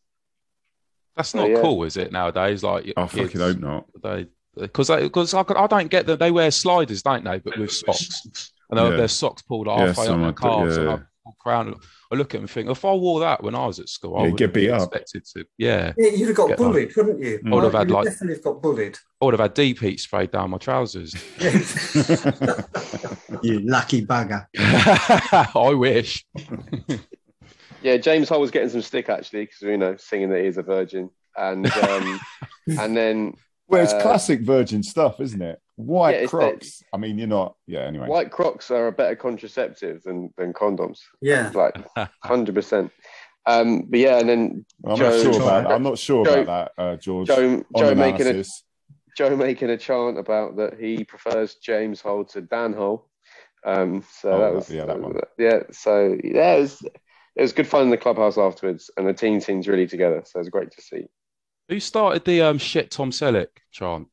That's 1.16 1.34
not 1.34 1.50
yeah. 1.50 1.60
cool, 1.60 1.84
is 1.84 1.96
it? 1.96 2.12
Nowadays, 2.12 2.62
like 2.62 2.92
I 2.96 3.06
fucking 3.06 3.40
hope 3.40 3.58
not. 3.58 3.86
They 4.02 4.28
because 4.56 4.88
because 4.88 5.34
I, 5.34 5.44
I 5.56 5.66
don't 5.66 5.88
get 5.90 6.06
that 6.06 6.18
they 6.18 6.30
wear 6.30 6.50
sliders, 6.50 7.02
don't 7.02 7.24
they? 7.24 7.38
But 7.38 7.58
with 7.58 7.70
socks, 7.72 8.52
and 8.70 8.78
Yeah. 8.78 8.90
their 8.96 9.08
socks 9.08 9.42
pulled 9.42 9.66
Yeah, 9.66 9.86
halfway 9.88 10.06
some 10.06 10.22
up 10.24 10.36
their 10.40 10.48
like 10.48 10.58
that, 10.58 10.66
calves, 10.70 10.76
and 10.76 10.86
yeah. 10.88 10.98
I 11.28 11.30
walk 11.30 11.46
around. 11.46 11.74
I 12.10 12.14
look 12.16 12.28
at 12.28 12.38
them 12.38 12.42
and 12.42 12.50
think, 12.50 12.70
if 12.70 12.84
I 12.84 12.92
wore 12.92 13.20
that 13.20 13.42
when 13.42 13.54
I 13.54 13.66
was 13.66 13.78
at 13.78 13.88
school, 13.88 14.16
I 14.16 14.22
Yeah, 14.22 14.28
would 14.30 14.38
get 14.38 14.52
beat 14.54 14.66
been 14.68 14.74
up. 14.76 14.88
expected 14.94 15.24
to. 15.36 15.44
Yeah, 15.58 15.92
Yeah, 15.98 16.10
you'd 16.10 16.28
have 16.28 16.36
got 16.36 16.48
Get 16.48 16.60
on. 16.60 16.66
bullied, 16.72 16.96
wouldn't 16.96 17.20
you? 17.20 17.38
Mm. 17.40 17.52
I 17.52 17.54
would 17.54 17.64
have 17.64 17.72
had 17.74 17.90
like 17.90 18.04
definitely 18.06 18.34
have 18.36 18.44
got 18.44 18.62
bullied. 18.62 18.98
I 19.20 19.24
would 19.24 19.34
have 19.34 19.40
had 19.40 19.54
deep 19.54 19.78
heat 19.80 20.00
sprayed 20.00 20.30
down 20.30 20.50
my 20.50 20.58
trousers. 20.58 21.14
You 23.42 23.60
lucky 23.60 24.04
bugger. 24.04 24.46
I 24.58 25.74
wish. 25.74 26.24
yeah, 27.82 27.96
James 27.98 28.28
Hull 28.28 28.40
was 28.40 28.50
getting 28.50 28.68
some 28.70 28.82
stick 28.82 29.08
actually 29.08 29.44
because 29.44 29.60
you 29.62 29.76
know 29.76 29.96
singing 29.96 30.30
that 30.30 30.42
he's 30.44 30.56
a 30.56 30.62
virgin, 30.62 31.10
and 31.36 31.66
um, 31.70 32.20
and 32.66 32.96
then 32.96 33.34
Well, 33.68 33.82
it's 33.84 33.92
Uh, 33.92 34.00
classic 34.02 34.40
Virgin 34.40 34.82
stuff, 34.82 35.20
isn't 35.20 35.42
it? 35.42 35.60
White 35.78 36.10
Yeah, 36.16 36.20
it's 36.22 36.32
the- 36.32 36.38
Crocs. 36.38 36.82
I 36.92 36.96
mean, 36.96 37.18
you're 37.18 37.28
not. 37.28 37.54
Yeah. 37.68 37.80
Anyway. 37.82 38.08
white 38.08 38.32
Crocs 38.32 38.70
are 38.72 38.88
a 38.88 38.92
better 38.92 39.14
contraceptive 39.14 40.02
than 40.02 40.34
than 40.36 40.52
condoms. 40.52 40.98
Yeah. 41.20 41.52
Like 41.54 41.76
hundred 42.24 42.56
percent. 42.56 42.90
Um, 43.46 43.82
but 43.88 44.00
yeah, 44.00 44.18
and 44.18 44.28
then 44.28 44.66
Well, 44.80 44.94
I'm 44.94 44.98
Joe- 44.98 45.10
not 45.10 45.22
sure 45.22 45.42
about. 45.42 45.70
I'm 45.72 45.82
not 45.84 45.98
sure 45.98 46.24
Joe- 46.24 46.42
about 46.42 46.72
that, 46.76 46.82
uh, 46.82 46.96
George. 46.96 47.28
Joe 47.28 47.64
Joe 47.76 47.94
making 47.94 48.26
a. 48.26 48.44
Joe 49.16 49.36
making 49.36 49.70
a 49.70 49.76
chant 49.76 50.18
about 50.18 50.56
that 50.56 50.78
he 50.80 51.04
prefers 51.04 51.54
James 51.56 52.00
Hull 52.00 52.24
to 52.26 52.40
Dan 52.40 52.72
Hull. 52.72 53.08
Um, 53.64 54.04
so 54.20 54.32
Oh, 54.32 54.38
that 54.38 54.44
that- 54.46 54.54
was 54.54 54.70
yeah, 54.70 54.84
that 54.86 55.00
one. 55.00 55.20
Yeah, 55.38 55.62
so 55.70 56.16
yeah, 56.24 56.54
it 56.56 56.60
was 56.60 56.82
it 57.36 57.42
was 57.42 57.52
good 57.52 57.68
fun 57.68 57.82
in 57.84 57.90
the 57.90 57.96
clubhouse 57.96 58.36
afterwards, 58.36 58.90
and 58.96 59.06
the 59.06 59.14
team 59.14 59.40
seems 59.40 59.68
really 59.68 59.86
together. 59.86 60.22
So 60.26 60.38
it 60.38 60.40
was 60.40 60.48
great 60.48 60.72
to 60.72 60.82
see. 60.82 61.06
Who 61.68 61.78
started 61.78 62.24
the 62.24 62.42
um 62.42 62.58
shit 62.58 62.90
Tom 62.90 63.12
Selleck 63.12 63.48
chant? 63.70 64.08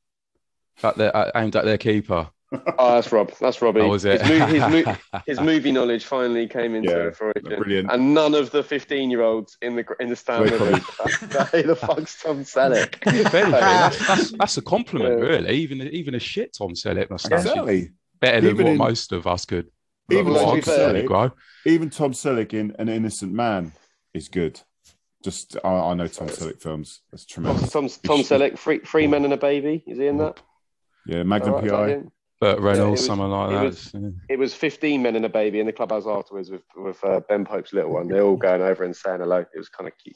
At 0.83 0.97
their, 0.97 1.15
uh, 1.15 1.31
aimed 1.35 1.55
at 1.55 1.65
their 1.65 1.77
keeper. 1.77 2.29
Oh, 2.77 2.95
that's 2.95 3.11
Rob. 3.11 3.33
That's 3.41 3.61
Robbie. 3.61 3.81
Oh, 3.81 3.89
was 3.89 4.05
it? 4.05 4.21
His, 4.21 4.39
mo- 4.39 4.45
his, 4.45 4.85
mo- 4.85 4.95
his 5.25 5.41
movie 5.41 5.71
knowledge 5.73 6.05
finally 6.05 6.47
came 6.47 6.73
into 6.75 6.89
Yeah, 6.89 7.09
fruition, 7.09 7.43
brilliant. 7.61 7.91
and 7.91 8.13
none 8.13 8.33
of 8.33 8.51
the 8.51 8.63
fifteen-year-olds 8.63 9.57
in 9.61 9.75
the 9.75 9.83
in 9.99 10.09
the 10.09 10.15
stand 10.15 10.43
Wait, 10.45 10.53
with 10.61 10.99
us. 11.01 11.15
Who 11.51 11.63
the 11.63 11.75
fuck's 11.75 12.21
Tom 12.21 12.43
Selleck? 12.45 12.95
If 13.07 13.31
that's, 13.31 14.07
that's, 14.07 14.31
that's 14.37 14.57
a 14.57 14.61
compliment, 14.61 15.19
Yeah. 15.19 15.25
really. 15.25 15.49
Even 15.55 15.81
even 15.81 16.15
a 16.15 16.19
shit 16.19 16.53
Tom 16.57 16.75
Selleck 16.75 17.09
must 17.09 17.25
actually 17.25 17.49
Exactly. 17.49 17.89
better 18.21 18.41
than 18.41 18.49
Even 18.51 18.65
what 18.65 18.71
in- 18.73 18.77
most 18.77 19.11
of 19.11 19.27
us 19.27 19.43
could. 19.45 19.67
Even 20.11 20.27
Well, 20.33 20.33
what 20.35 20.41
to 20.43 20.47
I 20.47 20.55
be 20.55 20.61
could 20.61 20.65
fair- 20.65 20.75
certainly 20.77 21.07
grow. 21.07 21.31
Even 21.65 21.89
Tom 21.89 22.13
Selleck 22.13 22.53
in 22.53 22.73
An 22.79 22.87
Innocent 22.87 23.33
Man 23.33 23.73
is 24.13 24.29
good. 24.29 24.61
Just 25.23 25.57
I, 25.65 25.67
I 25.69 25.93
know 25.95 26.07
Tom 26.07 26.27
Selleck 26.27 26.61
films. 26.61 27.01
That's 27.11 27.25
tremendous. 27.25 27.71
Tom 27.71 27.89
Tom 27.89 28.19
Selleck, 28.21 28.57
Three, 28.59 28.79
Three 28.79 29.07
Men 29.07 29.25
and 29.25 29.33
a 29.33 29.37
Baby. 29.37 29.83
Is 29.87 29.97
he 29.97 30.07
in 30.07 30.19
that? 30.19 30.39
Yeah, 31.07 31.23
Magnum 31.23 31.53
All 31.53 31.59
right, 31.61 31.65
is 31.65 31.71
that 31.71 31.77
PI. 31.77 31.89
him? 31.89 32.11
Burt 32.41 32.59
Reynolds, 32.59 32.79
it 32.87 32.91
was- 32.91 33.05
someone 33.05 33.31
like 33.31 33.49
it 33.51 33.53
that. 33.53 33.63
was- 33.63 33.91
Yeah. 33.93 34.09
It 34.29 34.39
was 34.39 34.53
15 34.53 35.01
men 35.01 35.15
and 35.15 35.25
a 35.25 35.29
baby 35.29 35.59
in 35.59 35.65
the 35.65 35.71
clubhouse 35.73 36.05
afterwards 36.05 36.49
with, 36.51 36.63
with 36.75 37.01
uh, 37.03 37.21
Ben 37.29 37.45
Pope's 37.45 37.71
little 37.73 37.91
one. 37.91 38.07
They're 38.07 38.23
all 38.23 38.35
going 38.35 38.61
over 38.61 38.83
and 38.83 38.95
saying 38.95 39.19
hello. 39.21 39.37
It 39.39 39.57
was 39.57 39.69
kind 39.69 39.87
of 39.87 39.93
cute. 39.97 40.15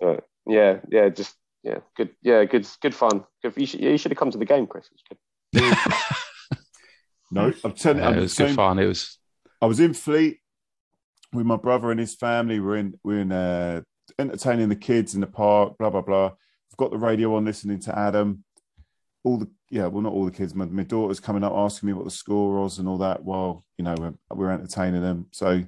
But, 0.00 0.24
yeah, 0.46 0.80
yeah, 0.90 1.08
just 1.08 1.34
yeah, 1.62 1.78
good, 1.96 2.10
yeah, 2.22 2.44
good, 2.44 2.66
good 2.82 2.94
fun. 2.94 3.24
Good, 3.42 3.54
you, 3.56 3.66
should, 3.66 3.80
you 3.80 3.96
should 3.98 4.12
have 4.12 4.18
come 4.18 4.30
to 4.30 4.38
the 4.38 4.44
game, 4.44 4.66
Chris. 4.66 4.88
It 5.54 5.62
was 5.62 5.72
good. 6.50 6.58
No, 7.30 7.52
I'm 7.64 7.72
telling 7.72 7.98
Yeah, 8.02 8.08
I'm 8.08 8.18
it 8.18 8.22
was 8.22 8.34
saying- 8.34 8.50
good 8.50 8.56
fun. 8.56 8.78
It 8.78 8.86
was 8.86 9.18
I 9.60 9.66
was 9.66 9.80
in 9.80 9.92
Fleet 9.94 10.38
with 11.32 11.44
my 11.46 11.56
brother 11.56 11.90
and 11.90 12.00
his 12.00 12.14
family. 12.14 12.58
We're 12.60 12.76
in 12.76 12.94
we're 13.04 13.20
in 13.20 13.32
uh, 13.32 13.82
entertaining 14.18 14.68
the 14.68 14.76
kids 14.76 15.14
in 15.14 15.20
the 15.20 15.26
park. 15.26 15.76
Blah 15.78 15.90
blah 15.90 16.00
blah. 16.02 16.26
I've 16.26 16.76
got 16.78 16.90
the 16.90 16.96
radio 16.98 17.34
on, 17.34 17.44
listening 17.44 17.80
to 17.80 17.98
Adam. 17.98 18.44
All 19.28 19.36
the 19.36 19.48
yeah, 19.70 19.86
well, 19.86 20.02
not 20.02 20.14
all 20.14 20.24
the 20.24 20.30
kids. 20.30 20.54
My, 20.54 20.64
my 20.64 20.82
daughter's 20.82 21.20
coming 21.20 21.44
up 21.44 21.52
asking 21.52 21.88
me 21.88 21.92
what 21.92 22.06
the 22.06 22.10
score 22.10 22.62
was 22.62 22.78
and 22.78 22.88
all 22.88 22.96
that. 22.98 23.22
While 23.22 23.66
you 23.76 23.84
know 23.84 23.94
we're, 23.98 24.14
we're 24.34 24.50
entertaining 24.50 25.02
them, 25.02 25.26
so 25.30 25.62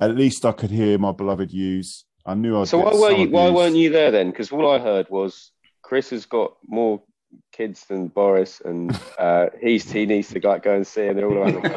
at 0.00 0.16
least 0.16 0.44
I 0.44 0.50
could 0.50 0.72
hear 0.72 0.98
my 0.98 1.12
beloved 1.12 1.52
U's. 1.52 2.04
I 2.26 2.34
knew 2.34 2.60
I'd. 2.60 2.66
So 2.66 2.78
why 2.78 2.92
were 2.92 3.10
some 3.10 3.20
you? 3.20 3.30
Why 3.30 3.44
abuse. 3.44 3.56
weren't 3.56 3.76
you 3.76 3.90
there 3.90 4.10
then? 4.10 4.30
Because 4.30 4.50
all 4.50 4.68
I 4.68 4.80
heard 4.80 5.08
was 5.08 5.52
Chris 5.82 6.10
has 6.10 6.26
got 6.26 6.56
more 6.66 7.00
kids 7.52 7.84
than 7.86 8.08
Boris, 8.08 8.60
and 8.64 8.98
uh, 9.18 9.46
he's 9.60 9.90
he 9.90 10.06
needs 10.06 10.30
to 10.30 10.40
go, 10.40 10.58
go 10.58 10.74
and 10.74 10.86
see, 10.86 11.06
and 11.06 11.16
they're 11.16 11.28
all 11.28 11.38
around 11.38 11.62
the 11.62 11.68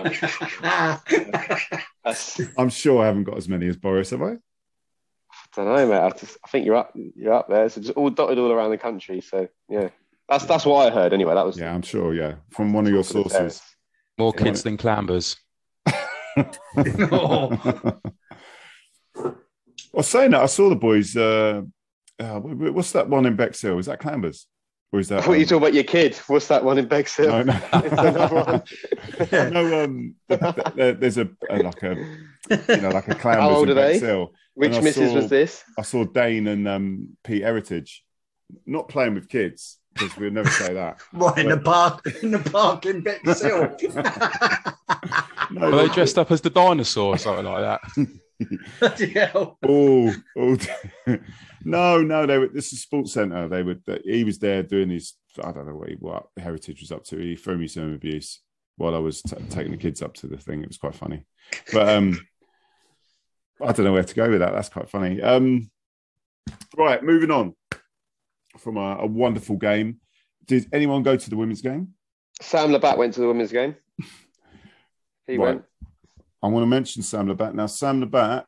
country. 2.04 2.50
I'm 2.58 2.70
sure 2.70 3.04
I 3.04 3.06
haven't 3.06 3.26
got 3.26 3.38
as 3.38 3.48
many 3.48 3.68
as 3.68 3.78
Boris, 3.78 4.10
have 4.10 4.24
I? 4.24 4.32
I 4.34 5.56
don't 5.56 5.66
know, 5.68 5.88
mate. 5.88 6.00
I, 6.00 6.10
just, 6.10 6.38
I 6.44 6.48
think 6.48 6.66
you're 6.66 6.76
up, 6.76 6.92
you're 6.96 7.34
up 7.34 7.48
there. 7.48 7.70
So 7.70 7.82
just 7.82 7.94
all 7.94 8.10
dotted 8.10 8.40
all 8.40 8.52
around 8.52 8.72
the 8.72 8.78
country. 8.80 9.22
So 9.22 9.48
yeah, 9.70 9.90
that's 10.30 10.46
that's 10.46 10.66
what 10.66 10.92
I 10.92 10.96
heard 10.96 11.14
anyway. 11.14 11.34
That 11.36 11.46
was 11.46 11.58
Yeah, 11.60 11.74
I'm 11.74 11.82
sure. 11.82 12.14
Yeah, 12.14 12.36
from 12.52 12.74
one 12.74 12.86
of 12.88 12.94
your 12.94 13.04
talk 13.04 13.26
of 13.28 13.32
the 13.32 13.40
sources. 13.40 13.62
more 14.18 14.34
Yeah. 14.38 14.44
kids 14.44 14.64
than 14.64 14.78
clambers. 14.78 15.36
Well, 19.92 20.02
saying 20.02 20.32
that, 20.32 20.42
I 20.42 20.48
saw 20.48 20.70
the 20.70 20.76
boys. 20.76 21.16
Uh, 21.16 21.62
uh, 22.20 22.40
wh- 22.40 22.54
wh- 22.54 22.74
what's 22.76 22.94
that 22.94 23.08
one 23.10 23.28
in 23.28 23.36
Bexhill? 23.36 23.78
Is 23.78 23.86
that 23.86 24.00
Clambers? 24.02 24.46
Or 24.92 25.00
is 25.00 25.10
that? 25.10 25.28
What 25.28 25.34
are 25.34 25.36
you 25.36 25.44
um, 25.44 25.50
talking 25.50 25.58
about? 25.64 25.74
Your 25.76 25.84
kid? 25.84 26.16
What's 26.28 26.48
that 26.48 26.64
one 26.64 26.80
in 26.80 26.88
Bexhill? 26.88 27.28
No, 27.28 27.44
no. 27.44 27.54
It's 27.74 27.94
another 27.94 28.36
one. 28.36 28.64
no, 29.54 29.84
um, 29.84 30.16
th- 30.30 30.40
th- 30.42 30.56
there- 30.76 30.94
there's 30.94 31.18
a, 31.20 31.30
a 31.50 31.58
like 31.62 31.84
a 31.84 31.96
you 31.96 32.82
know 32.82 32.90
like 32.90 33.08
a 33.08 33.16
Clambers 33.16 33.40
How 33.42 33.50
old 33.52 33.70
in 33.70 33.78
are 33.78 33.82
they? 33.82 33.94
Bexhill. 34.00 34.34
Which 34.56 34.74
And 34.76 34.84
missus 34.84 35.10
saw- 35.10 35.16
was 35.16 35.30
this? 35.30 35.64
I 35.78 35.84
saw 35.84 36.06
Dane 36.06 36.48
and 36.48 36.68
um, 36.68 37.10
Pete 37.24 37.44
Heritage 37.44 38.04
not 38.66 38.88
playing 38.90 39.14
with 39.16 39.30
kids 39.30 39.78
because 39.94 40.16
we'd 40.18 40.34
never 40.34 40.50
say 40.50 40.74
that. 40.74 41.00
What 41.12 41.38
in 41.40 41.50
the 41.50 41.58
park? 41.58 42.06
In 42.22 42.32
the 42.32 42.40
park 42.40 42.86
in 42.86 43.02
Bexhill. 43.02 43.78
No, 45.52 45.70
Were 45.70 45.88
they 45.88 45.94
dressed 45.94 46.18
up 46.18 46.32
as 46.32 46.42
the 46.42 46.50
dinosaur 46.50 47.14
or 47.14 47.18
something 47.18 47.46
like 47.46 47.62
that? 47.62 49.00
Oh, 49.68 50.16
oh. 50.36 50.58
no, 51.64 52.02
no, 52.02 52.26
they 52.26 52.40
were. 52.40 52.48
This 52.48 52.74
is 52.74 52.82
sports 52.82 53.14
centre. 53.14 53.48
They 53.48 53.62
were. 53.62 53.76
He 54.04 54.24
was 54.24 54.40
there 54.40 54.64
doing 54.64 54.90
his. 54.90 55.14
I 55.44 55.52
don't 55.52 55.68
know 55.68 55.76
what, 55.76 55.90
he, 55.90 55.96
what 55.96 56.28
Heritage 56.38 56.82
was 56.82 56.92
up 56.92 57.04
to. 57.06 57.18
He 57.18 57.36
threw 57.36 57.58
me 57.58 57.68
some 57.68 57.94
abuse 57.94 58.40
while 58.78 58.96
I 58.96 59.00
was 59.00 59.22
t- 59.22 59.36
taking 59.50 59.74
the 59.74 59.78
kids 59.78 60.02
up 60.02 60.16
to 60.16 60.28
the 60.28 60.38
thing. 60.38 60.64
It 60.64 60.70
was 60.70 60.78
quite 60.78 60.96
funny, 60.96 61.24
but 61.72 61.88
um, 61.88 62.20
I 63.62 63.74
don't 63.74 63.86
know 63.86 63.94
where 63.94 64.04
to 64.04 64.16
go 64.16 64.30
with 64.30 64.40
that. 64.40 64.54
That's 64.54 64.70
quite 64.70 64.90
funny. 64.90 65.22
Um, 65.22 65.70
right, 66.78 67.04
moving 67.04 67.30
on 67.30 67.54
from 68.58 68.78
a, 68.78 68.98
a 69.00 69.06
wonderful 69.06 69.58
game. 69.58 70.00
Did 70.46 70.68
anyone 70.74 71.04
go 71.04 71.16
to 71.16 71.30
the 71.30 71.38
women's 71.38 71.62
game? 71.62 71.90
Sam 72.42 72.72
Labatt 72.72 72.98
went 72.98 73.14
to 73.16 73.22
the 73.22 73.28
women's 73.28 73.52
game. 73.52 73.76
He 75.26 75.38
Right. 75.38 75.56
went. 75.56 75.64
I 76.42 76.48
want 76.48 76.64
to 76.64 76.68
mention 76.68 77.02
Sam 77.02 77.30
Labatt. 77.30 77.56
Now, 77.56 77.68
Sam 77.68 78.02
Labatt, 78.02 78.46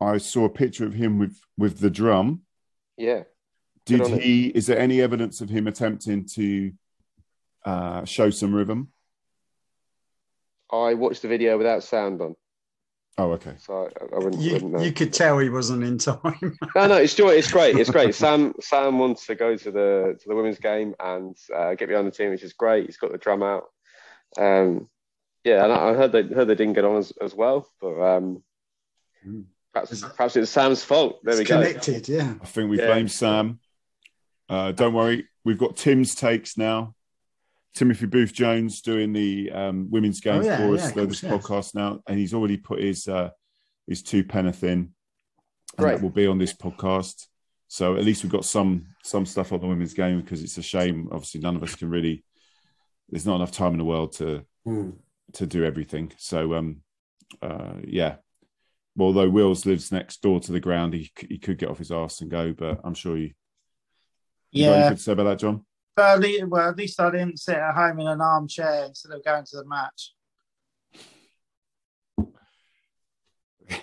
I 0.00 0.18
saw 0.18 0.46
a 0.46 0.50
picture 0.50 0.84
of 0.84 0.94
him 0.94 1.20
with 1.20 1.38
with 1.56 1.78
the 1.78 1.90
drum. 1.90 2.42
Yeah. 2.96 3.22
Did 3.86 4.04
he? 4.08 4.48
Is 4.48 4.66
there 4.66 4.80
any 4.80 5.00
evidence 5.00 5.40
of 5.40 5.48
him 5.48 5.68
attempting 5.68 6.26
to 6.34 6.72
uh, 7.64 8.04
show 8.04 8.30
some 8.30 8.52
rhythm? 8.52 8.92
I 10.72 10.94
watched 10.94 11.22
the 11.22 11.28
video 11.28 11.56
without 11.56 11.84
sound 11.84 12.20
on, 12.20 12.34
Oh, 13.18 13.32
okay. 13.32 13.54
so 13.58 13.90
I, 14.00 14.14
I 14.14 14.18
wouldn't, 14.18 14.40
You, 14.40 14.52
wouldn't 14.54 14.72
know. 14.72 14.80
you 14.82 14.90
could 14.92 15.12
tell 15.12 15.38
he 15.38 15.50
wasn't 15.50 15.84
in 15.84 15.98
time. 15.98 16.56
No, 16.74 16.86
no, 16.86 16.96
it's 16.96 17.14
joy. 17.14 17.30
It's 17.30 17.50
great. 17.52 17.76
It's 17.76 17.90
great. 17.90 18.14
Sam 18.14 18.54
Sam 18.60 18.98
wants 18.98 19.26
to 19.26 19.34
go 19.34 19.54
to 19.56 19.70
the 19.70 20.16
to 20.18 20.28
the 20.28 20.34
women's 20.34 20.58
game 20.58 20.94
and 20.98 21.36
uh, 21.54 21.74
get 21.74 21.88
behind 21.88 22.06
the 22.06 22.10
team, 22.10 22.30
which 22.30 22.42
is 22.42 22.54
great. 22.54 22.86
He's 22.86 22.96
got 22.96 23.12
the 23.12 23.18
drum 23.18 23.42
out. 23.42 23.64
Um, 24.38 24.88
yeah, 25.44 25.62
and 25.64 25.72
I 25.72 25.90
I 25.90 25.94
heard 25.94 26.12
they 26.12 26.22
heard 26.22 26.46
they 26.48 26.54
didn't 26.54 26.72
get 26.72 26.84
on 26.86 26.96
as, 26.96 27.12
as 27.20 27.34
well, 27.34 27.68
but 27.82 28.00
um, 28.00 28.42
perhaps 29.74 30.00
perhaps 30.16 30.36
it's 30.36 30.50
Sam's 30.50 30.82
fault. 30.82 31.20
There 31.22 31.36
we 31.36 31.44
go. 31.44 31.58
connected, 31.60 32.08
yeah. 32.08 32.34
I 32.40 32.46
think 32.46 32.70
we 32.70 32.78
Yeah. 32.78 32.86
blame 32.86 33.08
Sam. 33.08 33.60
Uh, 34.48 34.72
don't 34.72 34.94
worry, 34.94 35.28
we've 35.44 35.58
got 35.58 35.76
Tim's 35.76 36.14
takes 36.14 36.56
now. 36.56 36.94
Timothy 37.74 38.06
Booth 38.06 38.32
Jones 38.32 38.82
doing 38.82 39.12
the 39.12 39.50
um, 39.50 39.88
women's 39.90 40.20
game 40.20 40.42
Oh, 40.42 40.44
yeah, 40.44 40.56
for 40.58 40.74
us 40.74 40.92
course, 40.92 41.06
this 41.08 41.22
yeah. 41.22 41.30
podcast 41.30 41.74
now, 41.74 42.00
and 42.06 42.18
he's 42.18 42.34
already 42.34 42.56
put 42.58 42.80
his 42.82 43.08
uh, 43.08 43.30
his 43.86 44.02
two 44.02 44.24
penneth 44.24 44.62
in. 44.64 44.70
And 44.70 44.92
Great. 45.78 45.92
that 45.94 46.02
will 46.02 46.10
be 46.10 46.26
on 46.26 46.38
this 46.38 46.52
podcast. 46.52 47.26
So 47.68 47.96
at 47.96 48.04
least 48.04 48.22
we've 48.22 48.32
got 48.32 48.44
some 48.44 48.86
some 49.02 49.24
stuff 49.24 49.52
on 49.52 49.60
the 49.60 49.66
women's 49.66 49.94
game 49.94 50.20
because 50.20 50.42
it's 50.42 50.58
a 50.58 50.62
shame. 50.62 51.08
Obviously, 51.10 51.40
none 51.40 51.56
of 51.56 51.62
us 51.62 51.74
can 51.74 51.88
really. 51.88 52.24
There's 53.08 53.26
not 53.26 53.36
enough 53.36 53.52
time 53.52 53.72
in 53.72 53.78
the 53.78 53.84
world 53.84 54.12
to 54.14 54.44
Hmm. 54.64 54.90
to 55.34 55.46
do 55.46 55.64
everything. 55.64 56.12
So 56.18 56.54
um, 56.54 56.82
uh, 57.40 57.74
yeah. 57.86 58.16
Although 59.00 59.30
Wills 59.30 59.64
lives 59.64 59.90
next 59.90 60.20
door 60.20 60.38
to 60.40 60.52
the 60.52 60.60
ground, 60.60 60.92
he 60.92 61.10
he 61.28 61.38
could 61.38 61.56
get 61.56 61.70
off 61.70 61.78
his 61.78 61.90
arse 61.90 62.20
and 62.20 62.30
go. 62.30 62.52
But 62.52 62.80
I'm 62.84 62.92
sure 62.94 63.16
you. 63.16 63.32
you 64.50 64.64
Yeah. 64.66 64.72
anything 64.72 64.96
to 64.98 65.02
say 65.02 65.12
about 65.12 65.24
that, 65.24 65.38
John? 65.38 65.64
But 65.94 66.14
at 66.14 66.20
least, 66.20 66.44
well, 66.46 66.70
at 66.70 66.76
least 66.76 67.00
I 67.00 67.10
didn't 67.10 67.38
sit 67.38 67.56
at 67.56 67.74
home 67.74 68.00
in 68.00 68.06
an 68.06 68.20
armchair 68.20 68.86
instead 68.86 69.12
of 69.12 69.24
going 69.24 69.44
to 69.44 69.56
the 69.56 69.64
match. 69.66 70.12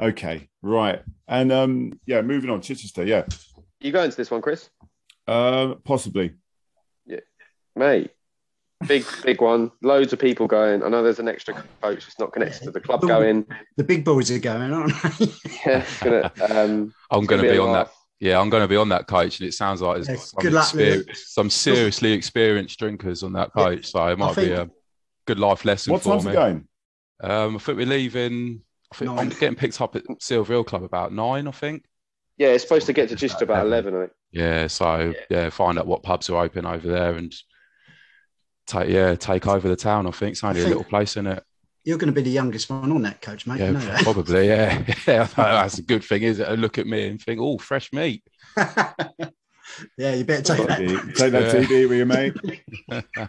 Okay, 0.00 0.48
right, 0.62 1.02
and 1.28 1.52
um, 1.52 1.92
yeah, 2.06 2.22
moving 2.22 2.48
on. 2.48 2.62
Chichester, 2.62 3.04
yeah, 3.04 3.24
You 3.80 3.92
go 3.92 4.02
into 4.02 4.16
this 4.16 4.30
one, 4.30 4.40
Chris? 4.40 4.70
uh, 5.28 5.74
possibly. 5.84 6.32
Yeah, 7.04 7.20
mate, 7.76 8.10
big 8.88 9.04
big 9.22 9.42
one. 9.42 9.70
Loads 9.82 10.12
of 10.14 10.18
people 10.18 10.46
going. 10.46 10.82
I 10.82 10.88
know 10.88 11.02
there's 11.02 11.18
an 11.18 11.28
extra 11.28 11.54
coach 11.82 12.04
that's 12.06 12.18
not 12.18 12.32
connected 12.32 12.64
to 12.64 12.70
the 12.70 12.80
club 12.80 13.02
going. 13.02 13.46
The 13.76 13.84
big 13.84 14.02
boys 14.04 14.30
are 14.30 14.38
going, 14.38 14.72
aren't 14.72 14.94
they? 15.18 15.26
Yeah, 15.66 15.84
gonna. 16.00 16.32
Um, 16.40 16.94
I'm 17.10 17.26
going 17.26 17.42
to 17.42 17.48
a 17.48 17.52
be 17.52 17.58
on 17.58 17.72
that. 17.74 17.90
Laugh. 18.22 18.28
Yeah, 18.30 18.40
I'm 18.40 18.50
going 18.50 18.62
to 18.62 18.68
be 18.68 18.76
on 18.76 18.88
that 18.90 19.06
coach, 19.06 19.40
and 19.40 19.48
it 19.48 19.52
sounds 19.52 19.80
like 19.82 19.96
there's 19.96 20.08
Yeah, 20.08 20.16
some, 20.16 20.42
good 20.42 20.52
luck 20.52 20.68
exper- 20.68 21.16
some 21.16 21.50
seriously 21.50 22.12
experienced 22.12 22.78
drinkers 22.78 23.22
on 23.22 23.32
that 23.34 23.52
coach, 23.52 23.86
so 23.90 24.06
it 24.06 24.18
might 24.18 24.34
think- 24.34 24.48
be 24.48 24.52
a 24.54 24.70
good 25.26 25.38
life 25.38 25.64
lesson 25.64 25.92
What 25.92 26.02
for 26.02 26.10
time's 26.12 26.24
me. 26.26 26.32
it 26.32 26.34
going? 26.34 26.68
Um, 27.22 27.56
I 27.56 27.58
think 27.58 27.78
we're 27.78 27.86
leaving. 27.86 28.62
I 28.92 28.96
think 28.96 29.10
I'm 29.10 29.28
getting 29.28 29.54
picked 29.54 29.80
up 29.80 29.94
at 29.96 30.02
Silver 30.20 30.52
Hill 30.52 30.64
Club 30.64 30.82
about 30.82 31.12
nine. 31.12 31.46
I 31.48 31.52
think. 31.52 31.84
Yeah, 32.38 32.48
it's 32.48 32.64
supposed 32.64 32.86
to 32.86 32.92
get 32.92 33.08
to 33.10 33.16
just 33.16 33.40
about 33.42 33.64
eleven. 33.66 33.94
I 33.94 33.98
think. 34.00 34.12
Yeah, 34.32 34.66
so 34.66 35.14
yeah, 35.30 35.48
find 35.50 35.78
out 35.78 35.86
what 35.86 36.02
pubs 36.02 36.28
are 36.30 36.42
open 36.42 36.66
over 36.66 36.86
there 36.88 37.14
and 37.14 37.32
take 38.66 38.88
yeah 38.88 39.14
take 39.14 39.46
over 39.46 39.68
the 39.68 39.76
town. 39.76 40.06
I 40.06 40.10
think 40.10 40.32
it's 40.32 40.42
only 40.44 40.60
a 40.60 40.64
think- 40.64 40.76
little 40.76 40.88
place 40.90 41.16
in 41.16 41.26
it. 41.26 41.42
You're 41.84 41.98
going 41.98 42.12
to 42.12 42.14
be 42.14 42.22
the 42.22 42.30
youngest 42.30 42.70
one 42.70 42.92
on 42.92 43.02
that 43.02 43.20
coach, 43.20 43.46
mate. 43.46 43.58
Yeah, 43.58 43.66
you 43.68 43.72
know 43.72 43.80
that. 43.80 44.02
probably. 44.04 44.46
Yeah, 44.48 44.84
yeah. 45.06 45.24
That's 45.36 45.78
a 45.78 45.82
good 45.82 46.04
thing, 46.04 46.22
is 46.22 46.38
it? 46.38 46.58
Look 46.58 46.78
at 46.78 46.86
me 46.86 47.08
and 47.08 47.20
think, 47.20 47.40
oh, 47.40 47.58
fresh 47.58 47.92
meat. 47.92 48.22
yeah, 48.56 50.14
you 50.14 50.24
better 50.24 50.42
take 50.56 50.66
that. 50.68 50.78
Take 51.16 51.32
that 51.32 51.54
Yeah. 51.54 51.62
TV 51.64 51.88
with 51.88 51.98
you, 51.98 52.06
mate. 52.06 52.34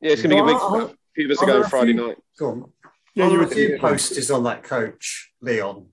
Yeah, 0.00 0.12
it's 0.14 0.22
gonna 0.22 0.34
be 0.34 0.40
a 0.40 0.44
big. 0.44 0.56
Are- 0.56 0.80
A 0.86 0.90
few 1.14 1.26
of 1.26 1.30
us 1.30 1.38
are 1.38 1.44
are 1.44 1.46
going 1.60 1.68
Friday 1.70 1.92
few- 1.92 2.06
night. 2.08 2.16
Go 2.38 2.48
on. 2.50 2.72
Yeah, 3.14 3.24
are 3.24 3.30
you 3.30 3.36
there 3.36 3.42
a 3.46 3.48
were- 3.48 3.54
few 3.54 3.78
posties 3.78 4.34
on 4.34 4.42
that 4.44 4.62
coach, 4.64 5.32
Leon? 5.40 5.86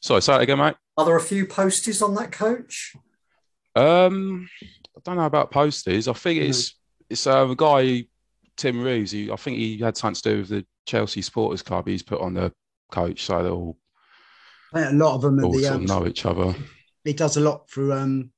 Sorry, 0.00 0.22
say 0.22 0.32
that 0.32 0.40
again, 0.40 0.58
mate. 0.58 0.74
Are 0.96 1.04
there 1.04 1.16
a 1.16 1.20
few 1.20 1.46
posters 1.46 2.00
on 2.02 2.14
that 2.14 2.32
coach? 2.32 2.94
Um, 3.76 4.48
I 4.96 5.00
don't 5.04 5.16
know 5.16 5.26
about 5.26 5.50
posters. 5.50 6.08
I 6.08 6.12
think 6.14 6.40
it's 6.40 6.74
it's 7.10 7.26
um, 7.26 7.50
a 7.50 7.54
guy, 7.56 8.06
Tim 8.56 8.82
Reeves. 8.82 9.10
He, 9.10 9.30
I 9.30 9.36
think 9.36 9.56
he 9.58 9.78
had 9.78 9.96
something 9.96 10.22
to 10.22 10.30
do 10.30 10.38
with 10.38 10.48
the 10.48 10.66
Chelsea 10.86 11.22
Supporters 11.22 11.62
Club. 11.62 11.86
He's 11.86 12.02
put 12.02 12.20
on 12.20 12.34
the 12.34 12.52
coach, 12.90 13.24
so 13.24 13.42
they 13.42 13.48
all, 13.50 13.78
a 14.74 14.92
lot 14.92 15.14
of 15.14 15.22
them 15.22 15.40
are 15.40 15.44
all 15.44 15.52
the 15.52 15.66
um, 15.68 15.86
know 15.86 16.06
each 16.06 16.24
other. 16.26 16.54
he 17.04 17.12
does 17.12 17.36
a 17.36 17.40
lot 17.40 17.68
through 17.68 17.92
um 17.92 18.30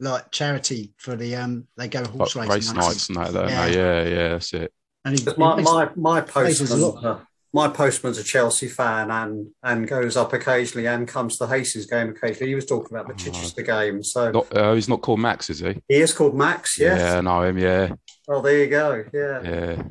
like 0.00 0.30
charity 0.32 0.92
for 0.96 1.14
the 1.14 1.36
um 1.36 1.68
they 1.76 1.88
go 1.88 2.04
horse 2.04 2.34
Like 2.34 2.48
racing 2.48 2.76
race 2.76 2.88
nights 2.88 3.08
and 3.08 3.18
that. 3.18 3.48
Yeah. 3.48 3.66
Yeah, 3.66 4.02
yeah, 4.08 4.28
that's 4.30 4.52
it. 4.52 4.72
And 5.04 5.18
he, 5.18 5.26
my, 5.36 5.56
he 5.56 5.62
my, 5.62 5.90
my 5.96 6.20
places 6.20 6.70
a 6.70 6.76
lot. 6.76 7.04
uh, 7.04 7.18
my 7.54 7.68
postman's 7.68 8.18
a 8.18 8.24
Chelsea 8.24 8.66
fan 8.68 9.10
and 9.10 9.48
and 9.62 9.86
goes 9.86 10.16
up 10.16 10.32
occasionally 10.32 10.86
and 10.86 11.06
comes 11.06 11.36
to 11.38 11.46
the 11.46 11.54
Hastings 11.54 11.86
game 11.86 12.10
occasionally. 12.10 12.48
He 12.48 12.54
was 12.54 12.66
talking 12.66 12.96
about 12.96 13.08
the 13.08 13.14
Chichester 13.14 13.62
game, 13.62 14.02
so 14.02 14.30
Not, 14.30 14.56
uh, 14.56 14.72
he's 14.74 14.88
not 14.88 15.02
called 15.02 15.20
Max, 15.20 15.50
is 15.50 15.58
he? 15.60 15.80
he 15.88 15.96
is 15.96 16.14
called 16.14 16.34
Max. 16.34 16.78
Yes. 16.78 16.98
Yeah, 17.00 17.18
I 17.18 17.20
know 17.20 17.42
him. 17.42 17.58
Yeah, 17.58 17.94
Oh, 18.28 18.40
there 18.40 18.58
you 18.58 18.68
go. 18.68 19.04
Yeah. 19.12 19.42
yeah. 19.42 19.82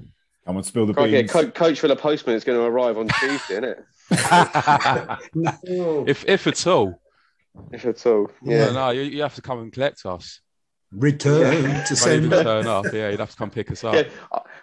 Come 0.48 0.58
on, 0.58 0.64
spill 0.64 0.88
the 0.88 0.94
Can't 0.96 1.12
beans. 1.12 1.32
Co- 1.32 1.52
coach 1.52 1.80
for 1.80 1.88
the 1.88 1.96
postman 1.96 2.36
is 2.36 2.44
going 2.44 2.58
to 2.58 2.66
arrive 2.66 2.98
on 2.98 3.08
Tuesday, 3.10 3.54
isn't 3.54 3.64
it? 3.64 3.86
Oh, 5.70 6.06
if 6.08 6.26
if 6.28 6.48
at 6.48 6.66
all, 6.68 7.00
If 7.72 7.86
at 7.86 8.06
all. 8.06 8.32
yeah. 8.44 8.66
Yeah. 8.68 8.72
no, 8.72 8.90
you, 8.90 9.02
you 9.02 9.22
have 9.22 9.36
to 9.36 9.42
come 9.42 9.60
and 9.60 9.72
collect 9.72 10.06
us. 10.06 10.40
Return 10.92 11.42
to 11.42 11.62
Don't 11.62 11.74
even 11.74 11.96
sender. 11.96 12.44
turn 12.44 12.68
up. 12.68 12.86
Yeah, 12.94 13.10
you'd 13.10 13.20
have 13.20 13.32
to 13.32 13.38
come 13.38 13.50
pick 13.50 13.72
us 13.72 13.84
up. 13.84 13.96
Yeah, 13.96 14.04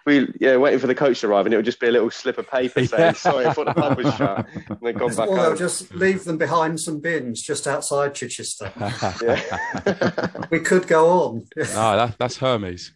we 0.06 0.32
yeah 0.40 0.56
waiting 0.56 0.78
for 0.78 0.86
the 0.86 0.94
coach 0.94 1.20
to 1.20 1.28
arrive, 1.28 1.46
and 1.46 1.54
it 1.54 1.56
would 1.58 1.64
just 1.64 1.80
be 1.80 1.88
a 1.88 1.90
little 1.90 2.10
slip 2.10 2.38
of 2.38 2.48
paper 2.50 2.84
saying, 2.86 3.00
Yeah. 3.00 3.12
"Sorry, 3.12 3.46
I 3.46 3.52
thought 3.52 3.66
the 3.66 3.74
pub 3.74 3.96
was 3.98 4.14
shut." 4.14 4.46
And 4.54 4.78
they've 4.82 4.96
gone 4.98 5.14
back 5.14 5.28
or 5.28 5.36
they'll 5.36 5.56
just 5.56 5.92
leave 5.94 6.24
them 6.24 6.38
behind 6.38 6.80
some 6.80 7.00
bins 7.00 7.40
just 7.42 7.66
outside 7.66 8.14
Chichester. 8.14 8.72
We 10.50 10.60
could 10.60 10.86
go 10.86 11.08
on. 11.10 11.46
No, 11.56 11.64
that, 11.96 12.16
that's 12.18 12.36
Hermes. 12.38 12.92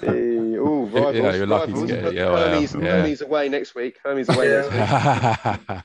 Hey, 0.00 0.08
ooh, 0.08 0.86
rivals, 0.86 1.16
Yeah, 1.16 1.34
you're 1.34 1.46
lucky 1.46 1.72
to 1.74 1.86
get 1.86 2.04
it. 2.06 2.14
Yeah, 2.14 2.30
well, 2.30 2.48
Hermes, 2.48 2.74
yeah. 2.74 2.80
Hermes 2.80 3.20
away 3.20 3.48
next 3.48 3.74
week. 3.74 3.98
Hermes 4.04 4.28
away 4.28 4.48
Yeah. 4.50 5.36
next 5.44 5.68
week. 5.68 5.78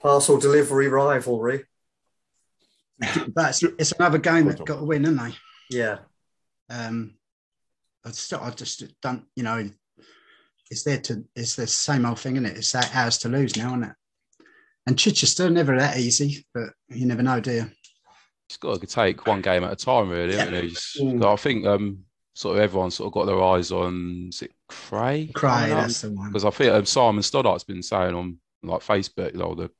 Parcel 0.00 0.38
delivery 0.38 0.88
rivalry. 0.88 1.64
But 3.34 3.50
it's, 3.50 3.62
it's 3.62 3.92
another 3.92 4.18
game 4.18 4.46
that 4.46 4.64
got 4.64 4.78
to 4.78 4.84
win, 4.84 5.04
isn't 5.04 5.16
they? 5.16 5.34
Yeah. 5.70 5.98
Um, 6.70 7.14
I 8.04 8.08
just, 8.10 8.32
I 8.32 8.50
just 8.50 8.84
don't, 9.02 9.24
you 9.36 9.42
know, 9.42 9.68
it's 10.70 10.82
there 10.82 10.98
to, 11.00 11.24
it's 11.34 11.56
the 11.56 11.66
same 11.66 12.04
old 12.06 12.18
thing, 12.20 12.36
isn't 12.36 12.46
it? 12.46 12.56
It's 12.58 12.72
that 12.72 12.94
ours 12.94 13.18
to 13.18 13.28
lose 13.28 13.56
now, 13.56 13.68
isn't 13.68 13.84
it? 13.84 13.92
And 14.86 14.98
Chichester 14.98 15.50
never 15.50 15.76
that 15.78 15.98
easy, 15.98 16.46
but 16.54 16.70
you 16.88 17.06
never 17.06 17.22
know, 17.22 17.40
do 17.40 17.52
you? 17.52 17.70
Just 18.48 18.60
got 18.60 18.80
to 18.80 18.86
take 18.86 19.26
one 19.26 19.42
game 19.42 19.64
at 19.64 19.72
a 19.72 19.76
time, 19.76 20.08
really. 20.08 20.36
haven't 20.36 20.54
you? 20.64 20.70
Just- 20.70 20.98
Mm. 20.98 21.24
I 21.24 21.36
think 21.36 21.66
um, 21.66 22.04
sort 22.34 22.56
of 22.56 22.62
everyone 22.62 22.90
sort 22.90 23.08
of 23.08 23.12
got 23.12 23.26
their 23.26 23.42
eyes 23.42 23.70
on 23.72 24.28
is 24.32 24.42
it 24.42 24.52
Cray? 24.68 25.26
Cry, 25.34 25.68
that's 25.68 26.00
the 26.02 26.10
one. 26.10 26.28
Because 26.28 26.44
I 26.46 26.50
think 26.50 26.72
um, 26.72 26.84
Simon 26.86 27.22
Stoddart's 27.22 27.64
been 27.64 27.82
saying 27.82 28.14
on 28.14 28.38
like 28.62 28.80
Facebook, 28.80 29.32
you 29.32 29.38
know, 29.38 29.54
the 29.54 29.70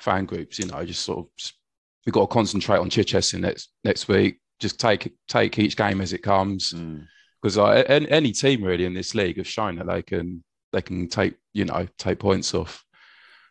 fan 0.00 0.26
groups, 0.26 0.58
you 0.58 0.66
know, 0.66 0.84
just 0.84 1.02
sort 1.02 1.20
of 1.20 1.26
just- 1.36 1.54
we've 2.04 2.12
got 2.12 2.22
to 2.22 2.26
concentrate 2.34 2.78
on 2.78 2.90
Chichester 2.90 3.38
next 3.38 3.70
next 3.84 4.06
week. 4.08 4.38
Just 4.60 4.78
take 4.80 5.12
take 5.28 5.58
each 5.58 5.76
game 5.76 6.00
as 6.00 6.12
it 6.12 6.22
comes. 6.22 6.72
Mm. 6.72 7.06
Because 7.42 7.58
uh, 7.58 7.84
any, 7.88 8.08
any 8.08 8.32
team 8.32 8.64
really 8.64 8.86
in 8.86 8.94
this 8.94 9.14
league 9.14 9.36
have 9.36 9.46
shown 9.46 9.76
that 9.76 9.86
they 9.86 10.02
can 10.02 10.42
they 10.72 10.80
can 10.82 11.08
take 11.08 11.34
you 11.52 11.64
know 11.64 11.86
take 11.98 12.18
points 12.18 12.54
off 12.54 12.84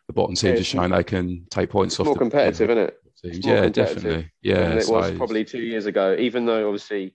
the 0.08 0.12
bottom 0.12 0.34
teams. 0.34 0.42
Yeah, 0.42 0.56
have 0.56 0.66
shown 0.66 0.90
they 0.90 1.04
can 1.04 1.46
take 1.50 1.70
points 1.70 1.94
It's 1.94 2.00
off 2.00 2.06
more 2.06 2.14
the 2.14 2.20
competitive, 2.20 2.70
isn't 2.70 2.82
it? 2.82 3.00
teams. 3.24 3.38
It's 3.38 3.46
Yeah, 3.46 3.68
definitely. 3.68 4.10
than 4.10 4.30
Yeah, 4.42 4.74
it 4.74 4.88
was 4.88 5.12
probably 5.12 5.44
two 5.44 5.62
years 5.62 5.86
ago. 5.86 6.16
Even 6.18 6.46
though 6.46 6.66
obviously 6.66 7.14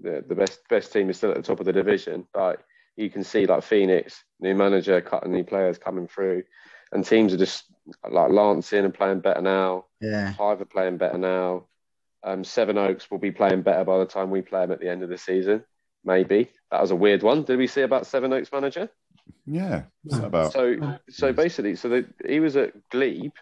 the, 0.00 0.24
the 0.26 0.34
best 0.34 0.60
best 0.68 0.92
team 0.92 1.10
is 1.10 1.16
still 1.16 1.30
at 1.30 1.36
the 1.36 1.42
top 1.42 1.60
of 1.60 1.66
the 1.66 1.72
division, 1.72 2.26
but 2.32 2.62
you 2.96 3.10
can 3.10 3.24
see 3.24 3.46
like 3.46 3.62
Phoenix, 3.62 4.24
new 4.40 4.54
manager, 4.54 5.00
cutting 5.00 5.32
new 5.32 5.44
players 5.44 5.78
coming 5.78 6.08
through, 6.08 6.42
and 6.92 7.04
teams 7.04 7.32
are 7.32 7.38
just 7.38 7.64
like 8.08 8.30
Lancing 8.30 8.84
and 8.84 8.94
playing 8.94 9.20
better 9.20 9.40
now. 9.40 9.86
Yeah. 10.00 10.32
Hythe 10.32 10.60
are 10.60 10.66
playing 10.66 10.98
better 10.98 11.18
now. 11.18 11.66
Um, 12.24 12.42
Seven 12.44 12.78
Oaks 12.78 13.10
will 13.10 13.18
be 13.18 13.30
playing 13.30 13.62
better 13.62 13.84
by 13.84 13.98
the 13.98 14.06
time 14.06 14.30
we 14.30 14.42
play 14.42 14.60
them 14.62 14.72
at 14.72 14.80
the 14.80 14.88
end 14.88 15.02
of 15.02 15.08
the 15.08 15.18
season. 15.18 15.64
Maybe 16.04 16.50
that 16.70 16.80
was 16.80 16.90
a 16.90 16.96
weird 16.96 17.22
one. 17.22 17.42
Did 17.44 17.58
we 17.58 17.66
see 17.66 17.82
about 17.82 18.06
Seven 18.06 18.32
Oaks 18.32 18.52
manager? 18.52 18.88
Yeah, 19.46 19.82
about? 20.10 20.52
So, 20.52 20.98
so 21.10 21.32
basically, 21.32 21.76
so 21.76 21.88
they, 21.88 22.04
he 22.26 22.40
was 22.40 22.56
at 22.56 22.72
Glebe, 22.90 23.32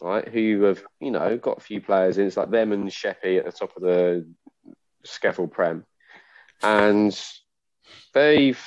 right? 0.00 0.26
Who 0.26 0.62
have 0.62 0.82
you 1.00 1.10
know 1.10 1.36
got 1.36 1.58
a 1.58 1.62
few 1.62 1.80
players 1.80 2.18
in. 2.18 2.26
It's 2.26 2.36
like 2.36 2.50
them 2.50 2.72
and 2.72 2.92
Sheppey 2.92 3.38
at 3.38 3.44
the 3.44 3.52
top 3.52 3.76
of 3.76 3.82
the 3.82 4.26
SCEFL 5.06 5.50
Prem, 5.50 5.84
and 6.62 7.18
they've 8.14 8.60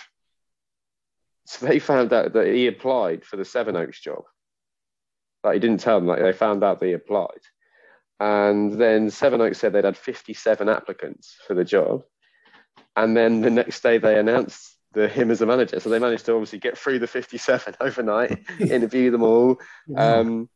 So 1.45 1.67
they 1.67 1.79
found 1.79 2.11
out 2.11 2.33
that 2.33 2.47
he 2.47 2.67
applied 2.67 3.23
for 3.23 3.37
the 3.37 3.45
Seven 3.45 3.75
Oaks 3.75 3.99
job. 4.01 4.23
Like 5.43 5.55
he 5.55 5.59
didn't 5.59 5.79
tell 5.79 5.99
them. 5.99 6.07
Like 6.07 6.21
they 6.21 6.33
found 6.33 6.63
out 6.63 6.79
that 6.79 6.85
he 6.85 6.93
applied, 6.93 7.41
and 8.19 8.73
then 8.73 9.09
Sevenoaks 9.09 9.59
said 9.59 9.73
they'd 9.73 9.83
had 9.83 9.97
57 9.97 10.69
applicants 10.69 11.37
for 11.47 11.53
the 11.53 11.65
job, 11.65 12.03
and 12.95 13.15
then 13.15 13.41
the 13.41 13.49
next 13.49 13.81
day 13.81 13.97
they 13.97 14.17
announced 14.17 14.77
the 14.93 15.07
him 15.07 15.29
as 15.29 15.41
a 15.41 15.45
manager. 15.45 15.79
So 15.79 15.89
they 15.89 15.99
managed 15.99 16.25
to 16.25 16.33
obviously 16.33 16.59
get 16.59 16.77
through 16.77 16.99
the 16.99 17.07
57 17.07 17.75
overnight, 17.81 18.39
interview 18.59 19.11
them 19.11 19.23
all. 19.23 19.59
Um, 19.95 20.49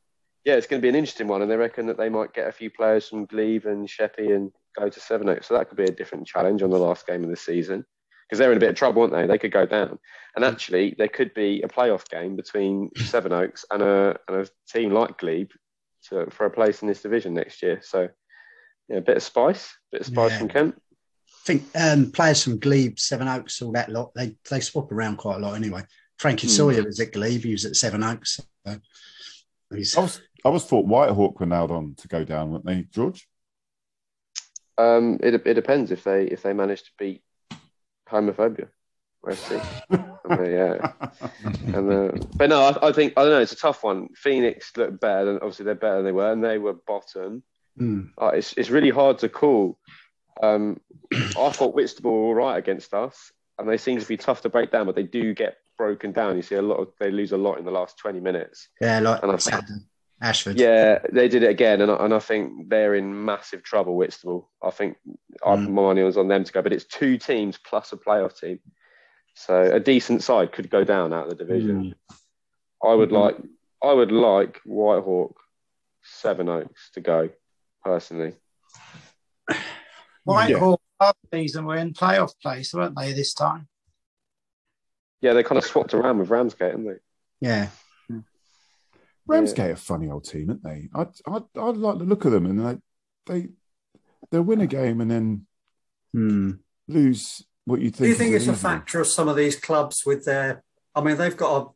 yeah, 0.46 0.56
it's 0.56 0.68
going 0.68 0.82
to 0.82 0.86
be 0.86 0.90
an 0.90 0.96
interesting 0.96 1.28
one, 1.28 1.42
and 1.42 1.52
they 1.52 1.58
reckon 1.58 1.88
that 1.88 1.98
they 1.98 2.10
might 2.10 2.34
get 2.34 2.48
a 2.48 2.52
few 2.52 2.72
players 2.72 3.08
from 3.08 3.26
Glebe 3.26 3.66
and 3.66 3.88
Sheppey 3.90 4.32
and 4.32 4.52
go 4.78 4.90
to 4.90 5.00
Sevenoaks. 5.00 5.48
So 5.48 5.54
that 5.54 5.68
could 5.68 5.78
be 5.78 5.84
a 5.84 5.92
different 5.92 6.28
challenge 6.28 6.64
on 6.64 6.70
the 6.70 6.80
last 6.80 7.06
game 7.06 7.24
of 7.24 7.30
the 7.30 7.36
season 7.36 7.86
because 8.26 8.40
they're 8.40 8.52
in 8.52 8.58
a 8.58 8.62
bit 8.62 8.70
of 8.70 8.76
trouble, 8.76 9.02
aren't 9.02 9.14
they? 9.14 9.28
They 9.28 9.38
could 9.38 9.52
go 9.52 9.66
down, 9.66 10.00
and 10.36 10.46
actually 10.46 10.96
there 10.98 11.10
could 11.10 11.34
be 11.34 11.62
a 11.62 11.68
playoff 11.68 12.10
game 12.10 12.36
between 12.36 12.90
Sevenoaks 12.96 13.66
and 13.70 13.84
a 13.84 14.18
and 14.28 14.38
a 14.38 14.48
team 14.72 14.92
like 14.92 15.18
Glebe 15.18 15.52
to, 16.10 16.30
for 16.32 16.46
a 16.46 16.52
place 16.52 16.82
in 16.82 16.88
this 16.88 17.02
division 17.02 17.34
next 17.34 17.62
year. 17.64 17.80
So 17.84 18.08
yeah, 18.88 18.98
a 18.98 19.02
bit 19.02 19.18
of 19.18 19.24
spice, 19.24 19.74
bit 19.92 20.02
of 20.02 20.08
spice 20.08 20.32
Yeah. 20.32 20.38
from 20.40 20.48
Kent. 20.50 20.82
I 21.28 21.46
think 21.46 21.64
um, 21.76 22.12
players 22.12 22.44
from 22.44 22.60
Glebe, 22.60 23.00
Seven 23.00 23.28
Oaks, 23.28 23.62
all 23.62 23.72
that 23.72 23.90
lot, 23.90 24.12
they 24.16 24.36
they 24.50 24.60
swap 24.60 24.92
around 24.92 25.18
quite 25.18 25.38
a 25.38 25.40
lot 25.40 25.56
anyway. 25.56 25.84
Frankie 26.18 26.48
Hmm. 26.48 26.54
Sawyer 26.54 26.84
was 26.84 27.00
at 27.00 27.14
Glebe, 27.14 27.42
he 27.44 27.52
was 27.54 27.66
at 27.66 27.76
Seven 27.76 28.04
Oaks. 28.04 28.40
So 28.66 28.80
he's, 29.74 29.96
I 29.98 30.02
was 30.02 30.22
I 30.46 30.50
was 30.50 30.66
thought 30.66 30.86
Whitehawk 30.88 31.40
were 31.40 31.46
nailed 31.46 31.72
on 31.72 31.96
to 31.96 32.08
go 32.08 32.24
down, 32.24 32.52
weren't 32.52 32.66
they, 32.66 32.82
George? 32.92 33.28
Um, 34.78 35.20
it 35.22 35.34
it 35.46 35.54
depends 35.56 35.92
if 35.92 36.04
they 36.04 36.26
if 36.26 36.42
they 36.42 36.54
manage 36.54 36.84
to 36.84 36.92
beat 36.98 37.22
homophobia. 38.10 38.70
Let's 39.24 39.40
see. 39.50 39.60
Yeah. 40.30 40.92
And 41.74 41.92
uh, 41.92 42.12
but 42.38 42.50
no, 42.50 42.62
I, 42.64 42.90
I 42.90 42.92
think 42.92 43.14
I 43.18 43.24
don't 43.24 43.32
know. 43.32 43.40
It's 43.42 43.52
a 43.52 43.56
tough 43.58 43.84
one. 43.84 44.10
Phoenix 44.16 44.72
look 44.78 45.00
better 45.00 45.26
than 45.26 45.36
obviously 45.38 45.66
they're 45.66 45.76
better 45.76 45.98
than 45.98 46.06
they 46.06 46.12
were, 46.12 46.32
and 46.32 46.44
they 46.44 46.58
were 46.58 46.74
bottom. 46.74 47.44
Mm. 47.80 48.10
Uh, 48.22 48.28
it's 48.28 48.54
it's 48.54 48.70
really 48.70 48.90
hard 48.90 49.18
to 49.20 49.30
call. 49.30 49.78
Um, 50.42 50.80
I 51.14 51.50
thought 51.52 51.74
Whitstable 51.76 52.12
were 52.12 52.26
all 52.28 52.36
right 52.36 52.58
against 52.58 52.94
us, 52.94 53.32
and 53.58 53.68
they 53.68 53.78
seem 53.78 54.00
to 54.00 54.08
be 54.08 54.18
tough 54.18 54.42
to 54.42 54.50
break 54.50 54.72
down, 54.72 54.86
but 54.86 54.96
they 54.96 55.04
do 55.04 55.34
get 55.34 55.58
broken 55.78 56.12
down. 56.12 56.36
You 56.36 56.42
see 56.42 56.56
a 56.56 56.62
lot 56.62 56.78
of 56.78 56.90
they 57.00 57.12
lose 57.12 57.32
a 57.32 57.38
lot 57.38 57.58
in 57.58 57.66
the 57.66 57.72
last 57.72 57.98
twenty 57.98 58.20
minutes. 58.20 58.68
yeah, 58.82 59.00
like 59.00 59.24
And 59.24 59.32
I- 59.32 59.62
Ashford. 60.22 60.60
Yeah, 60.60 61.00
they 61.14 61.30
did 61.30 61.44
it 61.44 61.50
again, 61.50 61.80
and 61.80 61.90
I, 61.90 61.96
and 62.04 62.14
I 62.14 62.20
think 62.20 62.68
they're 62.68 62.94
in 62.96 63.24
massive 63.26 63.64
trouble. 63.64 63.96
Whitstable, 63.96 64.50
I 64.62 64.70
think 64.72 64.98
Mm. 65.46 65.66
put 65.66 65.72
my 65.72 65.82
money 65.82 66.04
was 66.04 66.18
on 66.18 66.28
them 66.28 66.44
to 66.44 66.52
go, 66.52 66.62
but 66.62 66.74
it's 66.74 66.84
two 66.84 67.18
teams 67.18 67.58
plus 67.58 67.94
a 67.94 67.96
playoff 67.96 68.38
team, 68.38 68.60
so 69.40 69.62
a 69.62 69.80
decent 69.80 70.22
side 70.22 70.52
could 70.52 70.70
go 70.70 70.84
down 70.84 71.14
out 71.14 71.24
of 71.24 71.30
the 71.30 71.46
division. 71.46 71.96
I 72.84 72.94
would 72.94 73.14
like, 73.14 73.38
I 73.82 73.94
would 73.94 74.12
like 74.12 74.60
Whitehawk, 74.68 75.36
Seven 76.04 76.50
Oaks 76.50 76.92
to 76.96 77.02
go 77.02 77.30
personally. 77.82 78.34
Whitehawk 80.28 80.80
last 81.00 81.16
season 81.34 81.64
were 81.64 81.78
in 81.78 81.94
playoff 81.94 82.34
place, 82.42 82.74
weren't 82.74 82.98
they, 82.98 83.14
this 83.14 83.34
time? 83.34 83.70
Yeah, 85.22 85.32
they 85.32 85.44
kind 85.44 85.58
of 85.58 85.64
swapped 85.64 85.94
around 85.94 86.20
with 86.20 86.30
Ramsgate, 86.30 86.72
haven't 86.72 86.88
they? 86.88 87.00
Yeah. 87.40 87.70
Ramsgate 89.26 89.70
are 89.70 89.74
a 89.74 89.78
funny 89.78 90.10
old 90.10 90.26
team, 90.26 90.50
aren't 90.50 90.64
they? 90.64 90.90
I 90.94 91.06
I 91.26 91.42
I 91.56 91.70
like 91.70 92.00
the 92.00 92.04
look 92.04 92.26
of 92.26 92.34
them, 92.34 92.46
and 92.46 92.60
they 92.60 92.78
they 93.26 93.50
they'll 94.32 94.42
win 94.42 94.60
a 94.60 94.68
game 94.68 95.00
and 95.00 95.10
then 95.10 95.46
Hmm. 96.14 96.54
lose 96.88 97.46
what 97.70 97.82
you 97.82 97.90
think. 97.90 98.06
Do 98.06 98.08
you 98.08 98.16
think 98.16 98.36
it's 98.36 98.48
a 98.48 98.54
factor 98.54 99.00
of 99.00 99.08
some 99.08 99.28
of 99.28 99.36
these 99.36 99.56
clubs 99.56 100.04
with 100.06 100.26
their? 100.26 100.64
I 100.96 101.02
mean, 101.02 101.18
they've 101.18 101.38
got 101.38 101.76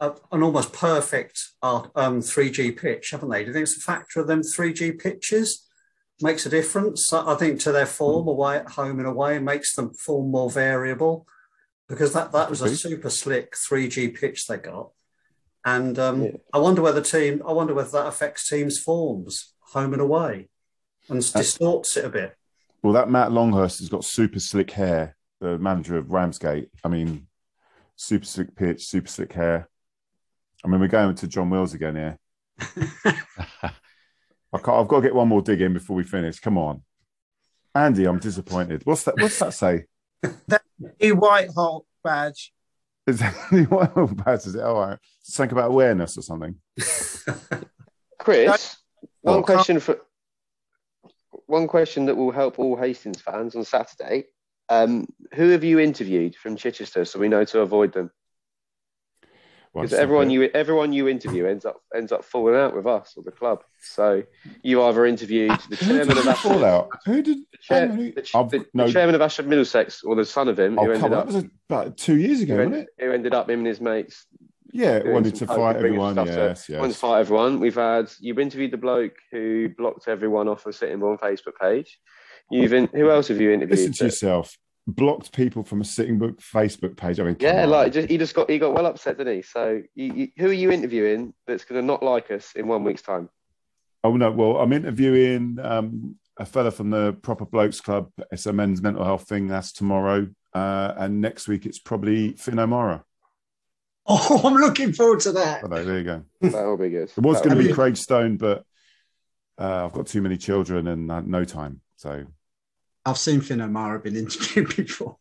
a, 0.00 0.06
a, 0.06 0.14
an 0.32 0.42
almost 0.42 0.72
perfect 0.72 1.40
uh, 1.62 1.82
um, 1.94 2.20
3G 2.20 2.76
pitch, 2.76 3.10
haven't 3.10 3.30
they? 3.30 3.42
Do 3.42 3.48
you 3.48 3.52
think 3.52 3.64
it's 3.64 3.76
a 3.76 3.80
factor 3.80 4.20
of 4.20 4.26
them 4.26 4.40
3G 4.40 4.98
pitches 4.98 5.66
makes 6.20 6.46
a 6.46 6.48
difference? 6.48 7.12
I 7.12 7.34
think 7.34 7.60
to 7.60 7.72
their 7.72 7.86
form 7.86 8.28
away 8.28 8.56
at 8.56 8.70
home 8.70 8.98
and 8.98 9.08
away 9.08 9.38
makes 9.38 9.74
them 9.74 9.92
form 9.94 10.30
more 10.30 10.50
variable 10.50 11.26
because 11.88 12.12
that, 12.14 12.32
that 12.32 12.48
was 12.48 12.62
a 12.62 12.74
super 12.74 13.10
slick 13.10 13.54
3G 13.54 14.18
pitch 14.18 14.46
they 14.46 14.56
got. 14.56 14.90
And 15.64 15.98
um, 15.98 16.22
Yeah. 16.22 16.30
I 16.52 16.58
wonder 16.58 16.82
whether 16.82 17.00
team, 17.00 17.42
I 17.46 17.52
wonder 17.52 17.74
whether 17.74 17.90
that 17.90 18.06
affects 18.06 18.48
teams' 18.48 18.78
forms 18.78 19.52
home 19.72 19.92
and 19.92 20.02
away 20.02 20.48
and 21.08 21.20
distorts 21.20 21.96
it 21.96 22.04
a 22.04 22.08
bit. 22.08 22.36
Well, 22.82 22.92
that 22.92 23.10
Matt 23.10 23.32
Longhurst 23.32 23.78
has 23.78 23.88
got 23.88 24.04
super 24.04 24.40
slick 24.40 24.70
hair. 24.72 25.16
The 25.44 25.58
manager 25.58 25.98
of 25.98 26.10
Ramsgate. 26.10 26.70
I 26.82 26.88
mean, 26.88 27.26
super 27.96 28.24
slick 28.24 28.56
pitch, 28.56 28.86
super 28.86 29.08
slick 29.08 29.30
hair. 29.34 29.68
I 30.64 30.68
mean, 30.68 30.80
we're 30.80 30.88
going 30.88 31.14
to 31.16 31.28
John 31.28 31.50
Wills 31.50 31.74
again 31.74 31.96
here. 31.96 32.18
I 33.04 34.58
can't, 34.58 34.68
I've 34.68 34.88
got 34.88 34.96
to 34.96 35.02
get 35.02 35.14
one 35.14 35.28
more 35.28 35.42
dig 35.42 35.60
in 35.60 35.74
before 35.74 35.96
we 35.96 36.02
finish. 36.02 36.40
Come 36.40 36.56
on, 36.56 36.80
Andy. 37.74 38.06
I'm 38.06 38.20
disappointed. 38.20 38.86
What's 38.86 39.04
that? 39.04 39.20
What's 39.20 39.38
that 39.40 39.52
say? 39.52 39.84
that 40.48 40.62
New 40.78 41.16
Whitehawk 41.16 41.82
badge. 42.02 42.50
Is 43.06 43.18
that 43.18 43.34
what 43.68 44.24
bad 44.24 44.38
is 44.38 44.54
it? 44.54 44.62
All 44.62 44.80
right. 44.80 44.98
Something 45.24 45.58
about 45.58 45.72
awareness 45.72 46.16
or 46.16 46.22
something. 46.22 46.54
Chris, 48.18 48.78
one 49.20 49.40
oh, 49.40 49.42
question 49.42 49.78
for 49.78 49.98
one 51.44 51.66
question 51.66 52.06
that 52.06 52.16
will 52.16 52.30
help 52.30 52.58
all 52.58 52.78
Hastings 52.78 53.20
fans 53.20 53.54
on 53.54 53.64
Saturday. 53.66 54.24
Um, 54.68 55.06
who 55.34 55.50
have 55.50 55.62
you 55.64 55.78
interviewed 55.78 56.36
from 56.36 56.56
Chichester 56.56 57.04
so 57.04 57.18
we 57.18 57.28
know 57.28 57.44
to 57.44 57.60
avoid 57.60 57.92
them? 57.92 58.10
Because 59.74 59.92
everyone 59.92 60.30
you 60.30 60.44
everyone 60.54 60.92
you 60.92 61.08
interview 61.08 61.46
ends 61.46 61.64
up 61.64 61.80
ends 61.92 62.12
up 62.12 62.24
falling 62.24 62.54
out 62.54 62.76
with 62.76 62.86
us 62.86 63.14
or 63.16 63.24
the 63.24 63.32
club. 63.32 63.64
So 63.82 64.22
you 64.62 64.80
either 64.84 65.04
interviewed 65.04 65.50
the 65.68 65.76
chairman 65.76 66.16
of 66.16 66.28
Ashford, 66.28 66.52
fall 66.52 66.64
out? 66.64 66.90
Who 67.06 67.22
did? 67.22 67.38
the, 67.50 67.58
chair, 67.60 67.88
who- 67.88 68.12
the, 68.12 68.22
ch- 68.22 68.34
I've- 68.36 68.56
the- 68.58 68.66
the 68.72 68.92
chairman 68.92 69.16
of 69.16 69.20
Ashford 69.20 69.48
Middlesex 69.48 70.04
or 70.04 70.14
the 70.14 70.24
son 70.24 70.46
of 70.48 70.58
him 70.60 70.78
Oh, 70.78 70.84
who 70.84 70.92
ended 70.92 71.04
on. 71.06 71.10
That 71.10 71.18
up 71.18 71.26
was 71.26 71.44
about 71.68 71.96
two 71.96 72.16
years 72.16 72.40
ago, 72.40 72.54
who, 72.54 72.58
wasn't 72.60 72.74
ended, 72.76 72.88
it? 72.98 73.04
who 73.04 73.12
ended 73.12 73.34
up 73.34 73.50
him 73.50 73.58
and 73.60 73.66
his 73.66 73.80
mates 73.80 74.26
Yeah, 74.72 75.02
wanted 75.10 75.34
to 75.36 75.46
fight 75.48 75.74
everyone. 75.74 76.14
to- 76.14 76.24
Yes, 76.24 76.68
wanted 76.68 76.92
to 76.92 76.98
fight 76.98 77.18
everyone. 77.20 77.58
We've 77.58 77.74
had 77.74 78.12
you've 78.20 78.38
interviewed 78.38 78.70
the 78.70 78.76
bloke 78.76 79.16
who 79.32 79.70
blocked 79.76 80.06
everyone 80.06 80.46
off 80.46 80.66
of 80.66 80.76
Sitting 80.76 81.02
on 81.02 81.18
Facebook 81.18 81.56
page. 81.60 81.98
You've 82.50 82.72
in, 82.72 82.88
who 82.92 83.10
else 83.10 83.28
have 83.28 83.40
you 83.40 83.50
interviewed? 83.50 83.78
Listen 83.78 83.92
to 83.92 83.98
that- 83.98 84.04
yourself. 84.06 84.56
Blocked 84.86 85.32
people 85.32 85.64
from 85.64 85.80
a 85.80 85.84
sitting 85.84 86.18
book 86.18 86.38
Facebook 86.42 86.94
page. 86.94 87.18
I 87.18 87.22
mean, 87.24 87.36
Yeah, 87.40 87.62
on. 87.62 87.70
like 87.70 87.92
just, 87.94 88.06
he 88.10 88.18
just 88.18 88.34
got 88.34 88.50
he 88.50 88.58
got 88.58 88.74
well 88.74 88.84
upset, 88.84 89.16
didn't 89.16 89.36
he? 89.36 89.40
So 89.40 89.80
you, 89.94 90.12
you, 90.12 90.28
who 90.36 90.48
are 90.50 90.52
you 90.52 90.70
interviewing 90.70 91.32
that's 91.46 91.64
going 91.64 91.80
to 91.80 91.86
not 91.86 92.02
like 92.02 92.30
us 92.30 92.52
in 92.54 92.68
one 92.68 92.84
week's 92.84 93.00
time? 93.00 93.30
Oh 94.02 94.14
no, 94.18 94.30
well, 94.30 94.58
I'm 94.58 94.74
interviewing 94.74 95.56
um, 95.62 96.16
a 96.36 96.44
fella 96.44 96.70
from 96.70 96.90
the 96.90 97.14
Proper 97.22 97.46
Blokes 97.46 97.80
Club. 97.80 98.10
It's 98.30 98.44
a 98.44 98.52
men's 98.52 98.82
mental 98.82 99.04
health 99.04 99.26
thing. 99.26 99.48
That's 99.48 99.72
tomorrow, 99.72 100.28
uh, 100.52 100.92
and 100.98 101.22
next 101.22 101.48
week 101.48 101.64
it's 101.64 101.78
probably 101.78 102.32
Finn 102.32 102.58
O'Mara. 102.58 103.04
Oh, 104.06 104.42
I'm 104.44 104.52
looking 104.52 104.92
forward 104.92 105.20
to 105.20 105.32
that. 105.32 105.62
Oh, 105.64 105.68
no, 105.68 105.82
there 105.82 105.96
you 105.96 106.04
go. 106.04 106.24
That 106.42 106.66
will 106.66 106.76
be 106.76 106.90
good. 106.90 107.08
It 107.08 107.18
was 107.18 107.40
That 107.40 107.48
going 107.48 107.62
to 107.62 107.68
be 107.68 107.72
Craig 107.72 107.96
Stone, 107.96 108.36
but 108.36 108.64
uh, 109.58 109.86
I've 109.86 109.94
got 109.94 110.08
too 110.08 110.20
many 110.20 110.36
children 110.36 110.88
and 110.88 111.10
uh, 111.10 111.22
no 111.22 111.46
time. 111.46 111.80
So 112.04 112.22
I've 113.06 113.16
seen 113.16 113.40
Finn 113.40 113.62
O'Mara 113.62 113.98
been 113.98 114.14
interviewed 114.14 114.76
before. 114.76 115.16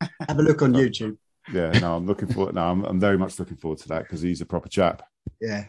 Have 0.00 0.38
a 0.38 0.42
look 0.42 0.62
on 0.62 0.72
YouTube. 0.74 1.18
yeah, 1.52 1.72
no, 1.78 1.94
I'm 1.94 2.06
looking 2.06 2.28
forward. 2.28 2.54
No, 2.54 2.62
I'm, 2.62 2.84
I'm 2.86 2.98
very 2.98 3.18
much 3.18 3.38
looking 3.38 3.58
forward 3.58 3.78
to 3.80 3.88
that 3.88 4.04
because 4.04 4.22
he's 4.22 4.40
a 4.40 4.46
proper 4.46 4.70
chap. 4.70 5.02
Yeah. 5.42 5.66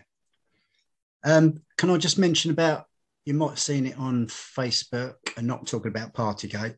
Um, 1.26 1.64
can 1.78 1.90
I 1.90 1.98
just 1.98 2.18
mention 2.18 2.50
about 2.50 2.86
you 3.26 3.34
might 3.34 3.50
have 3.50 3.60
seen 3.60 3.88
it 3.88 3.98
on 3.98 4.28
Facebook 4.28 5.16
and 5.36 5.46
not 5.46 5.68
talking 5.68 5.90
about 5.90 6.14
Partygate. 6.14 6.78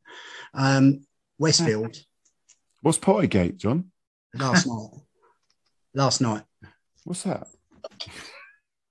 Um, 0.56 1.06
Westfield 1.38 1.98
What's 2.82 2.98
Partygate, 2.98 3.58
John? 3.58 3.92
last 4.34 4.66
night. 4.66 4.90
Last 5.94 6.22
night. 6.22 6.42
What's 7.04 7.22
that? 7.22 7.48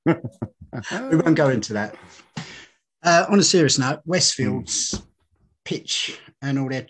We 0.07 1.16
won't 1.16 1.37
go 1.37 1.49
into 1.49 1.72
that. 1.72 1.97
Uh, 3.03 3.26
on 3.28 3.38
a 3.38 3.42
serious 3.42 3.78
note, 3.78 4.01
Westfield's 4.05 5.03
pitch 5.64 6.18
and 6.42 6.59
all 6.59 6.68
their 6.68 6.86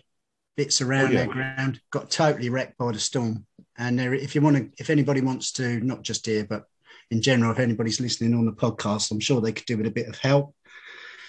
bits 0.57 0.81
around 0.81 1.09
Oh, 1.09 1.11
yeah. 1.11 1.19
their 1.25 1.29
ground 1.29 1.81
got 1.91 2.11
totally 2.11 2.49
wrecked 2.49 2.77
by 2.79 2.93
the 2.93 2.99
storm. 2.99 3.47
And 3.79 3.99
there, 3.99 4.13
if 4.15 4.35
you 4.35 4.41
want 4.41 4.57
to, 4.57 4.69
if 4.79 4.91
anybody 4.91 5.21
wants 5.21 5.53
to, 5.53 5.81
not 5.81 6.03
just 6.03 6.27
here, 6.27 6.45
but 6.45 6.65
in 7.11 7.23
general, 7.23 7.53
if 7.53 7.59
anybody's 7.59 8.01
listening 8.01 8.35
on 8.35 8.45
the 8.47 8.53
podcast, 8.53 9.11
I'm 9.11 9.21
sure 9.21 9.41
they 9.41 9.53
could 9.53 9.67
do 9.67 9.77
with 9.77 9.87
a 9.87 9.91
bit 9.91 10.09
of 10.09 10.19
help. 10.19 10.55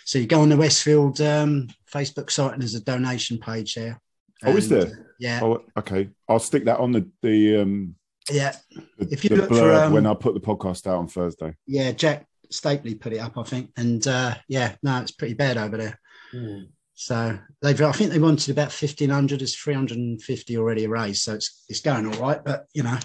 So 0.06 0.18
you 0.20 0.26
go 0.28 0.42
on 0.42 0.50
the 0.50 0.58
Westfield 0.58 1.22
um, 1.22 1.68
Facebook 1.92 2.32
site 2.32 2.54
and 2.54 2.62
there's 2.62 2.76
a 2.76 2.82
donation 2.84 3.38
page 3.38 3.76
there. 3.76 4.00
Oh, 4.44 4.58
is 4.58 4.68
there? 4.68 4.88
uh, 4.88 4.90
yeah, 5.20 5.40
Oh, 5.44 5.62
okay. 5.78 6.10
I'll 6.28 6.40
stick 6.40 6.66
that 6.66 6.80
on 6.80 6.92
the 6.92 7.08
the 7.22 7.58
um 7.62 7.96
yeah, 8.30 8.56
the, 8.98 9.08
If 9.12 9.24
you 9.24 9.36
look 9.36 9.50
for, 9.50 9.72
um, 9.74 9.94
when 9.94 10.06
I 10.08 10.14
put 10.16 10.34
the 10.34 10.40
podcast 10.40 10.88
out 10.88 10.98
on 10.98 11.08
Thursday. 11.08 11.56
yeah. 11.68 11.92
Jack 11.92 12.26
Stapley 12.52 13.00
put 13.00 13.14
it 13.14 13.20
up, 13.20 13.38
I 13.38 13.44
think, 13.44 13.72
and 13.78 14.06
uh, 14.08 14.36
yeah, 14.48 14.76
no, 14.84 15.02
it's 15.02 15.12
pretty 15.12 15.34
bad 15.34 15.58
over 15.58 15.78
there. 15.78 16.00
Hmm. 16.32 16.64
So 16.94 17.40
they've, 17.62 17.82
I 17.82 17.92
think 17.94 18.12
they 18.12 18.20
wanted 18.20 18.52
about 18.52 18.72
fifteen 18.72 19.10
hundred. 19.10 19.42
It's 19.42 19.56
three 19.56 19.74
hundred 19.74 19.98
and 19.98 20.22
fifty 20.22 20.58
already 20.58 20.88
raised, 20.88 21.24
so 21.24 21.34
it's 21.34 21.66
it's 21.68 21.82
going 21.82 22.06
all 22.06 22.22
right. 22.22 22.44
But 22.44 22.66
you 22.74 22.84
know, 22.84 22.98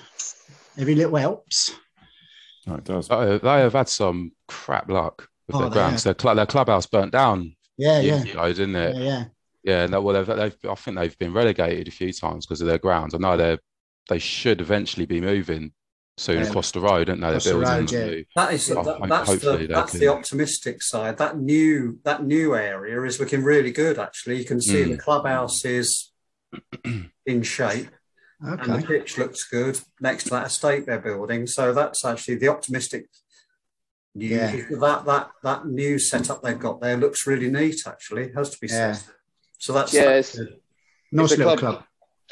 every 0.77 0.95
little 0.95 1.17
helps. 1.17 1.75
No, 2.67 2.75
it 2.75 2.85
does. 2.85 3.11
Uh, 3.11 3.39
they 3.43 3.49
have 3.49 3.73
had 3.73 3.89
some 3.89 4.33
crap 4.49 4.91
luck 4.91 5.29
with 5.47 5.57
Oh, 5.57 5.61
their 5.61 5.71
grounds. 5.71 6.03
Their, 6.03 6.17
cl- 6.21 6.35
their 6.35 6.47
clubhouse 6.47 6.87
burnt 6.87 7.13
down. 7.13 7.55
Yeah, 7.79 8.01
years 8.01 8.25
yeah, 8.25 8.33
ago, 8.33 8.53
didn't 8.53 8.75
yeah, 8.75 8.89
it? 8.89 8.97
yeah. 8.97 9.25
Yeah, 9.63 9.83
and 9.85 9.93
that, 9.93 10.03
well, 10.03 10.15
they've, 10.15 10.37
they've, 10.37 10.71
I 10.71 10.75
think 10.77 10.97
they've 10.97 11.19
been 11.19 11.33
relegated 11.33 11.89
a 11.89 11.91
few 11.91 12.13
times 12.13 12.47
because 12.47 12.61
of 12.61 12.67
their 12.67 12.79
grounds. 12.79 13.15
I 13.15 13.19
know 13.19 13.37
they 13.37 13.59
they 14.09 14.19
should 14.19 14.61
eventually 14.61 15.07
be 15.07 15.21
moving 15.21 15.73
soon 16.19 16.41
Yeah. 16.43 16.49
across 16.49 16.71
the 16.71 16.81
road, 16.81 17.07
don't 17.09 17.21
they? 17.21 17.27
Across 17.29 17.45
They're 17.45 17.55
the 17.55 17.61
building 17.61 17.81
road, 17.81 17.93
yeah. 17.93 18.07
new. 18.07 18.25
That 18.37 18.55
is 18.55 18.69
Yeah, 18.69 18.75
that, 18.77 18.85
ho- 18.99 19.07
that's 19.07 19.31
the 19.43 19.67
that's 19.69 19.91
can- 19.93 20.01
the 20.01 20.09
optimistic 20.09 20.83
side. 20.83 21.19
That 21.19 21.39
new 21.39 21.99
that 22.05 22.25
new 22.25 22.55
area 22.55 23.03
is 23.03 23.21
looking 23.21 23.43
really 23.45 23.71
good. 23.71 23.99
Actually, 23.99 24.39
you 24.39 24.45
can 24.45 24.61
see 24.61 24.85
Mm. 24.85 24.91
the 24.93 24.99
clubhouse 24.99 25.65
is 25.65 26.13
in 27.27 27.43
shape 27.43 27.89
and 28.41 28.75
the 28.83 28.87
pitch 28.87 29.19
looks 29.19 29.45
good 29.45 29.81
next 30.01 30.25
to 30.25 30.31
that 30.31 30.47
estate 30.47 30.87
they're 30.87 30.99
building. 31.01 31.47
So 31.47 31.73
that's 31.75 32.05
actually 32.05 32.37
the 32.37 32.49
optimistic. 32.49 33.07
New, 34.15 34.29
Yeah. 34.29 34.53
That 34.81 35.05
that 35.05 35.31
that 35.43 35.67
new 35.67 35.99
setup 35.99 36.43
they've 36.43 36.59
got 36.59 36.81
there 36.81 36.97
looks 36.97 37.27
really 37.27 37.51
neat. 37.51 37.87
Actually, 37.87 38.33
has 38.33 38.49
to 38.51 38.59
be 38.59 38.69
Yeah. 38.69 38.95
said. 38.95 39.13
So 39.59 39.75
that's 39.75 39.93
Yeah, 39.93 40.05
that's 40.07 40.35
it's- 40.35 40.49
good. 40.49 40.61
Nice 41.13 41.25
It's 41.25 41.35
a 41.35 41.37
little 41.45 41.57
club- 41.59 41.75
club. 41.75 41.85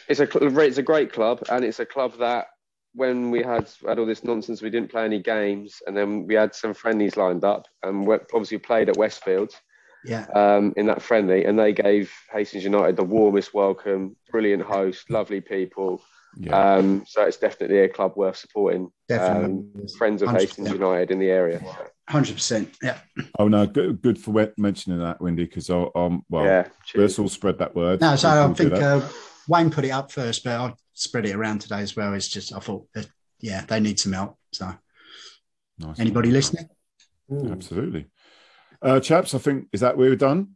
It's 0.08 0.20
a 0.20 0.58
it's 0.66 0.78
a 0.78 0.82
great 0.82 1.12
club, 1.12 1.42
and 1.50 1.64
it's 1.64 1.78
a 1.80 1.86
club 1.86 2.18
that 2.18 2.46
when 2.94 3.30
we 3.30 3.42
had 3.42 3.68
had 3.86 3.98
all 3.98 4.06
this 4.06 4.24
nonsense, 4.24 4.62
we 4.62 4.70
didn't 4.70 4.90
play 4.90 5.04
any 5.04 5.20
games, 5.20 5.82
and 5.86 5.96
then 5.96 6.26
we 6.26 6.34
had 6.34 6.54
some 6.54 6.74
friendlies 6.74 7.16
lined 7.16 7.44
up, 7.44 7.66
and 7.82 8.06
we 8.06 8.14
obviously 8.32 8.58
played 8.58 8.88
at 8.88 8.96
Westfield 8.96 9.52
Yeah, 10.04 10.26
um, 10.34 10.72
in 10.76 10.86
that 10.86 11.02
friendly, 11.02 11.44
and 11.44 11.58
they 11.58 11.72
gave 11.72 12.12
Hastings 12.32 12.64
United 12.64 12.96
the 12.96 13.04
warmest 13.04 13.52
welcome, 13.52 14.16
brilliant 14.30 14.62
host, 14.62 15.10
lovely 15.10 15.40
people. 15.40 16.00
Yeah. 16.36 16.74
Um, 16.74 17.04
so 17.06 17.22
it's 17.22 17.36
definitely 17.36 17.78
a 17.80 17.88
club 17.88 18.14
worth 18.16 18.36
supporting. 18.36 18.90
definitely. 19.08 19.44
Um, 19.44 19.86
friends 19.96 20.20
of 20.20 20.30
100%. 20.30 20.40
Hastings 20.40 20.70
United 20.70 21.10
in 21.12 21.18
the 21.20 21.30
area. 21.30 21.60
Hundred 22.08 22.34
percent. 22.34 22.76
Yeah. 22.82 22.98
oh 23.38 23.48
no, 23.48 23.66
good, 23.66 24.02
good 24.02 24.18
for 24.18 24.52
mentioning 24.58 24.98
that, 24.98 25.20
Wendy, 25.20 25.44
because 25.44 25.70
um, 25.70 26.22
well, 26.28 26.44
yeah, 26.44 26.68
cheers. 26.84 27.02
let's 27.02 27.18
all 27.18 27.28
spread 27.28 27.58
that 27.58 27.74
word. 27.74 28.00
No, 28.00 28.14
so 28.16 28.28
We 28.48 28.52
I 28.52 28.54
think 28.54 28.72
uh, 28.74 29.00
Wayne 29.48 29.70
put 29.70 29.84
it 29.84 29.90
up 29.90 30.12
first, 30.12 30.44
but 30.44 30.60
I 30.60 30.74
spread 30.94 31.26
it 31.26 31.34
around 31.34 31.60
today 31.60 31.80
as 31.80 31.94
well. 31.96 32.14
It's 32.14 32.28
just 32.28 32.54
I 32.54 32.58
thought, 32.60 32.86
that, 32.94 33.06
yeah, 33.40 33.64
they 33.66 33.80
need 33.80 34.00
some 34.00 34.12
help. 34.12 34.38
So 34.52 34.72
Nice. 35.78 35.98
anybody 36.00 36.30
listening? 36.30 36.68
Mm. 37.30 37.52
Absolutely. 37.52 38.06
Uh, 38.82 39.00
chaps, 39.00 39.34
I 39.34 39.38
think 39.38 39.68
is 39.72 39.80
that 39.80 39.96
we're 39.96 40.16
done. 40.16 40.50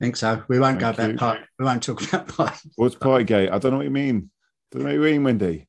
I 0.00 0.04
think 0.04 0.16
so. 0.16 0.42
We 0.48 0.58
won't 0.60 0.80
Thank 0.80 0.96
go 0.96 1.02
you. 1.02 1.08
about 1.10 1.18
part. 1.18 1.40
We 1.58 1.64
won't 1.64 1.82
talk 1.82 2.02
about 2.12 2.28
part. 2.28 2.58
What's 2.76 2.94
Partygate? 2.94 3.50
I 3.52 3.58
don't 3.58 3.70
know 3.72 3.78
what 3.78 3.84
you 3.84 3.90
mean. 3.90 4.30
Don't 4.70 4.82
know 4.82 4.88
what 4.88 4.94
you 4.94 5.00
mean, 5.00 5.24
Wendy. 5.24 5.66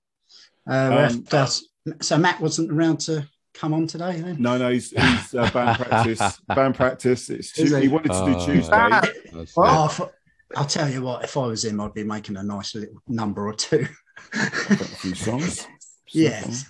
Uh, 0.69 1.09
Um, 1.11 1.23
to- 1.23 1.61
so 2.01 2.17
Matt 2.17 2.39
wasn't 2.41 2.71
around 2.71 2.99
to 3.01 3.27
come 3.53 3.73
on 3.73 3.87
today. 3.87 4.19
Then? 4.21 4.41
No, 4.41 4.57
no, 4.57 4.69
he's, 4.69 4.89
he's 4.91 5.33
uh, 5.33 5.49
band 5.51 5.79
practice. 5.79 6.41
Band 6.47 6.75
practice. 6.75 7.29
It's 7.29 7.57
Is 7.57 7.69
Tu- 7.71 7.75
he? 7.77 7.81
he 7.83 7.87
wanted 7.87 8.11
to 8.11 8.25
do 8.25 8.35
Oh. 8.37 8.45
Tuesday. 8.45 8.89
That's 9.33 9.55
Well, 9.55 9.85
it. 9.85 9.99
Oh, 9.99 10.11
I'll 10.55 10.65
tell 10.65 10.89
you 10.89 11.01
what. 11.01 11.23
If 11.23 11.37
I 11.37 11.47
was 11.47 11.63
him, 11.65 11.79
I'd 11.79 11.93
be 11.93 12.03
making 12.03 12.37
a 12.37 12.43
nice 12.43 12.75
little 12.75 13.01
number 13.07 13.47
or 13.47 13.53
two. 13.53 13.87
A 14.33 14.75
few 14.75 15.15
songs. 15.15 15.67
yes. 16.07 16.65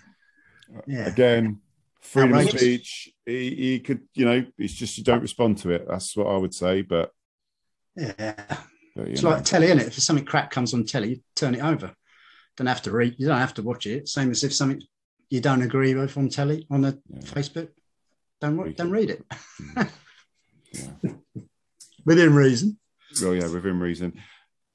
Yeah. 0.87 1.07
Again, 1.07 1.59
freedom 2.01 2.37
of 2.37 2.49
speech. 2.49 3.09
He, 3.25 3.55
he 3.55 3.79
could, 3.79 4.01
you 4.13 4.25
know, 4.25 4.45
it's 4.57 4.73
just 4.73 4.97
you 4.97 5.03
don't 5.03 5.21
respond 5.21 5.57
to 5.59 5.71
it. 5.71 5.87
That's 5.87 6.15
what 6.15 6.27
I 6.27 6.37
would 6.37 6.53
say. 6.53 6.81
But, 6.81 7.11
Yeah. 7.95 8.33
but 8.95 9.07
It's 9.07 9.23
know. 9.23 9.29
like 9.31 9.43
telly, 9.45 9.67
isn't 9.67 9.79
it? 9.79 9.87
If 9.87 9.93
something 9.95 10.25
crap 10.25 10.51
comes 10.51 10.73
on 10.73 10.85
telly, 10.85 11.09
you 11.09 11.21
turn 11.35 11.55
it 11.55 11.63
over. 11.63 11.93
Don't 12.57 12.67
have 12.67 12.81
to 12.83 12.91
read. 12.91 13.15
You 13.17 13.27
don't 13.27 13.37
have 13.39 13.53
to 13.55 13.63
watch 13.63 13.87
it. 13.87 14.07
Same 14.09 14.31
as 14.31 14.43
if 14.43 14.53
something 14.53 14.81
you 15.29 15.41
don't 15.41 15.61
agree 15.61 15.95
with 15.95 16.17
on 16.17 16.29
telly 16.29 16.65
on 16.69 16.81
the 16.81 16.99
Yeah. 17.09 17.19
Facebook. 17.21 17.69
Don't 18.41 18.57
wa- 18.57 18.63
Read 18.65 18.75
don't 18.77 18.87
it. 18.87 18.91
read 18.91 19.09
it 19.11 19.23
Mm. 19.29 19.89
Yeah. 20.71 21.11
within 22.05 22.33
reason. 22.33 22.77
Well, 23.21 23.33
yeah, 23.35 23.47
within 23.47 23.79
reason. 23.79 24.13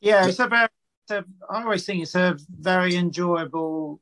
Yeah, 0.00 0.26
it's 0.26 0.38
a 0.38 0.48
very. 0.48 0.64
It's 0.64 0.72
a, 1.10 1.24
I 1.50 1.62
always 1.62 1.84
think 1.86 2.02
it's 2.02 2.14
a 2.14 2.36
very 2.48 2.96
enjoyable, 2.96 4.00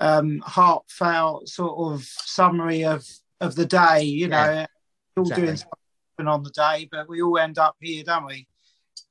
um, 0.00 0.40
heartfelt 0.40 1.48
sort 1.48 1.92
of 1.94 2.04
summary 2.04 2.84
of 2.84 3.04
of 3.40 3.54
the 3.54 3.66
day. 3.66 4.02
You 4.02 4.28
know, 4.28 4.36
Yeah, 4.44 4.66
all 5.16 5.22
exactly. 5.24 5.44
doing 5.46 5.56
something 5.56 6.28
on 6.28 6.42
the 6.42 6.50
day, 6.50 6.88
but 6.90 7.08
we 7.08 7.22
all 7.22 7.38
end 7.38 7.58
up 7.58 7.76
here, 7.80 8.04
don't 8.04 8.26
we, 8.26 8.46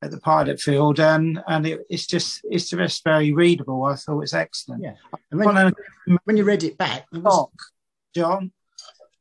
at 0.02 0.12
the 0.12 0.20
pilot 0.20 0.60
field, 0.60 1.00
and 1.00 1.42
and 1.48 1.66
it, 1.68 1.82
it's 1.90 2.08
just 2.08 2.42
it's 2.50 2.70
just 2.70 3.04
very 3.04 3.32
readable. 3.34 3.84
I 3.86 3.96
thought 3.96 4.22
it's 4.22 4.34
excellent. 4.34 4.84
Yeah. 4.84 4.94
And 5.32 5.40
when, 5.40 5.54
Well, 5.56 5.72
and 6.08 6.20
when 6.26 6.38
you 6.38 6.44
read 6.44 6.64
it 6.64 6.78
back, 6.78 7.06
it 7.14 7.22
was- 7.24 7.34
Stock, 7.34 7.52
John. 8.16 8.52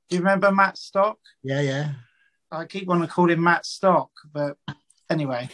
Do 0.08 0.16
you 0.16 0.22
remember 0.22 0.50
Matt 0.50 0.76
Stock? 0.76 1.18
yeah, 1.44 1.60
yeah, 1.60 1.92
I 2.50 2.64
keep 2.64 2.88
wanting 2.88 3.06
to 3.06 3.12
call 3.12 3.30
him 3.30 3.42
Matt 3.44 3.64
Stock, 3.64 4.10
but 4.32 4.56
anyway, 5.08 5.48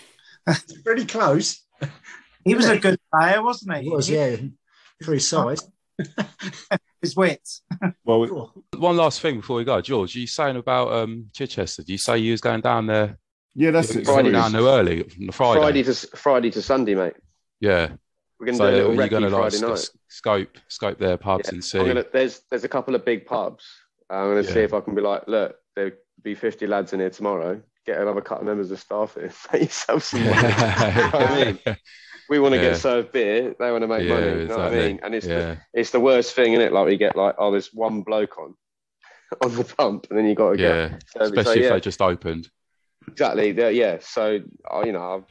it's 0.47 0.81
pretty 0.81 1.05
close. 1.05 1.63
he 2.47 2.55
was 2.55 2.69
a 2.69 2.79
good 2.79 2.99
player, 3.13 3.43
wasn't 3.43 3.77
he? 3.77 3.87
It 3.89 3.93
was, 3.93 4.09
yeah, 4.09 4.37
for 5.03 5.13
his 5.15 5.29
size. 5.29 5.69
His 7.03 7.15
wits. 7.17 7.63
Well, 8.05 8.21
we- 8.21 8.79
One 8.79 8.97
last 8.97 9.21
thing 9.21 9.37
before 9.37 9.57
we 9.57 9.65
go, 9.65 9.81
George. 9.81 10.15
You 10.15 10.27
saying 10.27 10.57
about 10.57 10.93
um, 10.93 11.27
Chichester? 11.35 11.83
Do 11.83 11.93
you 11.93 11.99
say 11.99 12.19
you 12.19 12.33
was 12.33 12.41
going 12.41 12.61
down 12.61 12.87
there? 12.87 13.19
yeah, 13.55 13.71
that's 13.71 13.95
you 13.95 14.01
it. 14.01 14.07
Friday. 14.07 14.31
down 14.33 14.53
there 14.53 14.63
early 14.63 15.03
on 15.03 15.31
Friday. 15.33 15.61
Friday 15.61 15.83
to 15.85 15.95
Friday 15.95 16.51
to 16.51 16.63
Sunday, 16.63 16.95
mate. 16.95 17.15
Yeah. 17.61 17.93
We're 18.39 18.47
going 18.47 18.59
to 18.59 18.65
So 18.65 18.71
do 18.71 18.77
a 18.77 18.77
little 18.77 18.95
you're 18.97 19.09
going 19.09 19.23
to 19.23 19.29
like 19.31 19.53
Friday 19.53 19.67
night. 19.67 19.79
sc- 19.79 19.95
scope 20.09 20.59
scope 20.69 20.99
their 20.99 21.17
pubs 21.17 21.45
Yeah, 21.49 21.55
and 21.55 21.65
see. 21.65 21.79
I'm 21.79 21.87
gonna, 21.87 22.05
there's 22.13 22.41
there's 22.51 22.65
a 22.65 22.69
couple 22.69 22.95
of 22.95 23.05
big 23.05 23.25
pubs. 23.27 23.65
I'm 24.11 24.27
going 24.33 24.45
to 24.45 24.53
see 24.53 24.61
if 24.61 24.75
I 24.75 24.81
can 24.81 24.95
be 24.95 25.01
like, 25.01 25.27
look, 25.27 25.57
there'll 25.75 25.93
be 26.23 26.35
50 26.35 26.67
lads 26.67 26.93
in 26.93 27.01
here 27.01 27.11
tomorrow. 27.11 27.61
Get 27.87 28.01
another 28.01 28.21
couple 28.21 28.43
of 28.43 28.47
members 28.47 28.71
of 28.71 28.79
staff 28.81 29.17
in. 29.17 29.31
Make 29.53 29.63
yourself 29.63 30.03
some 30.05 30.25
money. 30.25 30.33
You 30.37 30.43
know 30.43 31.11
what 31.13 31.15
I 31.15 31.45
mean? 31.45 31.59
We 32.29 32.39
want 32.39 32.55
to 32.55 32.61
Yeah. 32.63 32.71
get 32.71 32.79
served 32.79 33.13
beer. 33.13 33.55
They 33.59 33.71
want 33.71 33.83
to 33.83 33.89
make 33.89 34.03
Yeah, 34.07 34.15
money. 34.15 34.27
You 34.43 34.49
know 34.49 34.57
what 34.59 34.67
I 34.67 34.71
mean? 34.89 35.01
And 35.03 35.15
it's 35.15 35.27
the, 35.27 35.59
it's 35.73 35.91
the 35.91 36.01
worst 36.01 36.35
thing, 36.35 36.53
isn't 36.55 36.65
it? 36.67 36.73
Like 36.73 36.87
we 36.87 36.97
get 36.97 37.17
like, 37.17 37.35
oh, 37.39 37.51
there's 37.53 37.73
one 37.73 38.03
bloke 38.03 38.39
on 38.39 38.55
on 39.45 39.55
the 39.55 39.65
pump, 39.65 40.07
and 40.11 40.19
then 40.19 40.27
you 40.27 40.35
got 40.35 40.51
to 40.53 40.57
get 40.57 40.63
yeah. 40.77 40.89
service. 40.89 41.03
So, 41.13 41.21
Especially 41.23 41.59
if 41.61 41.65
yeah, 41.65 41.73
they 41.75 41.81
just 41.81 42.01
opened. 42.03 42.49
exactly. 43.09 43.51
Yeah, 43.53 43.69
yeah. 43.69 43.99
So 44.01 44.41
you 44.85 44.93
know, 44.93 45.15
I've 45.17 45.25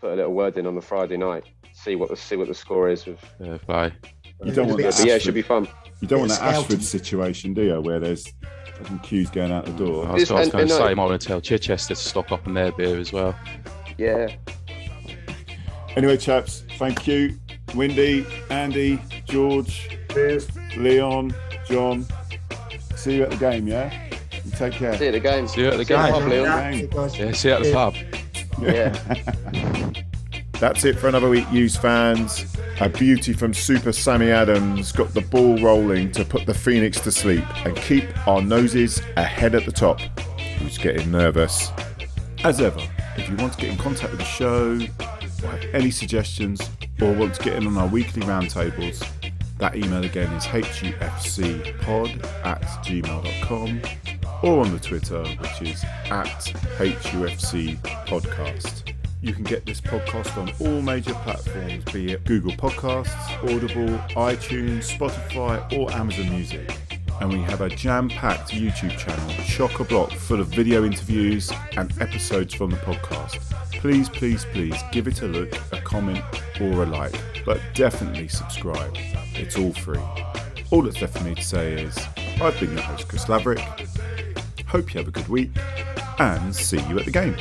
put 0.00 0.12
a 0.12 0.16
little 0.16 0.32
word 0.34 0.56
in 0.58 0.66
on 0.66 0.74
the 0.74 0.80
Friday 0.82 1.16
night. 1.16 1.44
See 1.74 1.96
what 1.96 2.08
the 2.10 2.16
see 2.16 2.36
what 2.36 2.48
the 2.48 2.54
score 2.54 2.88
is 2.90 3.06
with. 3.06 3.18
Yeah, 3.40 3.58
play. 3.58 3.92
You 4.44 4.52
don't 4.52 4.68
want 4.68 4.82
that. 4.82 5.04
Yeah, 5.04 5.14
it 5.14 5.22
should 5.22 5.34
be 5.34 5.42
fun. 5.42 5.68
You 6.00 6.08
don't 6.08 6.20
want 6.20 6.32
Bit 6.32 6.40
that. 6.40 6.54
Ashford 6.56 6.82
situation, 6.82 7.54
do 7.54 7.62
you? 7.62 7.80
Where 7.80 8.00
there's 8.00 8.26
fucking 8.76 8.98
queues 9.00 9.30
going 9.30 9.52
out 9.52 9.64
the 9.66 9.72
door. 9.72 10.06
I 10.08 10.12
was, 10.14 10.30
I 10.30 10.34
was 10.34 10.42
And- 10.48 10.52
going 10.52 10.62
and 10.62 10.70
to 10.70 10.78
no- 10.78 10.84
say, 10.86 10.90
I 10.90 10.94
might 10.94 11.04
want 11.04 11.20
to 11.20 11.26
tell 11.28 11.40
Chichester 11.40 11.94
to 11.94 12.00
stock 12.00 12.32
up 12.32 12.46
on 12.48 12.54
their 12.54 12.72
beer 12.72 12.98
as 12.98 13.12
well. 13.12 13.34
Yeah. 13.98 14.28
Anyway, 15.96 16.16
chaps, 16.16 16.64
thank 16.78 17.06
you, 17.06 17.36
Wendy, 17.74 18.26
Andy, 18.50 19.00
George, 19.26 19.98
Cheers. 20.12 20.48
Leon, 20.76 21.34
John. 21.68 22.06
See 22.96 23.16
you 23.16 23.24
at 23.24 23.30
the 23.30 23.36
game. 23.36 23.66
Yeah. 23.66 23.92
You 24.44 24.50
take 24.52 24.72
care. 24.74 24.96
See 24.96 25.04
you 25.04 25.08
at 25.10 25.12
the 25.12 25.20
game. 25.20 25.46
See 25.48 25.60
you 25.62 25.68
at 25.68 25.76
the 25.78 25.84
See 25.84 25.92
you 25.92 25.98
at 25.98 26.06
the 26.06 26.12
game. 26.12 26.22
pub, 26.22 26.30
Leon. 26.30 26.72
Game. 26.72 26.88
Yeah, 27.28 27.32
see 27.32 27.48
you 27.48 27.54
at 27.54 27.62
the 27.62 27.68
Yeah. 27.68 27.74
pub. 27.74 27.94
Yeah. 28.62 29.92
That's 30.60 30.84
it 30.84 30.98
for 30.98 31.08
another 31.08 31.28
week, 31.28 31.50
News 31.52 31.76
fans. 31.76 32.46
A 32.80 32.88
beauty 32.88 33.32
from 33.32 33.52
Super 33.52 33.92
Sammy 33.92 34.30
Adams 34.30 34.92
got 34.92 35.12
the 35.12 35.20
ball 35.20 35.58
rolling 35.58 36.10
to 36.12 36.24
put 36.24 36.46
the 36.46 36.54
Phoenix 36.54 37.00
to 37.00 37.10
sleep 37.12 37.44
and 37.66 37.76
keep 37.76 38.04
our 38.28 38.40
noses 38.40 39.02
ahead 39.16 39.54
at 39.54 39.64
the 39.66 39.72
top. 39.72 40.00
Who's 40.58 40.78
getting 40.78 41.10
nervous? 41.10 41.70
As 42.44 42.60
ever, 42.60 42.80
if 43.16 43.28
you 43.28 43.36
want 43.36 43.52
to 43.54 43.60
get 43.60 43.70
in 43.70 43.76
contact 43.78 44.10
with 44.12 44.20
the 44.20 44.24
show, 44.26 44.78
have 45.48 45.64
any 45.74 45.90
suggestions, 45.90 46.60
or 47.00 47.12
want 47.12 47.34
to 47.34 47.42
get 47.42 47.54
in 47.56 47.66
on 47.66 47.76
our 47.76 47.88
weekly 47.88 48.22
roundtables, 48.22 49.06
that 49.58 49.76
email 49.76 50.04
again 50.04 50.32
is 50.34 50.44
hufcpod 50.44 52.24
at 52.44 52.62
gmail.com 52.84 53.80
or 54.42 54.60
on 54.64 54.72
the 54.72 54.80
Twitter, 54.80 55.22
which 55.22 55.62
is 55.62 55.84
at 55.84 56.26
HUFC 56.78 57.76
Podcast. 58.06 58.92
You 59.20 59.32
can 59.32 59.44
get 59.44 59.64
this 59.64 59.80
podcast 59.80 60.36
on 60.36 60.52
all 60.58 60.82
major 60.82 61.14
platforms, 61.14 61.84
be 61.92 62.12
it 62.12 62.24
Google 62.24 62.50
Podcasts, 62.52 63.14
Audible, 63.44 63.96
iTunes, 64.16 64.90
Spotify, 64.98 65.78
or 65.78 65.92
Amazon 65.92 66.28
Music. 66.30 66.76
And 67.20 67.32
we 67.32 67.40
have 67.42 67.60
a 67.60 67.68
jam 67.68 68.08
packed 68.08 68.50
YouTube 68.50 68.96
channel, 68.98 69.44
chock 69.44 69.78
a 69.80 69.84
block, 69.84 70.10
full 70.12 70.40
of 70.40 70.48
video 70.48 70.84
interviews 70.84 71.52
and 71.76 71.92
episodes 72.00 72.54
from 72.54 72.70
the 72.70 72.76
podcast. 72.78 73.40
Please, 73.72 74.08
please, 74.08 74.44
please 74.46 74.76
give 74.90 75.06
it 75.06 75.22
a 75.22 75.26
look, 75.26 75.52
a 75.72 75.80
comment, 75.80 76.24
or 76.60 76.82
a 76.82 76.86
like, 76.86 77.14
but 77.44 77.60
definitely 77.74 78.28
subscribe. 78.28 78.96
It's 79.34 79.56
all 79.56 79.72
free. 79.72 80.00
All 80.70 80.82
that's 80.82 81.00
left 81.00 81.18
for 81.18 81.24
me 81.24 81.34
to 81.34 81.42
say 81.42 81.82
is 81.82 81.96
I've 82.40 82.58
been 82.58 82.72
your 82.72 82.82
host, 82.82 83.08
Chris 83.08 83.28
Laverick. 83.28 83.60
Hope 84.66 84.94
you 84.94 84.98
have 84.98 85.08
a 85.08 85.12
good 85.12 85.28
week 85.28 85.50
and 86.18 86.54
see 86.54 86.80
you 86.88 86.98
at 86.98 87.04
the 87.04 87.10
game. 87.10 87.36